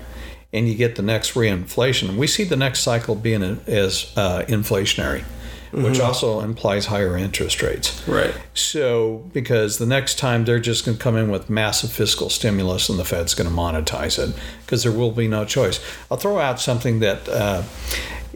and 0.52 0.68
you 0.68 0.74
get 0.74 0.96
the 0.96 1.02
next 1.02 1.32
reinflation, 1.32 2.16
we 2.16 2.26
see 2.26 2.44
the 2.44 2.56
next 2.56 2.80
cycle 2.80 3.14
being 3.14 3.42
as 3.66 4.12
uh, 4.16 4.44
inflationary 4.48 5.24
mm-hmm. 5.72 5.84
which 5.84 6.00
also 6.00 6.40
implies 6.40 6.86
higher 6.86 7.16
interest 7.16 7.62
rates. 7.62 8.06
Right. 8.06 8.34
So, 8.54 9.28
because 9.32 9.78
the 9.78 9.86
next 9.86 10.18
time 10.18 10.44
they're 10.44 10.60
just 10.60 10.84
going 10.84 10.96
to 10.96 11.02
come 11.02 11.16
in 11.16 11.30
with 11.30 11.48
massive 11.48 11.90
fiscal 11.90 12.28
stimulus 12.30 12.88
and 12.88 12.98
the 12.98 13.04
Fed's 13.04 13.34
going 13.34 13.48
to 13.48 13.54
monetize 13.54 14.18
it 14.18 14.36
because 14.64 14.82
there 14.82 14.92
will 14.92 15.12
be 15.12 15.28
no 15.28 15.44
choice. 15.44 15.80
I'll 16.10 16.18
throw 16.18 16.38
out 16.38 16.60
something 16.60 17.00
that, 17.00 17.28
uh, 17.28 17.62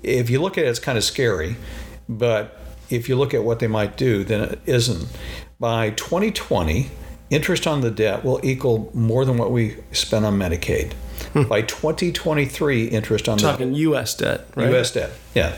if 0.03 0.31
you 0.31 0.41
look 0.41 0.57
at 0.59 0.65
it, 0.65 0.69
it's 0.69 0.79
kind 0.79 0.97
of 0.97 1.05
scary, 1.05 1.57
but 2.09 2.59
if 2.89 3.09
you 3.09 3.17
look 3.17 3.35
at 3.35 3.43
what 3.43 3.59
they 3.59 3.67
might 3.67 3.97
do, 3.97 4.25
then 4.25 4.41
it 4.41 4.61
isn't. 4.67 5.09
By 5.59 5.91
2020, 5.91 6.91
interest 7.31 7.67
on 7.67 7.81
the 7.81 7.91
debt 7.91 8.25
will 8.25 8.41
equal 8.43 8.91
more 8.95 9.25
than 9.25 9.39
what 9.39 9.51
we 9.51 9.77
spend 9.93 10.25
on 10.25 10.39
Medicaid. 10.39 10.93
Hmm. 11.33 11.43
By 11.45 11.63
2023, 11.63 12.87
interest 12.87 13.29
on 13.29 13.39
talking 13.39 13.73
the, 13.73 13.79
U.S. 13.81 14.15
debt, 14.15 14.47
right? 14.55 14.69
U.S. 14.71 14.93
debt, 14.93 15.11
yeah. 15.35 15.57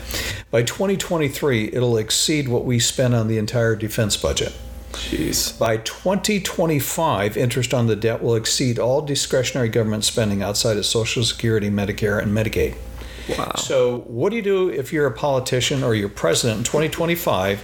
By 0.51 0.63
2023, 0.63 1.71
it'll 1.73 1.97
exceed 1.97 2.47
what 2.47 2.65
we 2.65 2.79
spend 2.79 3.13
on 3.13 3.27
the 3.27 3.37
entire 3.37 3.75
defense 3.75 4.17
budget. 4.17 4.53
Jeez. 4.91 5.57
By 5.59 5.77
2025, 5.77 7.37
interest 7.37 7.73
on 7.73 7.87
the 7.87 7.95
debt 7.95 8.23
will 8.23 8.35
exceed 8.35 8.79
all 8.79 9.01
discretionary 9.01 9.69
government 9.69 10.03
spending 10.03 10.41
outside 10.41 10.77
of 10.77 10.85
Social 10.85 11.23
Security, 11.23 11.69
Medicare, 11.69 12.21
and 12.21 12.35
Medicaid. 12.35 12.75
Wow. 13.37 13.53
So, 13.57 13.99
what 13.99 14.31
do 14.31 14.37
you 14.37 14.41
do 14.41 14.69
if 14.69 14.91
you're 14.91 15.05
a 15.05 15.11
politician 15.11 15.83
or 15.83 15.93
you're 15.93 16.09
president 16.09 16.59
in 16.59 16.63
2025 16.63 17.61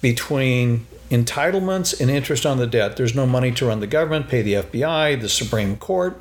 between 0.00 0.86
entitlements 1.10 1.98
and 2.00 2.10
interest 2.10 2.44
on 2.44 2.58
the 2.58 2.66
debt. 2.66 2.96
There's 2.96 3.14
no 3.14 3.26
money 3.26 3.50
to 3.52 3.66
run 3.66 3.80
the 3.80 3.86
government, 3.86 4.28
pay 4.28 4.42
the 4.42 4.54
FBI, 4.54 5.20
the 5.20 5.28
Supreme 5.28 5.76
Court. 5.76 6.20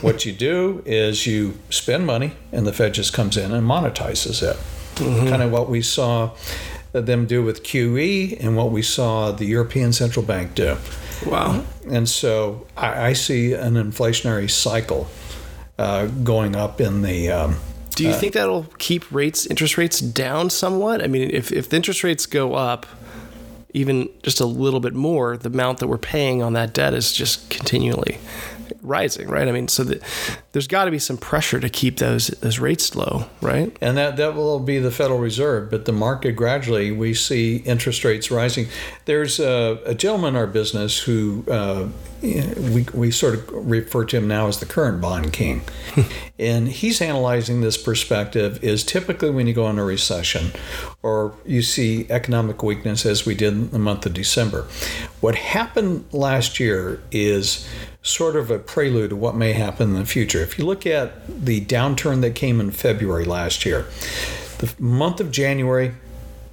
what 0.00 0.24
you 0.24 0.32
do 0.32 0.82
is 0.86 1.26
you 1.26 1.58
spend 1.70 2.06
money, 2.06 2.32
and 2.50 2.66
the 2.66 2.72
Fed 2.72 2.94
just 2.94 3.12
comes 3.12 3.36
in 3.36 3.52
and 3.52 3.66
monetizes 3.68 4.42
it. 4.42 4.56
Mm-hmm. 4.96 5.28
Kind 5.28 5.42
of 5.42 5.50
what 5.50 5.68
we 5.68 5.82
saw 5.82 6.30
them 6.92 7.26
do 7.26 7.42
with 7.42 7.62
QE 7.62 8.38
and 8.38 8.56
what 8.56 8.70
we 8.70 8.82
saw 8.82 9.32
the 9.32 9.46
European 9.46 9.92
Central 9.92 10.24
Bank 10.24 10.54
do. 10.54 10.76
Wow. 11.26 11.64
And 11.90 12.08
so 12.08 12.66
I, 12.76 13.08
I 13.08 13.12
see 13.12 13.54
an 13.54 13.74
inflationary 13.74 14.50
cycle 14.50 15.08
uh, 15.78 16.06
going 16.06 16.56
up 16.56 16.80
in 16.80 17.02
the. 17.02 17.30
Um, 17.30 17.56
do 17.94 18.04
you 18.04 18.10
uh, 18.10 18.18
think 18.18 18.34
that'll 18.34 18.64
keep 18.78 19.10
rates, 19.10 19.46
interest 19.46 19.76
rates 19.76 20.00
down 20.00 20.50
somewhat? 20.50 21.02
I 21.02 21.06
mean, 21.06 21.30
if, 21.30 21.52
if 21.52 21.68
the 21.68 21.76
interest 21.76 22.04
rates 22.04 22.26
go 22.26 22.54
up, 22.54 22.86
even 23.74 24.08
just 24.22 24.40
a 24.40 24.46
little 24.46 24.80
bit 24.80 24.94
more, 24.94 25.36
the 25.36 25.48
amount 25.48 25.78
that 25.78 25.88
we're 25.88 25.98
paying 25.98 26.42
on 26.42 26.52
that 26.52 26.74
debt 26.74 26.94
is 26.94 27.12
just 27.12 27.48
continually 27.50 28.18
rising, 28.82 29.28
right? 29.28 29.46
I 29.48 29.52
mean, 29.52 29.68
so 29.68 29.84
that 29.84 30.02
there's 30.52 30.66
got 30.66 30.86
to 30.86 30.90
be 30.90 30.98
some 30.98 31.16
pressure 31.16 31.60
to 31.60 31.68
keep 31.68 31.98
those 31.98 32.28
those 32.28 32.58
rates 32.58 32.94
low, 32.94 33.26
right? 33.40 33.76
And 33.80 33.96
that 33.96 34.16
that 34.16 34.34
will 34.34 34.60
be 34.60 34.78
the 34.78 34.90
Federal 34.90 35.18
Reserve, 35.18 35.70
but 35.70 35.84
the 35.84 35.92
market 35.92 36.32
gradually 36.32 36.90
we 36.90 37.14
see 37.14 37.56
interest 37.58 38.04
rates 38.04 38.30
rising. 38.30 38.66
There's 39.04 39.40
a, 39.40 39.80
a 39.84 39.94
gentleman 39.94 40.30
in 40.34 40.36
our 40.36 40.46
business 40.46 41.00
who 41.00 41.44
uh, 41.50 41.88
we 42.22 42.86
we 42.94 43.10
sort 43.10 43.34
of 43.34 43.48
refer 43.52 44.04
to 44.04 44.16
him 44.16 44.28
now 44.28 44.46
as 44.46 44.60
the 44.60 44.66
current 44.66 45.00
bond 45.00 45.32
king, 45.32 45.62
and 46.38 46.68
he's 46.68 47.00
analyzing 47.00 47.60
this 47.60 47.76
perspective. 47.76 48.62
Is 48.62 48.84
typically 48.84 49.30
when 49.30 49.46
you 49.46 49.54
go 49.54 49.68
into 49.68 49.82
a 49.82 49.84
recession, 49.84 50.52
or 51.02 51.34
you 51.44 51.62
see 51.62 52.06
economic 52.10 52.62
weakness, 52.62 53.04
as 53.04 53.26
we 53.26 53.34
did 53.34 53.52
in 53.52 53.70
the 53.70 53.78
month 53.78 54.06
of 54.06 54.14
December. 54.14 54.66
What 55.20 55.34
happened 55.34 56.04
last 56.12 56.60
year 56.60 57.02
is 57.10 57.68
sort 58.02 58.34
of 58.36 58.50
a 58.50 58.58
prelude 58.58 59.10
to 59.10 59.16
what 59.16 59.36
may 59.36 59.52
happen 59.52 59.90
in 59.90 59.94
the 59.94 60.06
future. 60.06 60.40
If 60.40 60.58
you 60.58 60.66
look 60.66 60.86
at 60.86 61.44
the 61.44 61.64
downturn 61.64 62.20
that 62.22 62.34
came 62.34 62.60
in 62.60 62.72
February 62.72 63.24
last 63.24 63.64
year, 63.64 63.86
the 64.58 64.74
month 64.78 65.20
of 65.20 65.30
January, 65.30 65.92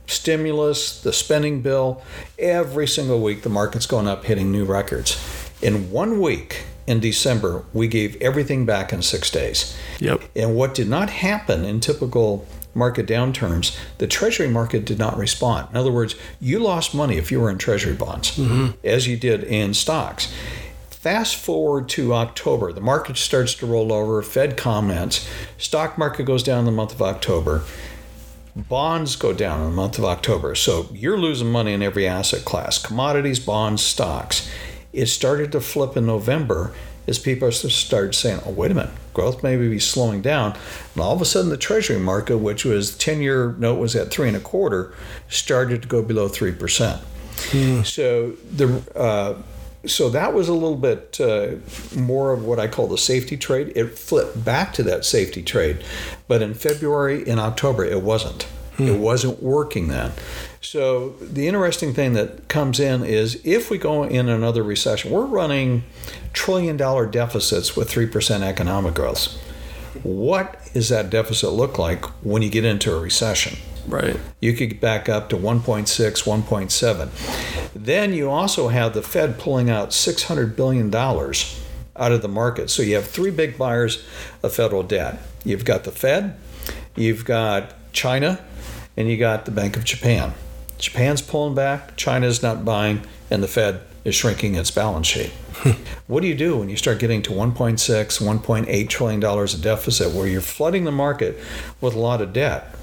stimulus, 0.05 1.01
the 1.01 1.13
spending 1.13 1.61
bill, 1.61 2.03
every 2.37 2.87
single 2.87 3.21
week 3.21 3.41
the 3.41 3.49
market's 3.49 3.85
going 3.85 4.07
up, 4.07 4.25
hitting 4.25 4.51
new 4.51 4.65
records. 4.65 5.19
In 5.61 5.91
one 5.91 6.21
week, 6.21 6.65
in 6.87 6.99
December, 6.99 7.65
we 7.73 7.87
gave 7.87 8.19
everything 8.21 8.65
back 8.65 8.91
in 8.91 9.01
six 9.01 9.29
days. 9.29 9.77
Yep. 9.99 10.21
And 10.35 10.55
what 10.55 10.73
did 10.73 10.87
not 10.87 11.09
happen 11.09 11.63
in 11.63 11.79
typical 11.79 12.47
market 12.73 13.05
downturns, 13.05 13.77
the 13.97 14.07
treasury 14.07 14.47
market 14.47 14.85
did 14.85 14.97
not 14.97 15.17
respond. 15.17 15.67
In 15.71 15.77
other 15.77 15.91
words, 15.91 16.15
you 16.39 16.59
lost 16.59 16.95
money 16.95 17.17
if 17.17 17.31
you 17.31 17.39
were 17.39 17.49
in 17.49 17.57
treasury 17.57 17.93
bonds, 17.93 18.37
mm-hmm. 18.37 18.71
as 18.83 19.07
you 19.07 19.17
did 19.17 19.43
in 19.43 19.73
stocks. 19.73 20.33
Fast 20.99 21.37
forward 21.37 21.87
to 21.87 22.13
October, 22.13 22.73
the 22.73 22.81
market 22.81 23.15
starts 23.15 23.53
to 23.53 23.65
roll 23.65 23.93
over, 23.93 24.21
Fed 24.21 24.57
comments, 24.57 25.25
stock 25.57 25.97
market 25.97 26.23
goes 26.23 26.43
down 26.43 26.59
in 26.59 26.65
the 26.65 26.73
month 26.73 26.91
of 26.91 27.01
October, 27.01 27.63
bonds 28.53 29.15
go 29.15 29.31
down 29.31 29.61
in 29.61 29.67
the 29.67 29.71
month 29.71 29.97
of 29.97 30.03
October. 30.03 30.55
So 30.55 30.89
you're 30.91 31.17
losing 31.17 31.49
money 31.49 31.71
in 31.71 31.81
every 31.81 32.05
asset 32.05 32.43
class 32.43 32.77
commodities, 32.77 33.39
bonds, 33.39 33.81
stocks. 33.81 34.51
It 34.91 35.05
started 35.05 35.53
to 35.53 35.61
flip 35.61 35.95
in 35.95 36.05
November 36.05 36.73
as 37.07 37.17
people 37.17 37.49
started 37.53 38.13
saying, 38.13 38.41
oh, 38.45 38.51
wait 38.51 38.71
a 38.71 38.73
minute, 38.73 38.91
growth 39.13 39.41
may 39.41 39.55
be 39.55 39.79
slowing 39.79 40.21
down. 40.21 40.57
And 40.95 41.01
all 41.01 41.13
of 41.13 41.21
a 41.21 41.25
sudden, 41.25 41.49
the 41.49 41.55
Treasury 41.55 41.97
market, 41.97 42.39
which 42.39 42.65
was 42.65 42.97
10 42.97 43.21
year 43.21 43.55
note 43.57 43.79
was 43.79 43.95
at 43.95 44.11
three 44.11 44.27
and 44.27 44.35
a 44.35 44.41
quarter, 44.41 44.93
started 45.29 45.81
to 45.81 45.87
go 45.87 46.03
below 46.03 46.27
3%. 46.27 46.99
Hmm. 47.51 47.83
So 47.83 48.31
the 48.51 48.83
uh, 48.93 49.35
so 49.85 50.09
that 50.09 50.33
was 50.33 50.49
a 50.49 50.53
little 50.53 50.75
bit 50.75 51.19
uh, 51.21 51.55
more 51.97 52.33
of 52.33 52.43
what 52.43 52.59
I 52.59 52.67
call 52.67 52.87
the 52.87 52.97
safety 52.97 53.37
trade. 53.37 53.71
It 53.75 53.97
flipped 53.97 54.43
back 54.43 54.73
to 54.73 54.83
that 54.83 55.05
safety 55.05 55.41
trade, 55.41 55.83
but 56.27 56.41
in 56.41 56.53
February, 56.53 57.27
in 57.27 57.39
October, 57.39 57.85
it 57.85 58.01
wasn't. 58.01 58.43
Hmm. 58.75 58.87
It 58.87 58.99
wasn't 58.99 59.41
working 59.41 59.87
then. 59.87 60.11
So 60.61 61.09
the 61.21 61.47
interesting 61.47 61.93
thing 61.93 62.13
that 62.13 62.49
comes 62.49 62.79
in 62.79 63.03
is 63.03 63.41
if 63.45 63.69
we 63.69 63.77
go 63.77 64.03
in 64.03 64.27
another 64.27 64.63
recession, 64.63 65.11
we're 65.11 65.25
running 65.25 65.83
trillion 66.33 66.75
dollar 66.75 67.05
deficits 67.05 67.75
with 67.75 67.89
3% 67.89 68.41
economic 68.41 68.93
growth. 68.93 69.37
What 70.03 70.59
does 70.73 70.89
that 70.89 71.09
deficit 71.09 71.51
look 71.51 71.77
like 71.77 72.05
when 72.23 72.41
you 72.41 72.49
get 72.49 72.65
into 72.65 72.93
a 72.93 72.99
recession? 72.99 73.57
Right. 73.87 74.19
You 74.39 74.53
could 74.53 74.69
get 74.69 74.81
back 74.81 75.09
up 75.09 75.29
to 75.29 75.37
1.6, 75.37 75.87
1.7. 76.23 77.71
Then 77.73 78.13
you 78.13 78.29
also 78.29 78.67
have 78.69 78.93
the 78.93 79.01
Fed 79.01 79.39
pulling 79.39 79.69
out 79.69 79.89
$600 79.89 80.55
billion 80.55 80.93
out 80.93 82.11
of 82.11 82.21
the 82.21 82.27
market. 82.27 82.69
So 82.69 82.81
you 82.81 82.95
have 82.95 83.07
three 83.07 83.31
big 83.31 83.57
buyers 83.57 84.03
of 84.41 84.53
federal 84.53 84.83
debt. 84.83 85.19
You've 85.43 85.65
got 85.65 85.83
the 85.83 85.91
Fed, 85.91 86.37
you've 86.95 87.25
got 87.25 87.73
China, 87.93 88.43
and 88.97 89.09
you 89.09 89.17
got 89.17 89.45
the 89.45 89.51
Bank 89.51 89.77
of 89.77 89.83
Japan. 89.83 90.33
Japan's 90.77 91.21
pulling 91.21 91.55
back, 91.55 91.95
China's 91.97 92.41
not 92.41 92.63
buying, 92.63 93.01
and 93.29 93.43
the 93.43 93.47
Fed 93.47 93.81
is 94.05 94.15
shrinking 94.15 94.55
its 94.55 94.71
balance 94.71 95.07
sheet. 95.07 95.31
what 96.07 96.21
do 96.21 96.27
you 96.27 96.35
do 96.35 96.57
when 96.57 96.69
you 96.69 96.77
start 96.77 96.99
getting 96.99 97.21
to 97.23 97.31
1.6, 97.31 97.75
1.8 98.21 98.89
trillion 98.89 99.19
dollars 99.19 99.53
of 99.53 99.61
deficit 99.61 100.13
where 100.13 100.27
you're 100.27 100.41
flooding 100.41 100.85
the 100.85 100.91
market 100.91 101.37
with 101.81 101.95
a 101.95 101.99
lot 101.99 102.21
of 102.21 102.31
debt? 102.31 102.73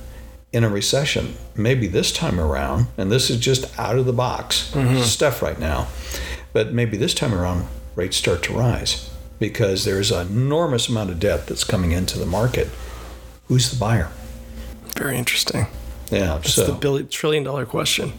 In 0.57 0.65
a 0.65 0.71
recession, 0.71 1.35
maybe 1.55 1.87
this 1.87 2.11
time 2.11 2.41
around, 2.41 2.87
and 2.97 3.13
this 3.13 3.29
is 3.29 3.39
just 3.39 3.79
out 3.79 3.99
of 3.99 4.07
the 4.07 4.13
box 4.15 4.71
mm-hmm. 4.73 5.03
stuff 5.03 5.43
right 5.43 5.59
now, 5.59 5.87
but 6.55 6.73
maybe 6.73 6.97
this 6.97 7.13
time 7.13 7.35
around, 7.35 7.67
rates 7.95 8.17
start 8.17 8.43
to 8.45 8.55
rise 8.55 9.11
because 9.39 9.85
there's 9.85 10.11
an 10.11 10.29
enormous 10.29 10.89
amount 10.89 11.11
of 11.11 11.21
debt 11.21 11.47
that's 11.47 11.63
coming 11.63 11.93
into 11.93 12.19
the 12.19 12.25
market. 12.25 12.69
Who's 13.49 13.71
the 13.71 13.79
buyer? 13.79 14.11
Very 14.97 15.19
interesting. 15.19 15.67
Yeah, 16.11 16.39
It's 16.39 16.55
so 16.55 16.65
the 16.65 16.73
billion, 16.73 17.09
trillion 17.09 17.45
dollar 17.45 17.67
question. 17.67 18.15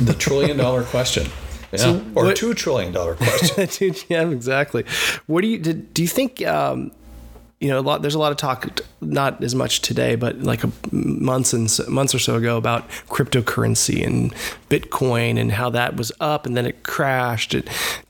The 0.00 0.14
trillion 0.14 0.56
dollar 0.56 0.82
question. 0.94 1.26
Yeah. 1.72 1.78
So 1.78 2.04
or 2.14 2.24
what, 2.24 2.36
two 2.36 2.54
trillion 2.54 2.90
dollar 2.90 3.16
question. 3.16 3.94
yeah, 4.08 4.26
exactly. 4.30 4.86
What 5.26 5.42
do 5.42 5.48
you 5.48 5.58
do? 5.58 5.74
Do 5.74 6.00
you 6.00 6.08
think? 6.08 6.42
Um, 6.46 6.92
you 7.60 7.68
know, 7.68 7.78
a 7.78 7.80
lot. 7.80 8.02
There's 8.02 8.14
a 8.14 8.18
lot 8.18 8.32
of 8.32 8.38
talk, 8.38 8.80
not 9.00 9.42
as 9.42 9.54
much 9.54 9.80
today, 9.80 10.14
but 10.14 10.40
like 10.40 10.62
a 10.62 10.70
months 10.92 11.54
and 11.54 11.70
months 11.88 12.14
or 12.14 12.18
so 12.18 12.36
ago 12.36 12.58
about 12.58 12.88
cryptocurrency 13.08 14.06
and 14.06 14.34
Bitcoin 14.68 15.40
and 15.40 15.52
how 15.52 15.70
that 15.70 15.96
was 15.96 16.12
up 16.20 16.44
and 16.44 16.56
then 16.56 16.66
it 16.66 16.82
crashed. 16.82 17.56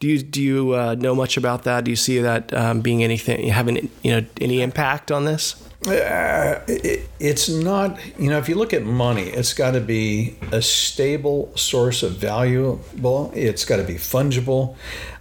Do 0.01 0.09
you 0.09 0.23
do 0.23 0.43
you 0.43 0.75
uh, 0.75 0.97
know 0.97 1.15
much 1.15 1.37
about 1.37 1.63
that? 1.63 1.85
Do 1.85 1.91
you 1.93 1.97
see 1.97 2.19
that 2.19 2.53
um, 2.53 2.81
being 2.81 3.05
anything 3.05 3.49
having 3.49 3.89
you 4.03 4.11
know 4.11 4.27
any 4.41 4.63
impact 4.63 5.13
on 5.13 5.27
this? 5.27 5.63
Uh, 5.87 6.61
it, 6.67 7.09
it's 7.21 7.49
not, 7.49 8.01
you 8.19 8.29
know, 8.29 8.39
if 8.39 8.49
you 8.49 8.57
look 8.57 8.73
at 8.73 8.83
money, 8.83 9.25
it's 9.25 9.55
got 9.55 9.73
to 9.73 9.81
be 9.81 10.37
a 10.51 10.61
stable 10.61 11.53
source 11.57 12.03
of 12.03 12.13
valuable. 12.13 13.31
It's 13.35 13.65
got 13.65 13.77
to 13.77 13.85
be 13.85 13.95
fungible. 13.95 14.75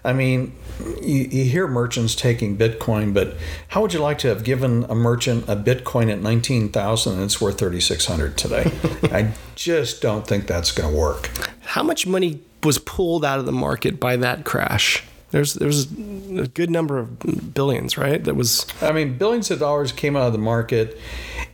I 0.03 0.13
mean, 0.13 0.53
you, 1.01 1.27
you, 1.31 1.43
hear 1.45 1.67
merchants 1.67 2.15
taking 2.15 2.57
Bitcoin, 2.57 3.13
but 3.13 3.35
how 3.69 3.81
would 3.81 3.93
you 3.93 3.99
like 3.99 4.17
to 4.19 4.27
have 4.27 4.43
given 4.43 4.85
a 4.89 4.95
merchant 4.95 5.47
a 5.47 5.55
Bitcoin 5.55 6.11
at 6.11 6.19
19,000 6.21 7.13
and 7.13 7.23
it's 7.23 7.39
worth 7.39 7.57
3,600 7.57 8.37
today? 8.37 8.71
I 9.03 9.33
just 9.55 10.01
don't 10.01 10.27
think 10.27 10.47
that's 10.47 10.71
going 10.71 10.91
to 10.91 10.95
work. 10.97 11.29
How 11.61 11.83
much 11.83 12.05
money 12.05 12.41
was 12.63 12.77
pulled 12.79 13.23
out 13.23 13.39
of 13.39 13.45
the 13.45 13.51
market 13.51 13.99
by 13.99 14.15
that 14.17 14.45
crash? 14.45 15.03
There's 15.31 15.55
there's 15.55 15.91
a 15.91 16.47
good 16.47 16.69
number 16.69 16.97
of 16.97 17.53
billions, 17.53 17.97
right? 17.97 18.23
That 18.23 18.35
was. 18.35 18.65
I 18.81 18.91
mean, 18.91 19.17
billions 19.17 19.51
of 19.51 19.59
dollars 19.59 19.91
came 19.91 20.15
out 20.15 20.27
of 20.27 20.33
the 20.33 20.39
market, 20.39 20.97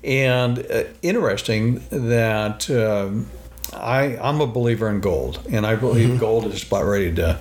and 0.04 0.60
uh, 0.60 0.84
interesting 1.02 1.82
that 1.90 2.70
um, 2.70 3.28
I 3.74 4.18
I'm 4.18 4.42
a 4.42 4.46
believer 4.46 4.90
in 4.90 5.00
gold, 5.00 5.40
and 5.50 5.66
I 5.66 5.76
believe 5.76 6.10
mm-hmm. 6.10 6.20
gold 6.20 6.46
is 6.46 6.64
about 6.64 6.86
ready 6.86 7.16
to 7.16 7.40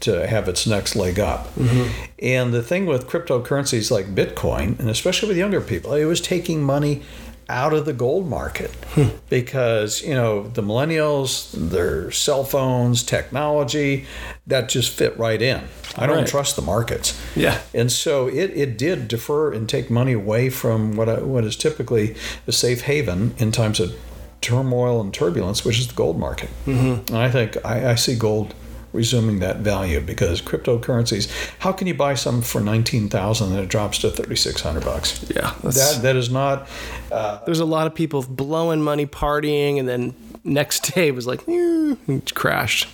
to 0.00 0.26
have 0.26 0.48
its 0.48 0.66
next 0.66 0.96
leg 0.96 1.18
up. 1.18 1.54
Mm-hmm. 1.54 2.04
And 2.20 2.54
the 2.54 2.62
thing 2.62 2.86
with 2.86 3.06
cryptocurrencies 3.06 3.90
like 3.90 4.14
Bitcoin, 4.14 4.78
and 4.78 4.88
especially 4.88 5.28
with 5.28 5.36
younger 5.36 5.60
people, 5.60 5.94
it 5.94 6.04
was 6.04 6.20
taking 6.20 6.62
money 6.62 7.02
out 7.48 7.72
of 7.72 7.84
the 7.84 7.92
gold 7.92 8.28
market 8.28 8.72
hmm. 8.94 9.08
because 9.30 10.02
you 10.02 10.14
know 10.14 10.42
the 10.48 10.62
millennials 10.62 11.52
their 11.70 12.10
cell 12.10 12.42
phones 12.42 13.04
technology 13.04 14.04
that 14.48 14.68
just 14.68 14.90
fit 14.90 15.16
right 15.16 15.40
in 15.40 15.62
i 15.96 16.06
don't 16.06 16.16
right. 16.18 16.26
trust 16.26 16.56
the 16.56 16.62
markets 16.62 17.20
yeah 17.36 17.60
and 17.72 17.92
so 17.92 18.26
it, 18.26 18.50
it 18.50 18.76
did 18.76 19.06
defer 19.06 19.52
and 19.52 19.68
take 19.68 19.88
money 19.90 20.12
away 20.12 20.50
from 20.50 20.96
what, 20.96 21.08
I, 21.08 21.20
what 21.20 21.44
is 21.44 21.56
typically 21.56 22.16
a 22.48 22.52
safe 22.52 22.82
haven 22.82 23.34
in 23.38 23.52
times 23.52 23.78
of 23.78 23.96
turmoil 24.40 25.00
and 25.00 25.14
turbulence 25.14 25.64
which 25.64 25.78
is 25.78 25.86
the 25.86 25.94
gold 25.94 26.18
market 26.18 26.50
mm-hmm. 26.66 27.14
and 27.14 27.16
i 27.16 27.30
think 27.30 27.56
I, 27.64 27.90
I 27.90 27.94
see 27.94 28.16
gold 28.16 28.56
resuming 28.96 29.38
that 29.38 29.58
value 29.58 30.00
because 30.00 30.42
cryptocurrencies 30.42 31.30
how 31.60 31.72
can 31.72 31.86
you 31.86 31.94
buy 31.94 32.14
some 32.14 32.42
for 32.42 32.60
19,000 32.60 33.52
and 33.52 33.58
it 33.60 33.68
drops 33.68 33.98
to 33.98 34.10
3600 34.10 34.84
bucks 34.84 35.30
yeah 35.34 35.54
that 35.62 35.98
that 36.02 36.16
is 36.16 36.30
not 36.30 36.68
uh, 37.12 37.38
there's 37.44 37.60
a 37.60 37.64
lot 37.64 37.86
of 37.86 37.94
people 37.94 38.22
blowing 38.22 38.82
money 38.82 39.06
partying 39.06 39.78
and 39.78 39.88
then 39.88 40.14
next 40.42 40.94
day 40.94 41.08
it 41.08 41.14
was 41.14 41.26
like 41.26 41.42
it 41.46 42.34
crashed 42.34 42.88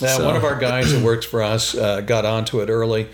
now 0.00 0.16
so. 0.16 0.24
one 0.24 0.36
of 0.36 0.44
our 0.44 0.58
guys 0.70 0.92
that 0.92 1.02
works 1.04 1.26
for 1.26 1.42
us 1.42 1.74
uh, 1.74 2.00
got 2.00 2.24
onto 2.24 2.60
it 2.60 2.68
early 2.68 3.08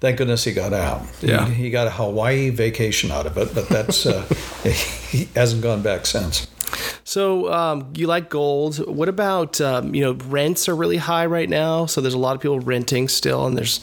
thank 0.00 0.18
goodness 0.18 0.44
he 0.44 0.52
got 0.52 0.72
out. 0.72 1.02
Yeah. 1.20 1.46
He, 1.46 1.54
he 1.64 1.70
got 1.70 1.86
a 1.86 1.90
Hawaii 1.90 2.50
vacation 2.50 3.10
out 3.10 3.26
of 3.26 3.36
it, 3.38 3.54
but 3.54 3.68
that's 3.68 4.06
uh, 4.06 4.22
he 5.10 5.28
hasn't 5.34 5.62
gone 5.62 5.82
back 5.82 6.06
since. 6.06 6.46
So 7.04 7.52
um, 7.52 7.92
you 7.94 8.06
like 8.06 8.28
gold. 8.28 8.78
What 8.86 9.08
about 9.08 9.60
um, 9.60 9.94
you 9.94 10.02
know 10.02 10.12
rents 10.12 10.68
are 10.68 10.76
really 10.76 10.96
high 10.96 11.26
right 11.26 11.48
now, 11.48 11.86
so 11.86 12.00
there's 12.00 12.14
a 12.14 12.18
lot 12.18 12.36
of 12.36 12.42
people 12.42 12.60
renting 12.60 13.08
still, 13.08 13.46
and 13.46 13.56
there's 13.56 13.80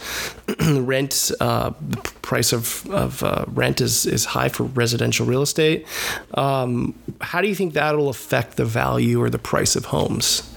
rent 0.69 1.32
uh, 1.39 1.71
price 2.21 2.53
of 2.53 2.89
of 2.89 3.23
uh, 3.23 3.45
rent 3.47 3.82
is 3.82 4.06
is 4.06 4.25
high 4.25 4.49
for 4.49 4.63
residential 4.63 5.25
real 5.25 5.41
estate. 5.41 5.88
Um, 6.36 6.93
how 7.21 7.41
do 7.41 7.47
you 7.47 7.56
think 7.56 7.73
that'll 7.73 8.10
affect 8.10 8.58
the 8.58 8.65
value 8.65 9.21
or 9.21 9.29
the 9.29 9.39
price 9.39 9.75
of 9.75 9.86
homes? 9.86 10.49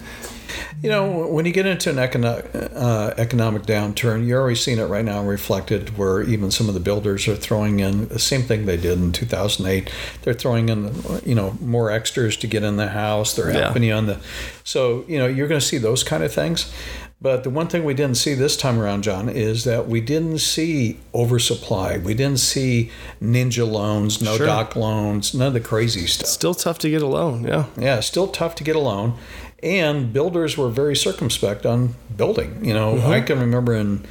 You 0.82 0.90
know, 0.90 1.26
when 1.26 1.46
you 1.46 1.52
get 1.52 1.66
into 1.66 1.90
an 1.90 1.98
economic, 1.98 2.50
uh, 2.54 3.14
economic 3.16 3.62
downturn, 3.62 4.26
you're 4.26 4.40
already 4.40 4.56
seeing 4.56 4.78
it 4.78 4.84
right 4.84 5.04
now 5.04 5.22
reflected 5.22 5.96
where 5.96 6.22
even 6.22 6.50
some 6.50 6.68
of 6.68 6.74
the 6.74 6.80
builders 6.80 7.26
are 7.28 7.34
throwing 7.34 7.80
in 7.80 8.08
the 8.08 8.18
same 8.18 8.42
thing 8.42 8.66
they 8.66 8.76
did 8.76 8.98
in 8.98 9.12
2008. 9.12 9.90
They're 10.22 10.34
throwing 10.34 10.68
in, 10.68 10.92
you 11.24 11.34
know, 11.34 11.56
more 11.60 11.90
extras 11.90 12.36
to 12.38 12.46
get 12.46 12.62
in 12.62 12.76
the 12.76 12.88
house. 12.88 13.34
They're 13.34 13.50
helping 13.50 13.84
you 13.84 13.94
on 13.94 14.06
the. 14.06 14.20
So, 14.64 15.04
you 15.08 15.18
know, 15.18 15.26
you're 15.26 15.48
going 15.48 15.60
to 15.60 15.66
see 15.66 15.78
those 15.78 16.04
kind 16.04 16.22
of 16.22 16.32
things. 16.32 16.72
But 17.18 17.44
the 17.44 17.50
one 17.50 17.68
thing 17.68 17.84
we 17.84 17.94
didn't 17.94 18.18
see 18.18 18.34
this 18.34 18.58
time 18.58 18.78
around, 18.78 19.02
John, 19.02 19.30
is 19.30 19.64
that 19.64 19.88
we 19.88 20.02
didn't 20.02 20.38
see 20.38 21.00
oversupply. 21.14 21.96
We 21.96 22.12
didn't 22.12 22.40
see 22.40 22.90
ninja 23.22 23.66
loans, 23.66 24.20
no 24.20 24.36
sure. 24.36 24.44
doc 24.44 24.76
loans, 24.76 25.32
none 25.32 25.48
of 25.48 25.54
the 25.54 25.60
crazy 25.60 26.06
stuff. 26.06 26.28
Still 26.28 26.54
tough 26.54 26.78
to 26.80 26.90
get 26.90 27.00
a 27.00 27.06
loan, 27.06 27.44
yeah. 27.44 27.66
Yeah, 27.78 28.00
still 28.00 28.28
tough 28.28 28.54
to 28.56 28.64
get 28.64 28.76
a 28.76 28.80
loan 28.80 29.14
and 29.62 30.12
builders 30.12 30.56
were 30.56 30.68
very 30.68 30.94
circumspect 30.94 31.64
on 31.64 31.94
building. 32.16 32.64
You 32.64 32.74
know, 32.74 32.94
mm-hmm. 32.94 33.10
I 33.10 33.20
can 33.20 33.40
remember 33.40 33.74
in 33.74 34.04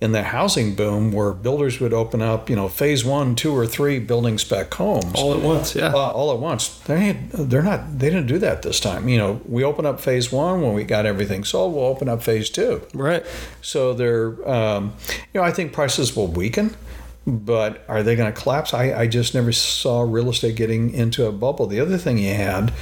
in 0.00 0.10
the 0.10 0.24
housing 0.24 0.74
boom 0.74 1.12
where 1.12 1.32
builders 1.32 1.78
would 1.78 1.92
open 1.92 2.20
up, 2.20 2.50
you 2.50 2.56
know, 2.56 2.68
phase 2.68 3.04
one, 3.04 3.36
two, 3.36 3.56
or 3.56 3.68
three 3.68 4.00
building 4.00 4.36
spec 4.36 4.74
homes 4.74 5.14
all 5.14 5.32
at 5.32 5.40
once. 5.40 5.76
Yeah, 5.76 5.92
uh, 5.94 6.10
all 6.10 6.32
at 6.32 6.38
once. 6.38 6.78
They 6.80 7.12
they're 7.32 7.62
not 7.62 7.98
they 7.98 8.10
didn't 8.10 8.26
do 8.26 8.38
that 8.38 8.62
this 8.62 8.80
time. 8.80 9.08
You 9.08 9.18
know, 9.18 9.40
we 9.46 9.64
open 9.64 9.86
up 9.86 10.00
phase 10.00 10.32
one 10.32 10.62
when 10.62 10.74
we 10.74 10.84
got 10.84 11.06
everything 11.06 11.44
sold. 11.44 11.74
We'll 11.74 11.84
open 11.84 12.08
up 12.08 12.22
phase 12.22 12.50
two. 12.50 12.82
Right. 12.94 13.24
So 13.60 13.94
they're, 13.94 14.48
um, 14.48 14.94
you 15.32 15.40
know, 15.40 15.42
I 15.42 15.52
think 15.52 15.72
prices 15.72 16.16
will 16.16 16.28
weaken 16.28 16.76
but 17.24 17.84
are 17.88 18.02
they 18.02 18.16
going 18.16 18.32
to 18.32 18.40
collapse? 18.40 18.74
I, 18.74 18.92
I 18.92 19.06
just 19.06 19.34
never 19.34 19.52
saw 19.52 20.02
real 20.02 20.30
estate 20.30 20.56
getting 20.56 20.92
into 20.92 21.26
a 21.26 21.32
bubble. 21.32 21.66
The 21.66 21.78
other 21.78 21.96
thing 21.96 22.18
you 22.18 22.34
had 22.34 22.72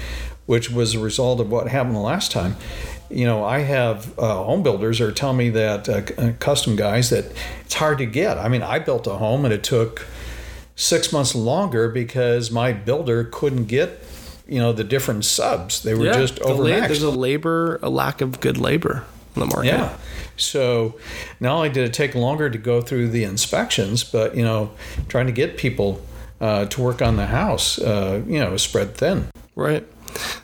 which 0.50 0.68
was 0.68 0.96
a 0.96 0.98
result 0.98 1.38
of 1.38 1.48
what 1.48 1.68
happened 1.68 1.94
the 1.94 2.00
last 2.00 2.32
time. 2.32 2.56
You 3.08 3.24
know, 3.24 3.44
I 3.44 3.60
have 3.60 4.18
uh, 4.18 4.42
home 4.42 4.64
builders 4.64 5.00
are 5.00 5.12
telling 5.12 5.36
me 5.36 5.50
that 5.50 5.88
uh, 5.88 6.02
uh, 6.20 6.32
custom 6.40 6.74
guys 6.74 7.10
that 7.10 7.26
it's 7.64 7.74
hard 7.74 7.98
to 7.98 8.04
get. 8.04 8.36
I 8.36 8.48
mean, 8.48 8.60
I 8.60 8.80
built 8.80 9.06
a 9.06 9.14
home 9.14 9.44
and 9.44 9.54
it 9.54 9.62
took 9.62 10.04
six 10.74 11.12
months 11.12 11.36
longer 11.36 11.88
because 11.88 12.50
my 12.50 12.72
builder 12.72 13.22
couldn't 13.22 13.66
get 13.66 14.02
you 14.48 14.58
know 14.58 14.72
the 14.72 14.82
different 14.82 15.24
subs. 15.24 15.84
They 15.84 15.94
were 15.94 16.06
yeah, 16.06 16.14
just 16.14 16.40
overmatched. 16.40 16.88
there's 16.88 17.02
a 17.04 17.10
labor, 17.12 17.78
a 17.80 17.88
lack 17.88 18.20
of 18.20 18.40
good 18.40 18.58
labor 18.58 19.04
in 19.36 19.40
the 19.40 19.46
market. 19.46 19.68
Yeah. 19.68 19.96
So 20.36 20.98
not 21.38 21.54
only 21.54 21.68
did 21.68 21.84
it 21.84 21.94
take 21.94 22.16
longer 22.16 22.50
to 22.50 22.58
go 22.58 22.80
through 22.80 23.10
the 23.10 23.22
inspections, 23.22 24.02
but 24.02 24.34
you 24.34 24.42
know, 24.42 24.72
trying 25.06 25.26
to 25.26 25.32
get 25.32 25.56
people 25.56 26.04
uh, 26.40 26.64
to 26.64 26.80
work 26.82 27.00
on 27.00 27.14
the 27.14 27.26
house, 27.26 27.78
uh, 27.78 28.20
you 28.26 28.40
know, 28.40 28.56
spread 28.56 28.96
thin. 28.96 29.28
Right. 29.54 29.86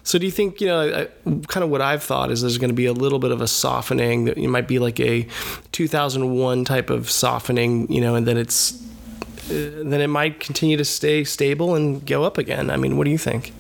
So 0.03 0.19
do 0.19 0.27
you 0.27 0.33
think 0.33 0.61
you 0.61 0.69
know 0.69 1.07
kind 1.49 1.65
of 1.65 1.71
what 1.71 1.83
I've 1.83 2.03
thought 2.03 2.31
is 2.31 2.43
there's 2.43 2.59
going 2.59 2.71
to 2.71 2.75
be 2.75 2.87
a 2.87 2.93
little 2.93 3.19
bit 3.19 3.31
of 3.31 3.41
a 3.41 3.49
softening 3.49 4.25
that 4.27 4.39
it 4.39 4.49
might 4.49 4.69
be 4.69 4.79
like 4.79 5.01
a 5.01 5.27
2001 5.73 6.65
type 6.65 6.91
of 6.91 7.11
softening, 7.11 7.91
you 7.91 8.01
know, 8.01 8.15
and 8.15 8.27
then 8.27 8.37
it's 8.37 8.83
uh, 9.49 9.85
then 9.85 10.01
it 10.01 10.09
might 10.09 10.41
continue 10.41 10.77
to 10.77 10.85
stay 10.85 11.23
stable 11.23 11.77
and 11.77 12.05
go 12.05 12.25
up 12.25 12.37
again. 12.37 12.69
I 12.69 12.77
mean, 12.77 12.97
what 12.97 13.05
do 13.05 13.11
you 13.11 13.19
think? 13.19 13.53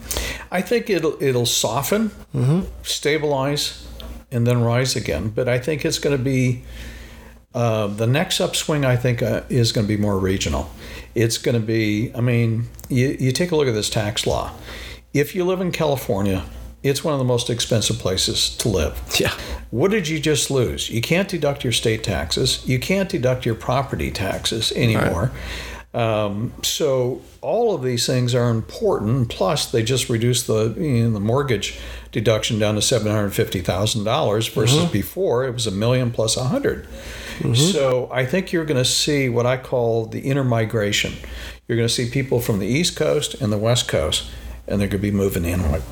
I 0.50 0.60
think 0.60 0.90
it'll 0.90 1.22
it'll 1.22 1.46
soften, 1.46 2.10
stabilize, 2.82 3.86
and 4.32 4.46
then 4.46 4.62
rise 4.62 4.96
again. 4.96 5.28
But 5.28 5.48
I 5.48 5.58
think 5.58 5.84
it's 5.84 5.98
going 5.98 6.16
to 6.16 6.22
be 6.22 6.64
uh, 7.54 7.86
the 7.86 8.06
next 8.06 8.40
upswing. 8.40 8.84
I 8.84 8.96
think 8.96 9.22
uh, 9.22 9.42
is 9.48 9.72
going 9.72 9.86
to 9.86 9.88
be 9.88 10.00
more 10.00 10.18
regional. 10.18 10.70
It's 11.14 11.38
going 11.38 11.58
to 11.58 11.66
be. 11.66 12.12
I 12.14 12.20
mean, 12.20 12.66
you, 12.88 13.16
you 13.18 13.32
take 13.32 13.52
a 13.52 13.56
look 13.56 13.68
at 13.68 13.74
this 13.74 13.88
tax 13.88 14.26
law. 14.26 14.52
If 15.16 15.34
you 15.34 15.44
live 15.44 15.62
in 15.62 15.72
California, 15.72 16.44
it's 16.82 17.02
one 17.02 17.14
of 17.14 17.18
the 17.18 17.24
most 17.24 17.48
expensive 17.48 17.98
places 17.98 18.54
to 18.58 18.68
live. 18.68 19.00
Yeah. 19.18 19.32
What 19.70 19.90
did 19.90 20.08
you 20.08 20.20
just 20.20 20.50
lose? 20.50 20.90
You 20.90 21.00
can't 21.00 21.26
deduct 21.26 21.64
your 21.64 21.72
state 21.72 22.04
taxes. 22.04 22.62
You 22.68 22.78
can't 22.78 23.08
deduct 23.08 23.46
your 23.46 23.54
property 23.54 24.10
taxes 24.10 24.72
anymore. 24.72 25.32
Um, 25.94 26.52
so 26.62 27.22
all 27.40 27.74
of 27.74 27.82
these 27.82 28.06
things 28.06 28.34
are 28.34 28.50
important. 28.50 29.30
Plus, 29.30 29.70
they 29.70 29.82
just 29.82 30.10
reduced 30.10 30.46
the 30.48 30.74
you 30.76 31.04
know, 31.04 31.12
the 31.12 31.20
mortgage 31.20 31.78
deduction 32.12 32.58
down 32.58 32.74
to 32.74 32.82
seven 32.82 33.10
hundred 33.10 33.30
fifty 33.30 33.60
thousand 33.60 34.04
dollars 34.04 34.46
versus 34.48 34.90
before 34.90 35.46
it 35.46 35.54
was 35.54 35.66
a 35.66 35.70
million 35.70 36.10
plus 36.10 36.36
a 36.36 36.40
100 36.40 36.86
So 37.56 38.10
I 38.12 38.26
think 38.26 38.52
you're 38.52 38.66
going 38.66 38.76
to 38.76 38.84
see 38.84 39.30
what 39.30 39.46
I 39.46 39.56
call 39.56 40.04
the 40.04 40.20
intermigration. 40.20 41.14
You're 41.66 41.76
going 41.76 41.88
to 41.88 41.94
see 41.94 42.10
people 42.10 42.40
from 42.40 42.58
the 42.58 42.66
East 42.66 42.96
Coast 42.96 43.34
and 43.40 43.50
the 43.50 43.58
West 43.58 43.88
Coast, 43.88 44.30
and 44.68 44.80
they're 44.80 44.88
going 44.88 45.00
to 45.02 45.10
be 45.10 45.10
moving 45.10 45.44
inward 45.44 45.82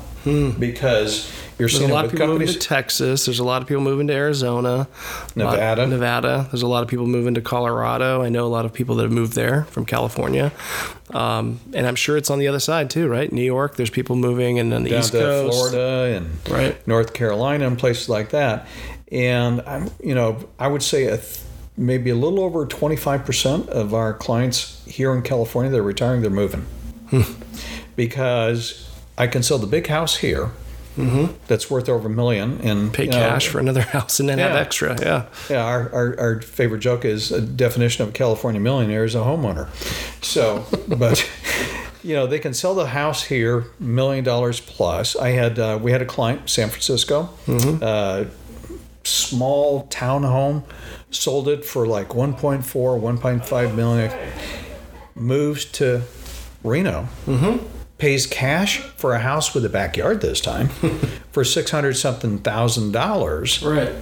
because 0.59 1.31
you're 1.59 1.67
There's 1.69 1.77
seeing 1.77 1.91
a 1.91 1.93
lot 1.93 2.05
of 2.05 2.11
people 2.11 2.25
moving 2.27 2.47
to 2.47 2.57
Texas. 2.57 3.25
There's 3.25 3.37
a 3.37 3.43
lot 3.43 3.61
of 3.61 3.67
people 3.67 3.83
moving 3.83 4.07
to 4.07 4.13
Arizona, 4.13 4.67
a 4.69 4.77
lot- 4.77 5.35
Nevada. 5.35 5.87
Nevada. 5.87 6.47
There's 6.51 6.63
a 6.63 6.67
lot 6.67 6.81
of 6.81 6.89
people 6.89 7.05
moving 7.05 7.35
to 7.35 7.41
Colorado. 7.41 8.23
I 8.23 8.29
know 8.29 8.45
a 8.45 8.49
lot 8.49 8.65
of 8.65 8.73
people 8.73 8.95
that 8.95 9.03
have 9.03 9.11
moved 9.11 9.33
there 9.33 9.65
from 9.65 9.85
California, 9.85 10.51
um, 11.11 11.59
and 11.73 11.85
I'm 11.85 11.95
sure 11.95 12.17
it's 12.17 12.31
on 12.31 12.39
the 12.39 12.47
other 12.47 12.59
side 12.59 12.89
too, 12.89 13.07
right? 13.07 13.31
New 13.31 13.43
York. 13.43 13.75
There's 13.75 13.91
people 13.91 14.15
moving, 14.15 14.57
and 14.57 14.73
on 14.73 14.83
the 14.83 14.89
down 14.89 14.99
East 14.99 15.11
Coast, 15.11 15.55
Florida 15.55 16.15
and 16.17 16.49
Right. 16.51 16.87
North 16.87 17.13
Carolina 17.13 17.67
and 17.67 17.77
places 17.77 18.09
like 18.09 18.31
that. 18.31 18.67
And 19.11 19.61
I'm, 19.67 19.91
you 20.03 20.15
know, 20.15 20.39
I 20.57 20.67
would 20.67 20.81
say 20.81 21.05
a 21.05 21.17
th- 21.17 21.39
maybe 21.77 22.09
a 22.09 22.15
little 22.15 22.39
over 22.39 22.65
25% 22.65 23.67
of 23.69 23.93
our 23.93 24.13
clients 24.13 24.81
here 24.87 25.13
in 25.13 25.21
California 25.21 25.69
that 25.71 25.77
are 25.77 25.83
retiring, 25.83 26.21
they're 26.21 26.31
moving. 26.31 26.65
Because 27.95 28.89
I 29.17 29.27
can 29.27 29.43
sell 29.43 29.57
the 29.57 29.67
big 29.67 29.87
house 29.87 30.17
here 30.17 30.51
that's 31.47 31.69
worth 31.69 31.89
over 31.89 32.07
a 32.07 32.11
million 32.11 32.61
and 32.61 32.93
pay 32.93 33.03
you 33.05 33.11
know, 33.11 33.17
cash 33.17 33.49
for 33.49 33.59
another 33.59 33.81
house, 33.95 34.19
and 34.21 34.29
then 34.29 34.39
have 34.39 34.55
extra. 34.55 34.97
Yeah. 35.01 35.25
yeah, 35.49 35.63
our, 35.63 35.93
our, 35.93 36.19
our 36.19 36.41
favorite 36.41 36.79
joke 36.79 37.03
is 37.03 37.31
a 37.31 37.41
definition 37.41 38.03
of 38.03 38.09
a 38.09 38.11
California 38.13 38.61
millionaire 38.61 39.03
is 39.03 39.13
a 39.13 39.19
homeowner. 39.19 39.67
So, 40.23 40.65
but 40.97 41.29
you 42.03 42.15
know, 42.15 42.27
they 42.27 42.39
can 42.39 42.53
sell 42.53 42.75
the 42.75 42.87
house 42.87 43.23
here, 43.23 43.65
million 43.79 44.23
dollars 44.23 44.61
plus. 44.61 45.15
I 45.17 45.31
had 45.31 45.59
uh, 45.59 45.79
we 45.81 45.91
had 45.91 46.01
a 46.01 46.05
client, 46.05 46.49
San 46.49 46.69
Francisco, 46.69 47.29
uh, 47.81 48.25
small 49.03 49.87
town 49.87 50.23
home, 50.23 50.63
sold 51.11 51.49
it 51.49 51.65
for 51.65 51.85
like 51.87 52.09
1.4, 52.09 52.63
1.5 52.63 53.75
million. 53.75 54.11
Moves 55.13 55.65
to 55.65 56.01
Reno. 56.63 57.07
Pays 57.97 58.27
cash 58.27 58.79
for 58.79 59.13
a 59.13 59.19
house 59.19 59.53
with 59.53 59.63
a 59.65 59.69
backyard 59.69 60.19
this 60.21 60.41
time 60.41 60.67
for 61.31 61.43
six 61.45 61.71
hundred 61.71 61.93
something 61.93 62.39
thousand 62.39 62.91
dollars 62.91 63.63
Right. 63.63 63.93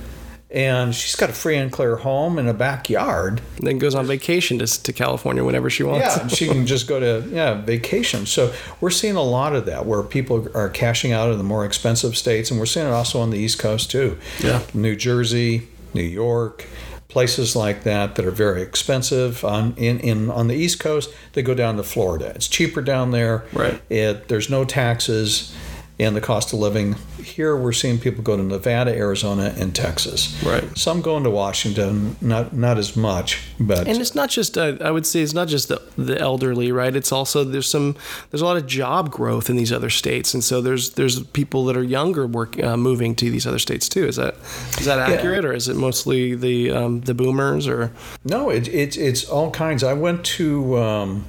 and 0.50 0.96
she's 0.96 1.16
got 1.16 1.30
a 1.30 1.34
free 1.34 1.58
and 1.58 1.72
clear 1.72 1.98
home 1.98 2.40
and 2.40 2.50
a 2.50 2.54
backyard. 2.56 3.42
And 3.58 3.68
Then 3.68 3.78
goes 3.78 3.94
on 3.94 4.06
vacation 4.08 4.58
to, 4.60 4.66
to 4.84 4.94
California 4.94 5.44
whenever 5.44 5.70
she 5.70 5.84
wants. 5.84 6.18
Yeah, 6.18 6.28
she 6.28 6.48
can 6.48 6.66
just 6.66 6.88
go 6.88 7.00
to 7.00 7.30
yeah 7.30 7.54
vacation. 7.62 8.26
So 8.26 8.52
we're 8.82 8.90
seeing 8.90 9.16
a 9.16 9.22
lot 9.24 9.56
of 9.56 9.66
that 9.68 9.86
where 9.86 10.02
people 10.02 10.48
are 10.56 10.70
cashing 10.70 11.12
out 11.12 11.30
of 11.30 11.38
the 11.38 11.44
more 11.44 11.64
expensive 11.64 12.18
states, 12.18 12.50
and 12.50 12.60
we're 12.60 12.66
seeing 12.66 12.88
it 12.88 12.92
also 12.92 13.20
on 13.20 13.30
the 13.30 13.38
East 13.38 13.60
Coast 13.60 13.92
too. 13.92 14.18
Yeah. 14.44 14.62
New 14.74 14.96
Jersey, 14.96 15.68
New 15.94 16.02
York, 16.02 16.66
places 17.14 17.56
like 17.56 17.84
that 17.84 18.16
that 18.16 18.26
are 18.26 18.32
very 18.32 18.64
expensive. 18.64 19.46
On 19.46 19.76
in, 19.78 20.00
in 20.00 20.30
on 20.32 20.48
the 20.48 20.56
East 20.56 20.80
Coast, 20.80 21.12
they 21.34 21.44
go 21.44 21.54
down 21.54 21.78
to 21.78 21.84
Florida. 21.84 22.34
It's 22.36 22.48
cheaper 22.48 22.82
down 22.82 23.12
there. 23.12 23.46
Right. 23.54 23.80
It 23.90 24.28
there's 24.28 24.50
no 24.50 24.66
taxes. 24.66 25.56
And 26.00 26.16
the 26.16 26.22
cost 26.22 26.52
of 26.54 26.60
living 26.60 26.96
here, 27.22 27.56
we're 27.56 27.72
seeing 27.72 28.00
people 28.00 28.24
go 28.24 28.36
to 28.36 28.42
Nevada, 28.42 28.92
Arizona, 28.92 29.54
and 29.58 29.76
Texas. 29.76 30.42
Right. 30.44 30.76
Some 30.76 31.02
going 31.02 31.24
to 31.24 31.30
Washington, 31.30 32.16
not 32.20 32.52
not 32.52 32.80
as 32.80 32.96
much, 32.96 33.42
but 33.60 33.88
And 33.88 34.02
it's 34.02 34.16
not 34.16 34.32
just 34.32 34.58
uh, 34.58 34.78
I 34.82 34.90
would 34.90 35.06
say 35.06 35.22
it's 35.22 35.36
not 35.36 35.48
just 35.48 35.68
the, 35.68 35.80
the 35.96 36.20
elderly, 36.20 36.72
right? 36.72 36.96
It's 36.96 37.12
also 37.12 37.44
there's 37.44 37.70
some 37.70 37.96
there's 38.32 38.42
a 38.42 38.46
lot 38.46 38.58
of 38.58 38.66
job 38.66 39.12
growth 39.12 39.52
in 39.52 39.56
these 39.56 39.72
other 39.72 39.92
states, 39.92 40.34
and 40.34 40.44
so 40.44 40.62
there's 40.62 40.92
there's 40.92 41.22
people 41.28 41.66
that 41.66 41.78
are 41.78 41.84
younger 41.84 42.26
work 42.26 42.62
uh, 42.62 42.76
moving 42.76 43.14
to 43.16 43.30
these 43.30 43.46
other 43.46 43.60
states 43.60 43.88
too. 43.88 44.06
Is 44.06 44.16
that 44.16 44.34
is 44.80 44.86
that 44.86 44.98
accurate, 44.98 45.46
or 45.46 45.54
is 45.54 45.68
it 45.68 45.76
mostly 45.76 46.34
the 46.34 46.72
um, 46.72 47.02
the 47.02 47.14
boomers 47.14 47.68
or 47.68 47.92
No, 48.26 48.50
it, 48.50 48.68
it's 48.68 48.98
it's 48.98 49.26
all 49.26 49.52
kinds. 49.52 49.84
I 49.84 49.94
went 49.94 50.26
to 50.26 50.78
um, 50.80 51.26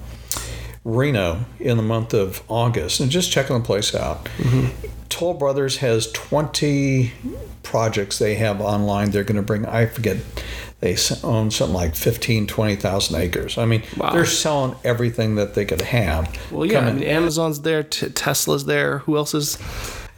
Reno 0.84 1.44
in 1.58 1.76
the 1.76 1.82
month 1.82 2.12
of 2.12 2.42
August 2.48 3.00
and 3.00 3.10
just 3.10 3.32
checking 3.32 3.56
the 3.56 3.64
place 3.64 3.94
out. 3.94 4.28
Toll 5.08 5.34
Brothers 5.34 5.78
has 5.78 6.10
20 6.12 7.12
projects 7.62 8.18
they 8.18 8.34
have 8.34 8.60
online. 8.60 9.10
They're 9.10 9.24
going 9.24 9.36
to 9.36 9.42
bring, 9.42 9.64
I 9.64 9.86
forget, 9.86 10.18
they 10.80 10.96
own 11.22 11.50
something 11.50 11.74
like 11.74 11.94
15, 11.94 12.46
20,000 12.46 13.20
acres. 13.20 13.56
I 13.56 13.64
mean, 13.64 13.82
Wow. 13.96 14.10
they're 14.12 14.26
selling 14.26 14.74
everything 14.84 15.36
that 15.36 15.54
they 15.54 15.64
could 15.64 15.80
have. 15.80 16.36
well, 16.50 16.66
yeah, 16.66 16.80
I 16.80 16.92
mean, 16.92 17.04
Amazon's 17.04 17.60
there, 17.62 17.82
t- 17.82 18.08
Tesla's 18.10 18.66
there. 18.66 18.98
Who 18.98 19.16
else 19.16 19.32
is? 19.34 19.56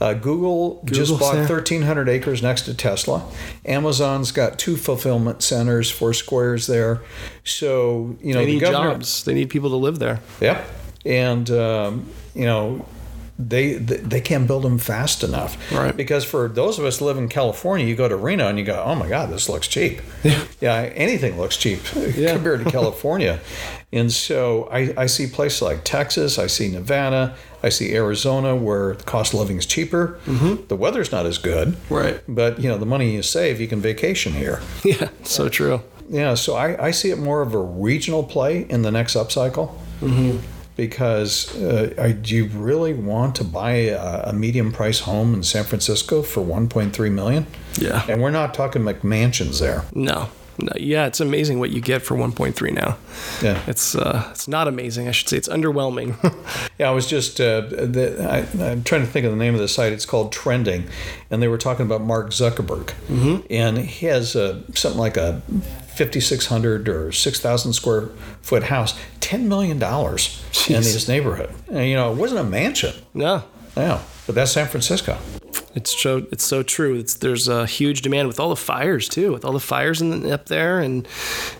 Uh, 0.01 0.12
Google 0.12 0.82
just 0.84 1.18
bought 1.18 1.32
there. 1.32 1.42
1,300 1.44 2.09
acres 2.09 2.42
next 2.42 2.62
to 2.62 2.74
Tesla. 2.74 3.24
Amazon's 3.64 4.30
got 4.30 4.59
two 4.59 4.76
fulfillment 4.76 5.42
centers, 5.42 5.90
four 5.90 6.12
squares 6.12 6.66
there. 6.66 7.01
So, 7.44 8.16
you 8.20 8.34
know, 8.34 8.40
They 8.40 8.47
the 8.47 8.53
need 8.53 8.61
governor. 8.61 8.92
jobs. 8.92 9.24
They 9.24 9.32
need 9.34 9.49
people 9.49 9.70
to 9.70 9.76
live 9.76 9.99
there. 9.99 10.20
Yep. 10.40 10.64
And, 11.07 11.51
um, 11.51 12.09
you 12.34 12.44
know, 12.44 12.84
they, 13.39 13.74
they 13.74 14.20
can't 14.20 14.47
build 14.47 14.62
them 14.62 14.78
fast 14.78 15.22
enough. 15.22 15.57
Right. 15.70 15.95
Because 15.97 16.24
for 16.24 16.49
those 16.49 16.78
of 16.78 16.84
us 16.84 17.01
live 17.01 17.18
in 17.18 17.28
California, 17.28 17.87
you 17.87 17.95
go 17.95 18.09
to 18.09 18.16
Reno 18.16 18.49
and 18.49 18.59
you 18.59 18.64
go, 18.64 18.82
oh 18.84 18.95
my 18.95 19.09
God, 19.09 19.30
this 19.30 19.49
looks 19.49 19.68
cheap. 19.68 20.01
Yeah. 20.24 20.45
Yeah, 20.61 20.74
anything 20.95 21.39
looks 21.39 21.57
cheap 21.57 21.80
Yeah. 22.16 22.32
compared 22.34 22.64
to 22.64 22.70
California. 22.70 23.41
and 23.93 24.11
so 24.11 24.64
I, 24.72 24.95
I 24.97 25.07
see 25.07 25.26
places 25.26 25.61
like 25.62 25.84
Texas, 25.84 26.39
I 26.39 26.47
see 26.47 26.68
Nevada, 26.68 27.37
I 27.62 27.68
see 27.68 27.95
Arizona 27.95 28.57
where 28.57 28.95
the 28.95 29.05
cost 29.05 29.34
of 29.34 29.41
living 29.41 29.59
is 29.59 29.66
cheaper. 29.66 30.18
Mm-hmm. 30.24 30.66
The 30.68 30.76
weather's 30.76 31.12
not 31.12 31.26
as 31.26 31.37
good. 31.39 31.76
Right. 31.91 32.20
But, 32.26 32.61
you 32.61 32.68
know, 32.70 32.78
the 32.78 32.87
money 32.87 33.14
you 33.14 33.22
save, 33.22 33.61
you 33.61 33.68
can 33.68 33.80
vacation 33.80 34.32
here. 34.32 34.61
Yeah, 34.84 35.09
so 35.24 35.49
true. 35.49 35.82
Yeah, 36.09 36.34
so 36.34 36.55
I, 36.55 36.87
I 36.87 36.91
see 36.93 37.11
it 37.11 37.18
more 37.18 37.43
of 37.43 37.53
a 37.53 37.59
regional 37.61 38.22
play 38.22 38.62
in 38.70 38.82
the 38.82 38.91
next 38.93 39.14
upcycle. 39.16 39.74
Because 40.77 41.57
uh, 41.57 41.95
I, 41.99 42.12
do 42.12 42.37
you 42.37 42.47
really 42.47 42.93
want 42.93 43.35
to 43.37 43.45
buy 43.45 43.72
a, 43.72 44.29
a 44.29 44.33
medium 44.33 44.72
price 44.72 45.01
home 45.01 45.35
in 45.35 45.43
San 45.43 45.64
Francisco 45.64 46.22
for 46.22 46.43
1.3 46.43 47.12
million? 47.12 47.47
Yeah. 47.79 48.05
And 48.09 48.22
we're 48.22 48.31
not 48.31 48.53
talking 48.53 48.83
McMansions 48.83 49.61
there. 49.61 49.85
No. 49.95 50.29
No, 50.59 50.72
yeah, 50.77 51.07
it's 51.07 51.20
amazing 51.20 51.59
what 51.59 51.70
you 51.70 51.83
get 51.83 52.01
for 52.01 52.16
1.3 52.16 52.72
now. 52.72 52.97
Yeah. 53.43 53.62
It's 53.66 53.95
uh, 53.95 54.27
it's 54.31 54.49
not 54.49 54.68
amazing. 54.68 55.07
I 55.07 55.11
should 55.11 55.29
say 55.29 55.37
it's 55.37 55.49
underwhelming. 55.49 56.16
Yeah, 56.79 56.91
I 56.91 56.93
was 56.93 57.07
just 57.07 57.41
uh, 57.41 57.62
the, 57.62 58.22
I, 58.22 58.70
I'm 58.70 58.85
trying 58.85 59.01
to 59.01 59.07
think 59.07 59.24
of 59.24 59.33
the 59.33 59.39
name 59.39 59.55
of 59.55 59.61
the 59.61 59.68
site. 59.68 59.95
It's 59.95 60.05
called 60.05 60.31
Trending, 60.31 60.89
and 61.31 61.43
they 61.43 61.49
were 61.49 61.57
talking 61.57 61.87
about 61.87 62.03
Mark 62.03 62.31
Zuckerberg, 62.31 62.93
mm-hmm. 63.09 63.47
and 63.49 63.79
he 63.79 64.05
has 64.07 64.33
something 64.33 64.99
like 64.99 65.16
a 65.16 65.41
5,600 65.97 66.88
or 66.88 67.12
6,000 67.12 67.72
square 67.72 68.09
foot 68.42 68.64
house, 68.64 68.99
ten 69.20 69.49
million 69.49 69.78
dollars 69.78 70.42
in 70.68 70.76
Jeez. 70.76 70.92
his 70.92 71.09
neighborhood. 71.09 71.51
And, 71.68 71.86
you 71.88 71.94
know, 71.97 72.12
it 72.12 72.16
wasn't 72.18 72.40
a 72.40 72.44
mansion. 72.44 72.94
no, 73.14 73.42
Yeah, 73.76 74.01
but 74.27 74.35
that's 74.35 74.53
San 74.53 74.66
Francisco. 74.66 75.18
It's 75.77 76.03
so 76.03 76.27
it's 76.33 76.43
so 76.43 76.62
true. 76.62 76.97
It's 76.97 77.14
there's 77.14 77.49
a 77.49 77.66
huge 77.66 78.01
demand 78.01 78.29
with 78.29 78.41
all 78.41 78.49
the 78.49 78.57
fires 78.57 79.11
too, 79.11 79.31
with 79.31 79.45
all 79.45 79.53
the 79.53 79.61
fires 79.61 80.01
in 80.01 80.22
the, 80.22 80.33
up 80.33 80.47
there 80.47 80.81
and 80.81 81.07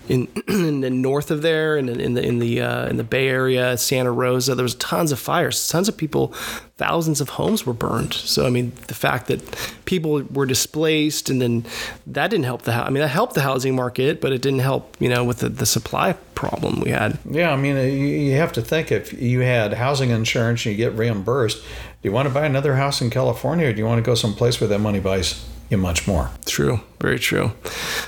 in 0.09 0.27
in 0.47 0.81
the 0.81 0.89
north 0.89 1.29
of 1.29 1.43
there 1.43 1.77
and 1.77 1.87
in 1.87 2.15
the 2.15 2.23
in 2.23 2.39
the 2.39 2.61
uh, 2.61 2.87
in 2.87 2.97
the 2.97 3.03
Bay 3.03 3.27
Area, 3.27 3.77
Santa 3.77 4.11
Rosa. 4.11 4.55
There 4.55 4.63
was 4.63 4.73
tons 4.75 5.11
of 5.11 5.19
fires. 5.19 5.69
Tons 5.69 5.87
of 5.87 5.95
people, 5.97 6.29
thousands 6.77 7.21
of 7.21 7.29
homes 7.29 7.67
were 7.67 7.73
burned. 7.73 8.15
So 8.15 8.47
I 8.47 8.49
mean, 8.49 8.71
the 8.87 8.95
fact 8.95 9.27
that 9.27 9.39
people 9.85 10.23
were 10.23 10.47
displaced 10.47 11.29
and 11.29 11.39
then 11.39 11.63
that 12.07 12.31
didn't 12.31 12.45
help 12.45 12.63
the 12.63 12.73
I 12.73 12.89
mean, 12.89 13.01
that 13.01 13.09
helped 13.09 13.35
the 13.35 13.41
housing 13.41 13.75
market, 13.75 14.19
but 14.19 14.33
it 14.33 14.41
didn't 14.41 14.59
help 14.59 14.97
you 14.99 15.09
know 15.09 15.23
with 15.23 15.39
the, 15.39 15.49
the 15.49 15.67
supply 15.67 16.13
problem 16.33 16.81
we 16.81 16.89
had. 16.89 17.19
Yeah, 17.29 17.51
I 17.51 17.55
mean, 17.55 17.77
uh, 17.77 17.81
you 17.81 18.07
you 18.07 18.35
have 18.37 18.51
to 18.53 18.63
think 18.63 18.91
if 18.91 19.13
you 19.13 19.41
had 19.41 19.73
housing 19.73 20.09
insurance 20.09 20.65
and 20.65 20.75
you 20.75 20.77
get 20.77 20.93
reimbursed, 20.97 21.63
do 22.01 22.09
you 22.09 22.11
want 22.11 22.27
to 22.27 22.33
buy 22.33 22.45
another 22.45 22.75
house 22.75 23.01
in 23.01 23.09
California 23.09 23.67
or 23.67 23.73
do 23.73 23.79
you 23.79 23.85
want 23.85 23.97
to 23.97 24.03
go 24.03 24.15
someplace 24.15 24.61
where 24.61 24.67
that 24.67 24.79
money 24.79 24.99
buys 24.99 25.43
you 25.69 25.77
much 25.77 26.07
more? 26.07 26.29
True, 26.45 26.79
very 27.01 27.19
true. 27.19 27.51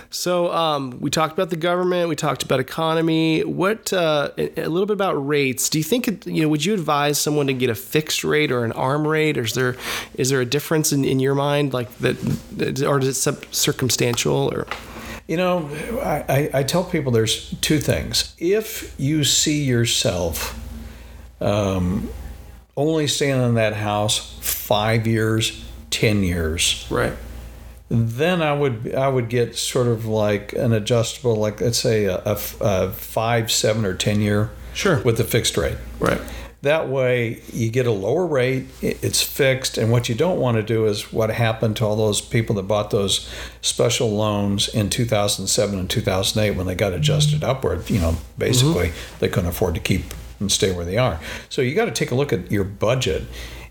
So 0.09 0.51
um, 0.53 0.99
we 1.01 1.09
talked 1.09 1.33
about 1.33 1.49
the 1.49 1.57
government, 1.57 2.07
we 2.07 2.15
talked 2.15 2.43
about 2.43 2.59
economy. 2.59 3.43
What 3.43 3.91
uh, 3.91 4.29
a 4.37 4.67
little 4.67 4.85
bit 4.85 4.93
about 4.93 5.13
rates? 5.13 5.69
Do 5.69 5.77
you 5.77 5.83
think 5.83 6.25
you 6.25 6.43
know? 6.43 6.49
Would 6.49 6.63
you 6.63 6.73
advise 6.73 7.17
someone 7.17 7.47
to 7.47 7.53
get 7.53 7.69
a 7.69 7.75
fixed 7.75 8.23
rate 8.23 8.51
or 8.51 8.63
an 8.63 8.71
arm 8.73 9.05
rate, 9.05 9.37
or 9.37 9.41
is 9.41 9.53
there 9.53 9.75
is 10.15 10.29
there 10.29 10.39
a 10.39 10.45
difference 10.45 10.93
in, 10.93 11.03
in 11.03 11.19
your 11.19 11.35
mind, 11.35 11.73
like 11.73 11.93
that, 11.97 12.83
or 12.83 12.99
is 12.99 13.27
it 13.27 13.53
circumstantial 13.53 14.53
or? 14.53 14.67
You 15.27 15.37
know, 15.37 15.69
I, 16.01 16.49
I 16.55 16.63
tell 16.63 16.83
people 16.83 17.11
there's 17.11 17.51
two 17.59 17.79
things. 17.79 18.33
If 18.39 18.95
you 18.97 19.23
see 19.23 19.61
yourself 19.63 20.59
um, 21.39 22.09
only 22.79 23.07
staying 23.07 23.41
in 23.41 23.55
that 23.55 23.73
house 23.73 24.37
five 24.39 25.05
years, 25.05 25.63
ten 25.91 26.23
years, 26.23 26.87
right? 26.89 27.13
Then 27.89 28.41
I 28.41 28.53
would 28.53 28.95
I 28.95 29.09
would 29.09 29.29
get 29.29 29.55
sort 29.55 29.87
of 29.87 30.05
like 30.05 30.53
an 30.53 30.71
adjustable, 30.71 31.35
like 31.35 31.59
let's 31.59 31.77
say 31.77 32.05
a, 32.05 32.21
a, 32.25 32.39
a 32.61 32.91
five, 32.91 33.51
seven, 33.51 33.83
or 33.85 33.93
ten 33.93 34.21
year, 34.21 34.51
sure, 34.73 35.01
with 35.01 35.19
a 35.19 35.25
fixed 35.25 35.57
rate, 35.57 35.77
right. 35.99 36.21
That 36.61 36.89
way, 36.89 37.41
you 37.53 37.69
get 37.69 37.87
a 37.87 37.91
lower 37.91 38.25
rate, 38.25 38.67
it's 38.81 39.21
fixed, 39.21 39.77
and 39.77 39.93
what 39.93 40.09
you 40.09 40.15
don't 40.15 40.39
want 40.39 40.57
to 40.57 40.63
do 40.63 40.87
is 40.87 41.13
what 41.13 41.29
happened 41.29 41.77
to 41.77 41.85
all 41.85 41.95
those 41.95 42.19
people 42.19 42.55
that 42.55 42.63
bought 42.63 42.91
those 42.91 43.29
special 43.61 44.09
loans 44.09 44.67
in 44.67 44.89
2007 44.89 45.79
and 45.79 45.89
2008 45.89 46.57
when 46.57 46.67
they 46.67 46.75
got 46.75 46.91
adjusted 46.91 47.45
upward. 47.45 47.89
You 47.89 48.01
know, 48.01 48.15
basically, 48.37 48.89
mm-hmm. 48.89 49.19
they 49.19 49.29
couldn't 49.29 49.49
afford 49.49 49.75
to 49.75 49.81
keep 49.81 50.03
and 50.39 50.51
stay 50.51 50.71
where 50.71 50.85
they 50.85 50.97
are. 50.97 51.19
So 51.49 51.61
you 51.61 51.75
got 51.75 51.85
to 51.85 51.91
take 51.91 52.11
a 52.11 52.15
look 52.15 52.33
at 52.33 52.51
your 52.51 52.63
budget 52.63 53.23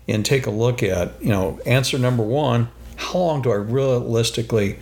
and 0.07 0.25
take 0.25 0.45
a 0.45 0.51
look 0.51 0.81
at, 0.83 1.21
you 1.21 1.29
know, 1.29 1.59
answer 1.65 1.97
number 1.97 2.23
one 2.23 2.69
how 2.95 3.19
long 3.19 3.41
do 3.41 3.51
I 3.51 3.55
realistically 3.55 4.77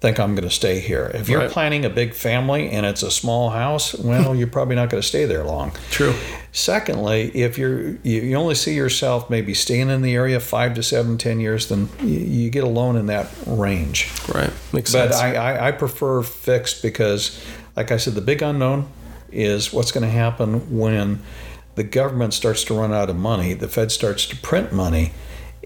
think 0.00 0.20
I'm 0.20 0.34
going 0.34 0.48
to 0.48 0.54
stay 0.54 0.78
here. 0.78 1.10
If 1.12 1.28
you're 1.28 1.40
right. 1.40 1.50
planning 1.50 1.84
a 1.84 1.90
big 1.90 2.14
family 2.14 2.70
and 2.70 2.86
it's 2.86 3.02
a 3.02 3.10
small 3.10 3.50
house, 3.50 3.94
well, 3.94 4.34
you're 4.34 4.46
probably 4.46 4.76
not 4.76 4.90
going 4.90 5.00
to 5.00 5.06
stay 5.06 5.24
there 5.24 5.44
long. 5.44 5.72
True. 5.90 6.14
Secondly, 6.52 7.30
if 7.34 7.58
you're 7.58 7.96
you 8.04 8.34
only 8.36 8.54
see 8.54 8.74
yourself 8.74 9.28
maybe 9.28 9.54
staying 9.54 9.90
in 9.90 10.02
the 10.02 10.14
area 10.14 10.38
five 10.38 10.74
to 10.74 10.82
seven, 10.82 11.18
ten 11.18 11.40
years, 11.40 11.68
then 11.68 11.88
you, 12.00 12.48
get 12.50 12.64
a 12.64 12.68
loan 12.68 12.96
in 12.96 13.06
that 13.06 13.28
range. 13.46 14.10
Right. 14.32 14.52
Makes 14.72 14.92
but 14.92 15.12
sense. 15.12 15.16
But 15.16 15.36
I, 15.36 15.56
I, 15.56 15.68
I 15.68 15.72
prefer 15.72 16.22
fixed 16.22 16.80
because, 16.82 17.44
like 17.76 17.90
I 17.90 17.96
said, 17.96 18.14
the 18.14 18.20
big 18.20 18.40
unknown 18.40 18.88
is 19.30 19.72
what's 19.72 19.92
going 19.92 20.04
to 20.04 20.10
happen 20.10 20.76
when 20.76 21.22
the 21.74 21.84
government 21.84 22.34
starts 22.34 22.64
to 22.64 22.74
run 22.74 22.92
out 22.92 23.08
of 23.08 23.16
money, 23.16 23.54
the 23.54 23.68
Fed 23.68 23.92
starts 23.92 24.26
to 24.26 24.36
print 24.36 24.72
money, 24.72 25.12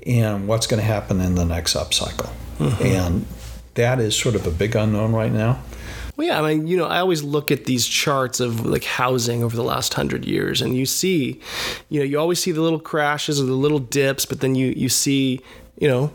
and 0.06 0.46
what's 0.46 0.66
going 0.66 0.80
to 0.80 0.86
happen 0.86 1.20
in 1.20 1.36
the 1.36 1.44
next 1.44 1.74
upcycle. 1.74 2.30
Mm-hmm. 2.58 2.84
And 2.84 3.26
that 3.74 3.98
is 3.98 4.14
sort 4.16 4.34
of 4.34 4.46
a 4.46 4.50
big 4.50 4.76
unknown 4.76 5.12
right 5.12 5.32
now. 5.32 5.62
Well, 6.16 6.26
yeah, 6.26 6.42
I 6.42 6.54
mean, 6.54 6.66
you 6.66 6.76
know, 6.76 6.84
I 6.84 6.98
always 6.98 7.22
look 7.22 7.50
at 7.50 7.64
these 7.64 7.86
charts 7.86 8.38
of 8.38 8.66
like 8.66 8.84
housing 8.84 9.42
over 9.42 9.56
the 9.56 9.64
last 9.64 9.94
hundred 9.94 10.26
years, 10.26 10.60
and 10.60 10.76
you 10.76 10.84
see, 10.84 11.40
you 11.88 12.00
know, 12.00 12.04
you 12.04 12.18
always 12.18 12.38
see 12.38 12.52
the 12.52 12.60
little 12.60 12.80
crashes 12.80 13.40
or 13.40 13.44
the 13.44 13.54
little 13.54 13.78
dips, 13.78 14.26
but 14.26 14.40
then 14.40 14.54
you 14.54 14.74
you 14.76 14.90
see, 14.90 15.40
you 15.78 15.88
know, 15.88 16.12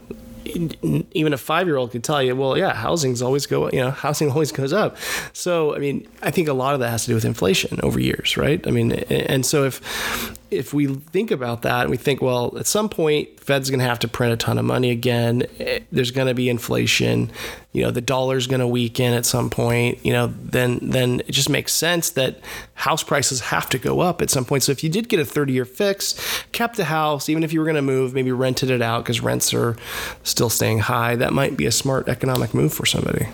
even 1.12 1.34
a 1.34 1.38
five 1.38 1.68
year 1.68 1.78
old 1.78 1.91
could 1.91 2.04
tell 2.04 2.22
you, 2.22 2.36
well, 2.36 2.58
yeah, 2.58 2.74
housing's 2.74 3.22
always 3.22 3.45
go, 3.45 3.70
you 3.70 3.80
know, 3.80 3.91
housing 3.91 4.32
always 4.32 4.52
goes 4.52 4.74
up. 4.74 4.98
So, 5.34 5.76
I 5.76 5.80
mean, 5.80 6.08
I 6.22 6.32
think 6.32 6.48
a 6.48 6.54
lot 6.54 6.74
of 6.74 6.80
that 6.80 6.89
has 6.89 7.04
to 7.04 7.08
do 7.08 7.16
with 7.16 7.26
inflation 7.26 7.80
over 7.84 8.00
years, 8.00 8.38
right? 8.38 8.66
I 8.68 8.72
mean, 8.72 8.91
and 8.91 9.45
so 9.45 9.64
if 9.64 10.37
if 10.50 10.74
we 10.74 10.88
think 10.88 11.32
about 11.32 11.64
that 11.64 11.82
and 11.82 11.89
we 11.89 11.98
think, 11.98 12.22
well, 12.22 12.58
at 12.58 12.68
some 12.68 12.89
point, 12.89 13.39
Fed's 13.39 13.70
going 13.70 13.80
to 13.80 13.86
have 13.86 14.00
to 14.00 14.08
print 14.08 14.34
a 14.34 14.38
ton 14.38 14.58
of 14.58 14.66
money 14.66 14.89
again. 14.89 15.43
Eh, 15.60 15.80
there's 15.91 16.12
going 16.12 16.28
to 16.28 16.34
be 16.34 16.50
inflation. 16.50 17.32
You 17.74 17.84
know, 17.84 17.91
the 17.91 18.02
dollar's 18.02 18.48
going 18.48 18.60
to 18.60 18.68
weaken 18.68 19.14
at 19.14 19.26
some 19.26 19.50
point. 19.50 20.06
You 20.06 20.14
know, 20.14 20.28
then 20.28 20.80
then 20.82 21.22
it 21.22 21.32
just 21.32 21.50
makes 21.50 21.74
sense 21.74 22.12
that 22.12 22.39
house 22.76 23.04
prices 23.04 23.41
have 23.41 23.70
to 23.70 23.78
go 23.78 24.00
up 24.00 24.22
at 24.22 24.30
some 24.30 24.45
point. 24.45 24.64
So 24.64 24.72
if 24.72 24.84
you 24.84 24.89
did 24.89 25.10
get 25.10 25.20
a 25.20 25.26
30 25.26 25.54
year 25.54 25.66
fix, 25.66 26.43
kept 26.52 26.78
the 26.78 26.86
house, 26.86 27.30
even 27.30 27.43
if 27.43 27.54
you 27.54 27.60
were 27.60 27.66
going 27.66 27.76
to 27.76 27.82
move, 27.82 28.14
maybe 28.14 28.32
rented 28.32 28.70
it 28.70 28.82
out 28.82 29.04
because 29.04 29.22
rents 29.22 29.54
are 29.54 29.76
still 30.24 30.50
staying 30.50 30.80
high, 30.80 31.16
that 31.16 31.34
might 31.34 31.58
be 31.58 31.66
a 31.66 31.72
smart 31.72 32.08
economic 32.08 32.54
move 32.54 32.74
for 32.74 32.86
somebody. 32.86 33.28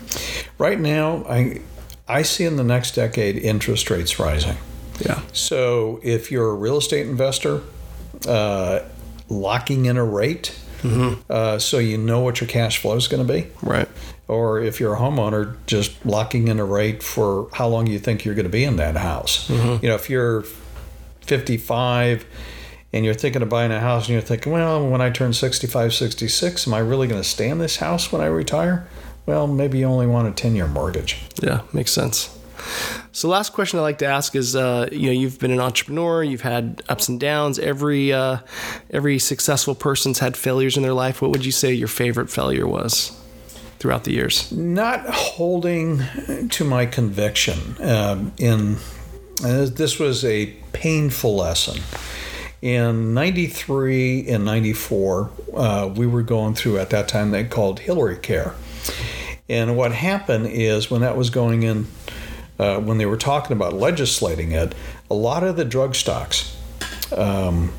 Right 0.57 0.80
now, 0.80 1.26
I 1.30 1.61
I 2.07 2.24
see 2.24 2.43
in 2.43 2.57
the 2.57 2.64
next 2.64 2.95
decade 2.95 3.38
interest 3.38 3.89
rates 3.89 4.20
rising. 4.20 4.57
Yeah. 4.99 5.21
So 5.33 5.99
if 6.03 6.31
you're 6.31 6.49
a 6.49 6.55
real 6.55 6.77
estate 6.77 7.07
investor, 7.07 7.61
uh, 8.27 8.79
locking 9.29 9.85
in 9.85 9.97
a 9.97 10.03
rate 10.03 10.55
mm-hmm. 10.83 11.21
uh, 11.29 11.59
so 11.59 11.79
you 11.79 11.97
know 11.97 12.19
what 12.19 12.41
your 12.41 12.47
cash 12.47 12.79
flow 12.79 12.95
is 12.95 13.07
going 13.07 13.25
to 13.25 13.33
be. 13.33 13.47
Right. 13.61 13.87
Or 14.27 14.61
if 14.61 14.79
you're 14.79 14.93
a 14.93 14.97
homeowner, 14.97 15.57
just 15.65 16.05
locking 16.05 16.47
in 16.47 16.59
a 16.59 16.65
rate 16.65 17.03
for 17.03 17.49
how 17.53 17.67
long 17.67 17.87
you 17.87 17.99
think 17.99 18.25
you're 18.25 18.35
going 18.35 18.45
to 18.45 18.51
be 18.51 18.63
in 18.63 18.77
that 18.77 18.95
house. 18.95 19.47
Mm-hmm. 19.49 19.83
You 19.83 19.89
know, 19.89 19.95
if 19.95 20.09
you're 20.09 20.43
55 21.21 22.25
and 22.93 23.05
you're 23.05 23.13
thinking 23.13 23.41
of 23.41 23.49
buying 23.49 23.71
a 23.71 23.79
house 23.79 24.05
and 24.05 24.13
you're 24.13 24.21
thinking, 24.21 24.51
well, 24.51 24.87
when 24.87 25.01
I 25.01 25.09
turn 25.09 25.33
65, 25.33 25.93
66, 25.93 26.67
am 26.67 26.73
I 26.73 26.79
really 26.79 27.07
going 27.07 27.21
to 27.21 27.27
stay 27.27 27.49
in 27.49 27.57
this 27.59 27.77
house 27.77 28.11
when 28.11 28.21
I 28.21 28.27
retire? 28.27 28.87
Well, 29.25 29.47
maybe 29.47 29.79
you 29.79 29.85
only 29.85 30.07
want 30.07 30.27
a 30.27 30.31
10 30.31 30.55
year 30.55 30.67
mortgage. 30.67 31.23
Yeah, 31.41 31.61
makes 31.71 31.91
sense. 31.91 32.37
So, 33.11 33.28
last 33.30 33.53
question 33.53 33.80
I 33.80 33.82
like 33.82 33.99
to 33.99 34.05
ask 34.05 34.36
is, 34.36 34.55
uh, 34.55 34.89
you 34.91 35.07
know, 35.07 35.11
you've 35.11 35.39
been 35.39 35.51
an 35.51 35.59
entrepreneur, 35.59 36.24
you've 36.24 36.41
had 36.41 36.82
ups 36.89 37.09
and 37.09 37.20
downs. 37.20 37.59
Every 37.59 38.11
uh, 38.11 38.39
every 38.89 39.20
successful 39.20 39.76
person's 39.76 40.20
had 40.20 40.36
failures 40.36 40.78
in 40.78 40.84
their 40.84 40.93
life. 40.93 41.22
What 41.22 41.32
would 41.32 41.45
you 41.45 41.51
say 41.51 41.74
your 41.74 41.88
favorite 41.88 42.30
failure 42.30 42.68
was 42.68 43.11
throughout 43.80 44.03
the 44.03 44.14
years? 44.14 44.51
Not 44.51 45.05
holding 45.07 46.01
to 46.49 46.64
my 46.64 46.86
conviction. 46.86 47.76
Um, 47.82 48.34
in 48.38 48.78
uh, 49.43 49.66
this 49.66 49.99
was 49.99 50.24
a 50.24 50.47
painful 50.72 51.36
lesson. 51.36 51.82
In 52.61 53.14
93 53.14 54.30
and 54.30 54.45
94, 54.45 55.32
uh, 55.53 55.93
we 55.93 56.07
were 56.07 56.22
going 56.22 56.55
through, 56.55 56.80
at 56.80 56.91
that 56.91 57.09
time, 57.09 57.32
they 57.32 57.43
called 57.43 57.80
Hillary 57.80 58.18
Care. 58.18 58.53
And 59.49 59.76
what 59.76 59.91
happened 59.91 60.47
is 60.47 60.89
when 60.89 61.01
that 61.01 61.18
was 61.18 61.30
going 61.30 61.64
in 61.64 61.88
uh, 62.60 62.80
when 62.80 62.97
they 62.97 63.06
were 63.06 63.18
talking 63.18 63.56
about 63.56 63.74
legislating 63.74 64.51
it, 64.51 64.74
a 65.10 65.14
lot 65.16 65.43
of 65.43 65.56
the 65.56 65.66
drug 65.66 65.95
stocks 65.95 66.56
um, 67.16 67.74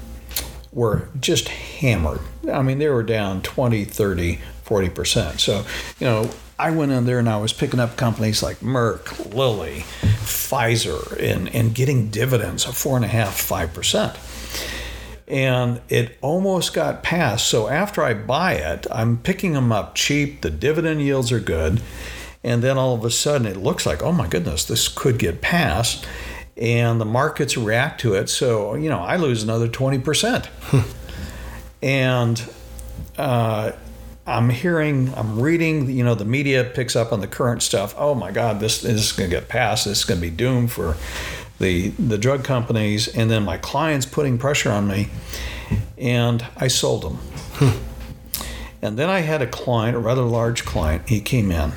were 0.72 1.09
just 1.20 1.49
hammered. 1.49 2.20
I 2.53 2.62
mean, 2.62 2.79
they 2.79 2.89
were 2.89 3.03
down 3.03 3.43
20, 3.43 3.85
30, 3.85 4.41
40%. 4.66 5.41
So, 5.41 5.64
you 5.99 6.07
know, 6.07 6.31
I 6.59 6.70
went 6.70 6.93
in 6.93 7.05
there 7.05 7.18
and 7.18 7.29
I 7.29 7.39
was 7.39 7.53
picking 7.53 7.81
up 7.81 7.97
companies 7.97 8.43
like 8.43 8.59
Merck, 8.59 9.35
Lilly, 9.35 9.85
Pfizer, 10.01 11.12
and, 11.20 11.53
and 11.55 11.75
getting 11.75 12.11
dividends 12.11 12.66
of 12.66 12.77
four 12.77 12.97
and 12.97 13.05
a 13.05 13.09
half, 13.09 13.35
five 13.35 13.75
percent. 13.75 14.16
And 15.27 15.81
it 15.89 16.18
almost 16.20 16.75
got 16.75 17.03
passed. 17.03 17.49
So 17.49 17.68
after 17.68 18.03
I 18.03 18.14
buy 18.14 18.55
it, 18.55 18.87
I'm 18.91 19.16
picking 19.18 19.55
them 19.55 19.72
up 19.72 19.95
cheap. 19.95 20.43
The 20.43 20.51
dividend 20.51 21.01
yields 21.01 21.33
are 21.33 21.41
good 21.41 21.81
and 22.45 22.62
then 22.62 22.76
all 22.76 22.95
of 22.95 23.05
a 23.05 23.11
sudden 23.11 23.47
it 23.47 23.57
looks 23.57 23.86
like, 23.86 24.03
oh 24.03 24.12
my 24.12 24.28
goodness, 24.28 24.64
this 24.66 24.86
could 24.86 25.18
get 25.18 25.40
passed. 25.40 26.07
And 26.57 27.01
the 27.01 27.07
markets 27.07 27.57
react 27.57 28.01
to 28.03 28.14
it. 28.14 28.28
So, 28.28 28.74
you 28.74 28.88
know, 28.90 29.01
I 29.01 29.16
lose 29.16 29.42
another 29.42 29.66
20%. 29.66 30.47
and 31.82 32.49
uh, 33.18 33.72
I'm 34.26 34.51
hearing, 34.51 35.12
I'm 35.16 35.40
reading, 35.40 35.90
you 35.90 36.05
know, 36.05 36.14
the 36.14 36.26
media 36.26 36.62
picks 36.62 36.95
up 36.95 37.12
on 37.12 37.20
the 37.20 37.26
current 37.26 37.62
stuff. 37.62 37.95
Oh 37.97 38.14
my 38.14 38.30
God, 38.30 38.61
this, 38.61 38.82
this 38.82 39.01
is 39.01 39.12
going 39.12 39.30
to 39.30 39.36
get 39.36 39.49
passed. 39.49 39.86
This 39.86 40.01
is 40.01 40.05
going 40.05 40.20
to 40.20 40.26
be 40.26 40.30
doomed 40.30 40.70
for 40.70 40.97
the, 41.59 41.88
the 41.90 42.18
drug 42.18 42.45
companies. 42.45 43.09
And 43.09 43.30
then 43.30 43.42
my 43.42 43.57
clients 43.57 44.07
putting 44.07 44.38
pressure 44.38 44.70
on 44.70 44.86
me. 44.86 45.09
And 45.97 46.47
I 46.57 46.68
sold 46.68 47.03
them. 47.03 47.74
and 48.82 48.99
then 48.99 49.09
I 49.09 49.20
had 49.20 49.40
a 49.40 49.47
client, 49.47 49.97
a 49.97 49.99
rather 49.99 50.22
large 50.22 50.66
client, 50.66 51.09
he 51.09 51.20
came 51.20 51.51
in 51.51 51.72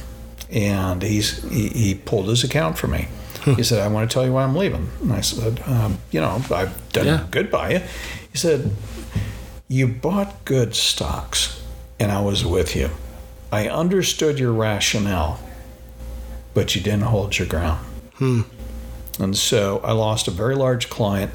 and 0.50 1.02
he's 1.02 1.44
he, 1.50 1.70
he 1.70 1.96
pulled 1.96 2.28
his 2.28 2.44
account 2.44 2.78
for 2.78 2.88
me. 2.88 3.08
he 3.44 3.64
said, 3.64 3.80
"I 3.80 3.88
want 3.88 4.10
to 4.10 4.14
tell 4.14 4.26
you 4.26 4.34
why 4.34 4.44
I'm 4.44 4.56
leaving." 4.56 4.90
And 5.02 5.14
I 5.14 5.22
said, 5.22 5.62
um, 5.66 6.00
"You 6.12 6.22
know, 6.22 6.42
I've 6.52 6.92
done 6.92 7.06
yeah. 7.06 7.28
good 7.32 7.52
by 7.52 7.74
you." 7.74 7.80
He 8.32 8.38
said, 8.38 8.72
"You 9.68 9.88
bought 9.88 10.46
good 10.46 10.76
stocks, 10.76 11.62
and 12.00 12.12
I 12.12 12.22
was 12.22 12.46
with 12.46 12.76
you. 12.76 12.90
I 13.52 13.70
understood 13.70 14.40
your 14.40 14.52
rationale, 14.52 15.40
but 16.54 16.76
you 16.76 16.82
didn't 16.82 17.04
hold 17.04 17.38
your 17.38 17.48
ground." 17.48 17.86
Hmm. 18.16 18.42
And 19.20 19.36
so 19.36 19.82
I 19.84 19.94
lost 19.94 20.28
a 20.28 20.32
very 20.32 20.56
large 20.56 20.90
client, 20.90 21.32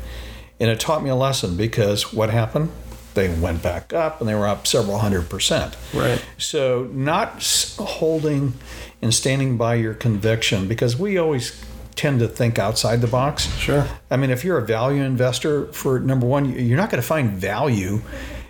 and 0.60 0.70
it 0.70 0.78
taught 0.78 1.02
me 1.02 1.10
a 1.10 1.16
lesson 1.16 1.56
because 1.56 2.12
what 2.12 2.30
happened? 2.30 2.70
they 3.14 3.28
went 3.28 3.62
back 3.62 3.92
up 3.92 4.20
and 4.20 4.28
they 4.28 4.34
were 4.34 4.46
up 4.46 4.66
several 4.66 4.98
hundred 4.98 5.28
percent. 5.28 5.76
Right. 5.94 6.24
So 6.38 6.88
not 6.92 7.42
holding 7.78 8.54
and 9.02 9.12
standing 9.12 9.58
by 9.58 9.74
your 9.74 9.94
conviction 9.94 10.68
because 10.68 10.96
we 10.96 11.18
always 11.18 11.60
tend 11.96 12.20
to 12.20 12.28
think 12.28 12.58
outside 12.58 13.00
the 13.00 13.06
box. 13.06 13.52
Sure. 13.58 13.86
I 14.10 14.16
mean, 14.16 14.30
if 14.30 14.44
you're 14.44 14.58
a 14.58 14.64
value 14.64 15.02
investor, 15.02 15.66
for 15.72 16.00
number 16.00 16.26
one, 16.26 16.58
you're 16.58 16.78
not 16.78 16.88
going 16.90 17.02
to 17.02 17.06
find 17.06 17.32
value 17.32 18.00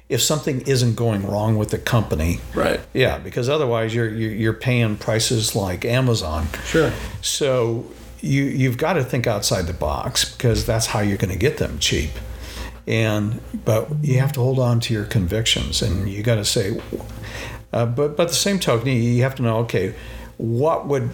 if 0.08 0.20
something 0.22 0.60
isn't 0.62 0.94
going 0.94 1.26
wrong 1.26 1.56
with 1.56 1.70
the 1.70 1.78
company. 1.78 2.38
Right. 2.54 2.80
Yeah, 2.92 3.18
because 3.18 3.48
otherwise 3.48 3.94
you're 3.94 4.10
you're, 4.10 4.30
you're 4.30 4.52
paying 4.52 4.96
prices 4.96 5.56
like 5.56 5.84
Amazon. 5.84 6.48
Sure. 6.66 6.92
So 7.22 7.86
you 8.20 8.44
you've 8.44 8.76
got 8.76 8.92
to 8.94 9.04
think 9.04 9.26
outside 9.26 9.66
the 9.66 9.72
box 9.72 10.30
because 10.30 10.66
that's 10.66 10.86
how 10.86 11.00
you're 11.00 11.16
going 11.16 11.32
to 11.32 11.38
get 11.38 11.56
them 11.56 11.78
cheap. 11.78 12.10
And 12.86 13.40
but 13.64 13.88
you 14.02 14.18
have 14.18 14.32
to 14.32 14.40
hold 14.40 14.58
on 14.58 14.80
to 14.80 14.94
your 14.94 15.04
convictions, 15.04 15.82
and 15.82 16.08
you 16.08 16.22
got 16.22 16.36
to 16.36 16.44
say. 16.44 16.80
Uh, 17.72 17.86
but 17.86 18.16
but 18.16 18.28
the 18.28 18.34
same 18.34 18.58
token, 18.58 18.88
you 18.88 19.22
have 19.22 19.34
to 19.36 19.42
know 19.42 19.58
okay, 19.58 19.94
what 20.42 20.86
would 20.88 21.10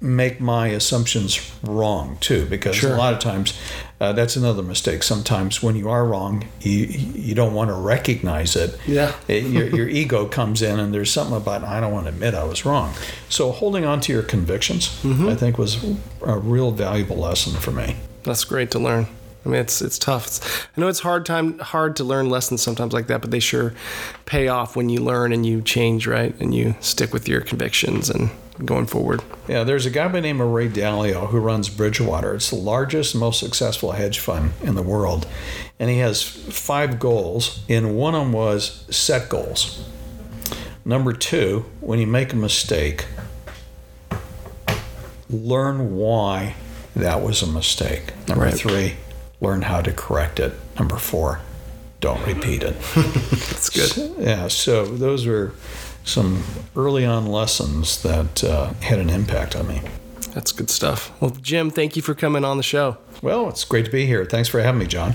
make 0.00 0.40
my 0.40 0.68
assumptions 0.68 1.52
wrong 1.64 2.16
too 2.20 2.46
because 2.46 2.76
Sure. 2.76 2.94
a 2.94 2.96
lot 2.96 3.12
of 3.12 3.18
times 3.18 3.52
uh, 4.00 4.12
that's 4.12 4.36
another 4.36 4.62
mistake 4.62 5.02
sometimes 5.02 5.60
when 5.60 5.74
you 5.74 5.90
are 5.90 6.04
wrong 6.06 6.46
you 6.60 6.84
you 6.86 7.34
don't 7.34 7.52
want 7.52 7.68
to 7.68 7.74
recognize 7.74 8.54
it 8.54 8.78
Yeah. 8.86 9.12
It- 9.28 9.44
your, 9.46 9.66
your 9.74 9.88
ego 9.88 10.26
comes 10.26 10.62
in 10.62 10.78
and 10.78 10.94
there's 10.94 11.10
something 11.10 11.36
about 11.36 11.64
i 11.64 11.80
don't 11.80 11.92
want 11.92 12.06
to 12.06 12.12
admit 12.12 12.34
i 12.34 12.44
was 12.44 12.64
wrong 12.64 12.94
so 13.28 13.50
holding 13.50 13.84
on 13.84 14.00
to 14.02 14.12
your 14.12 14.22
convictions 14.22 14.88
Mm-hmm. 15.02 15.28
i 15.30 15.34
think 15.34 15.58
was 15.58 15.82
a 16.24 16.38
real 16.38 16.70
valuable 16.70 17.16
lesson 17.16 17.54
for 17.54 17.72
me 17.72 17.96
That's 18.22 18.44
great 18.44 18.70
to 18.72 18.78
learn. 18.78 19.06
I 19.46 19.48
mean, 19.50 19.60
it's 19.60 19.80
it's 19.80 19.98
tough. 19.98 20.26
It's, 20.26 20.66
I 20.76 20.80
know 20.80 20.88
it's 20.88 21.00
hard 21.00 21.24
time 21.24 21.58
hard 21.58 21.96
to 21.96 22.04
learn 22.04 22.28
lessons 22.28 22.60
sometimes 22.62 22.92
like 22.92 23.06
that, 23.06 23.20
but 23.20 23.30
they 23.30 23.40
sure 23.40 23.72
pay 24.26 24.48
off 24.48 24.76
when 24.76 24.88
you 24.88 25.00
learn 25.00 25.32
and 25.32 25.46
you 25.46 25.62
change, 25.62 26.06
right? 26.06 26.34
And 26.40 26.54
you 26.54 26.74
stick 26.80 27.12
with 27.12 27.28
your 27.28 27.40
convictions 27.40 28.10
and 28.10 28.30
going 28.64 28.86
forward. 28.86 29.22
Yeah, 29.46 29.62
there's 29.64 29.86
a 29.86 29.90
guy 29.90 30.06
by 30.06 30.14
the 30.14 30.20
name 30.22 30.40
of 30.40 30.48
Ray 30.50 30.68
Dalio 30.68 31.28
who 31.28 31.38
runs 31.38 31.68
Bridgewater. 31.68 32.34
It's 32.34 32.50
the 32.50 32.56
largest, 32.56 33.14
most 33.14 33.38
successful 33.38 33.92
hedge 33.92 34.18
fund 34.18 34.52
in 34.62 34.74
the 34.74 34.82
world. 34.82 35.26
And 35.78 35.88
he 35.88 35.98
has 35.98 36.22
five 36.24 36.98
goals, 36.98 37.62
and 37.68 37.96
one 37.96 38.16
of 38.16 38.22
them 38.24 38.32
was 38.32 38.84
set 38.90 39.28
goals. 39.28 39.84
Number 40.84 41.12
two, 41.12 41.66
when 41.80 42.00
you 42.00 42.06
make 42.08 42.32
a 42.32 42.36
mistake, 42.36 43.06
learn 45.30 45.94
why 45.96 46.54
that 46.96 47.22
was 47.22 47.42
a 47.42 47.46
mistake. 47.46 48.12
Number 48.26 48.44
Right. 48.46 48.54
three, 48.54 48.94
learn 49.40 49.62
how 49.62 49.80
to 49.80 49.92
correct 49.92 50.40
it. 50.40 50.52
Number 50.78 50.96
four, 50.96 51.40
don't 52.00 52.24
repeat 52.26 52.62
it. 52.62 52.76
That's 52.94 53.70
good. 53.70 54.14
Yeah, 54.18 54.48
so 54.48 54.84
those 54.84 55.26
were 55.26 55.52
some 56.04 56.42
early 56.76 57.04
on 57.04 57.26
lessons 57.26 58.02
that 58.02 58.42
uh, 58.42 58.72
had 58.74 58.98
an 58.98 59.10
impact 59.10 59.54
on 59.56 59.68
me. 59.68 59.82
That's 60.32 60.52
good 60.52 60.70
stuff. 60.70 61.10
Well, 61.20 61.30
Jim, 61.30 61.70
thank 61.70 61.96
you 61.96 62.02
for 62.02 62.14
coming 62.14 62.44
on 62.44 62.56
the 62.56 62.62
show. 62.62 62.98
Well, 63.22 63.48
it's 63.48 63.64
great 63.64 63.84
to 63.86 63.90
be 63.90 64.06
here. 64.06 64.24
Thanks 64.24 64.48
for 64.48 64.60
having 64.60 64.78
me, 64.78 64.86
John. 64.86 65.14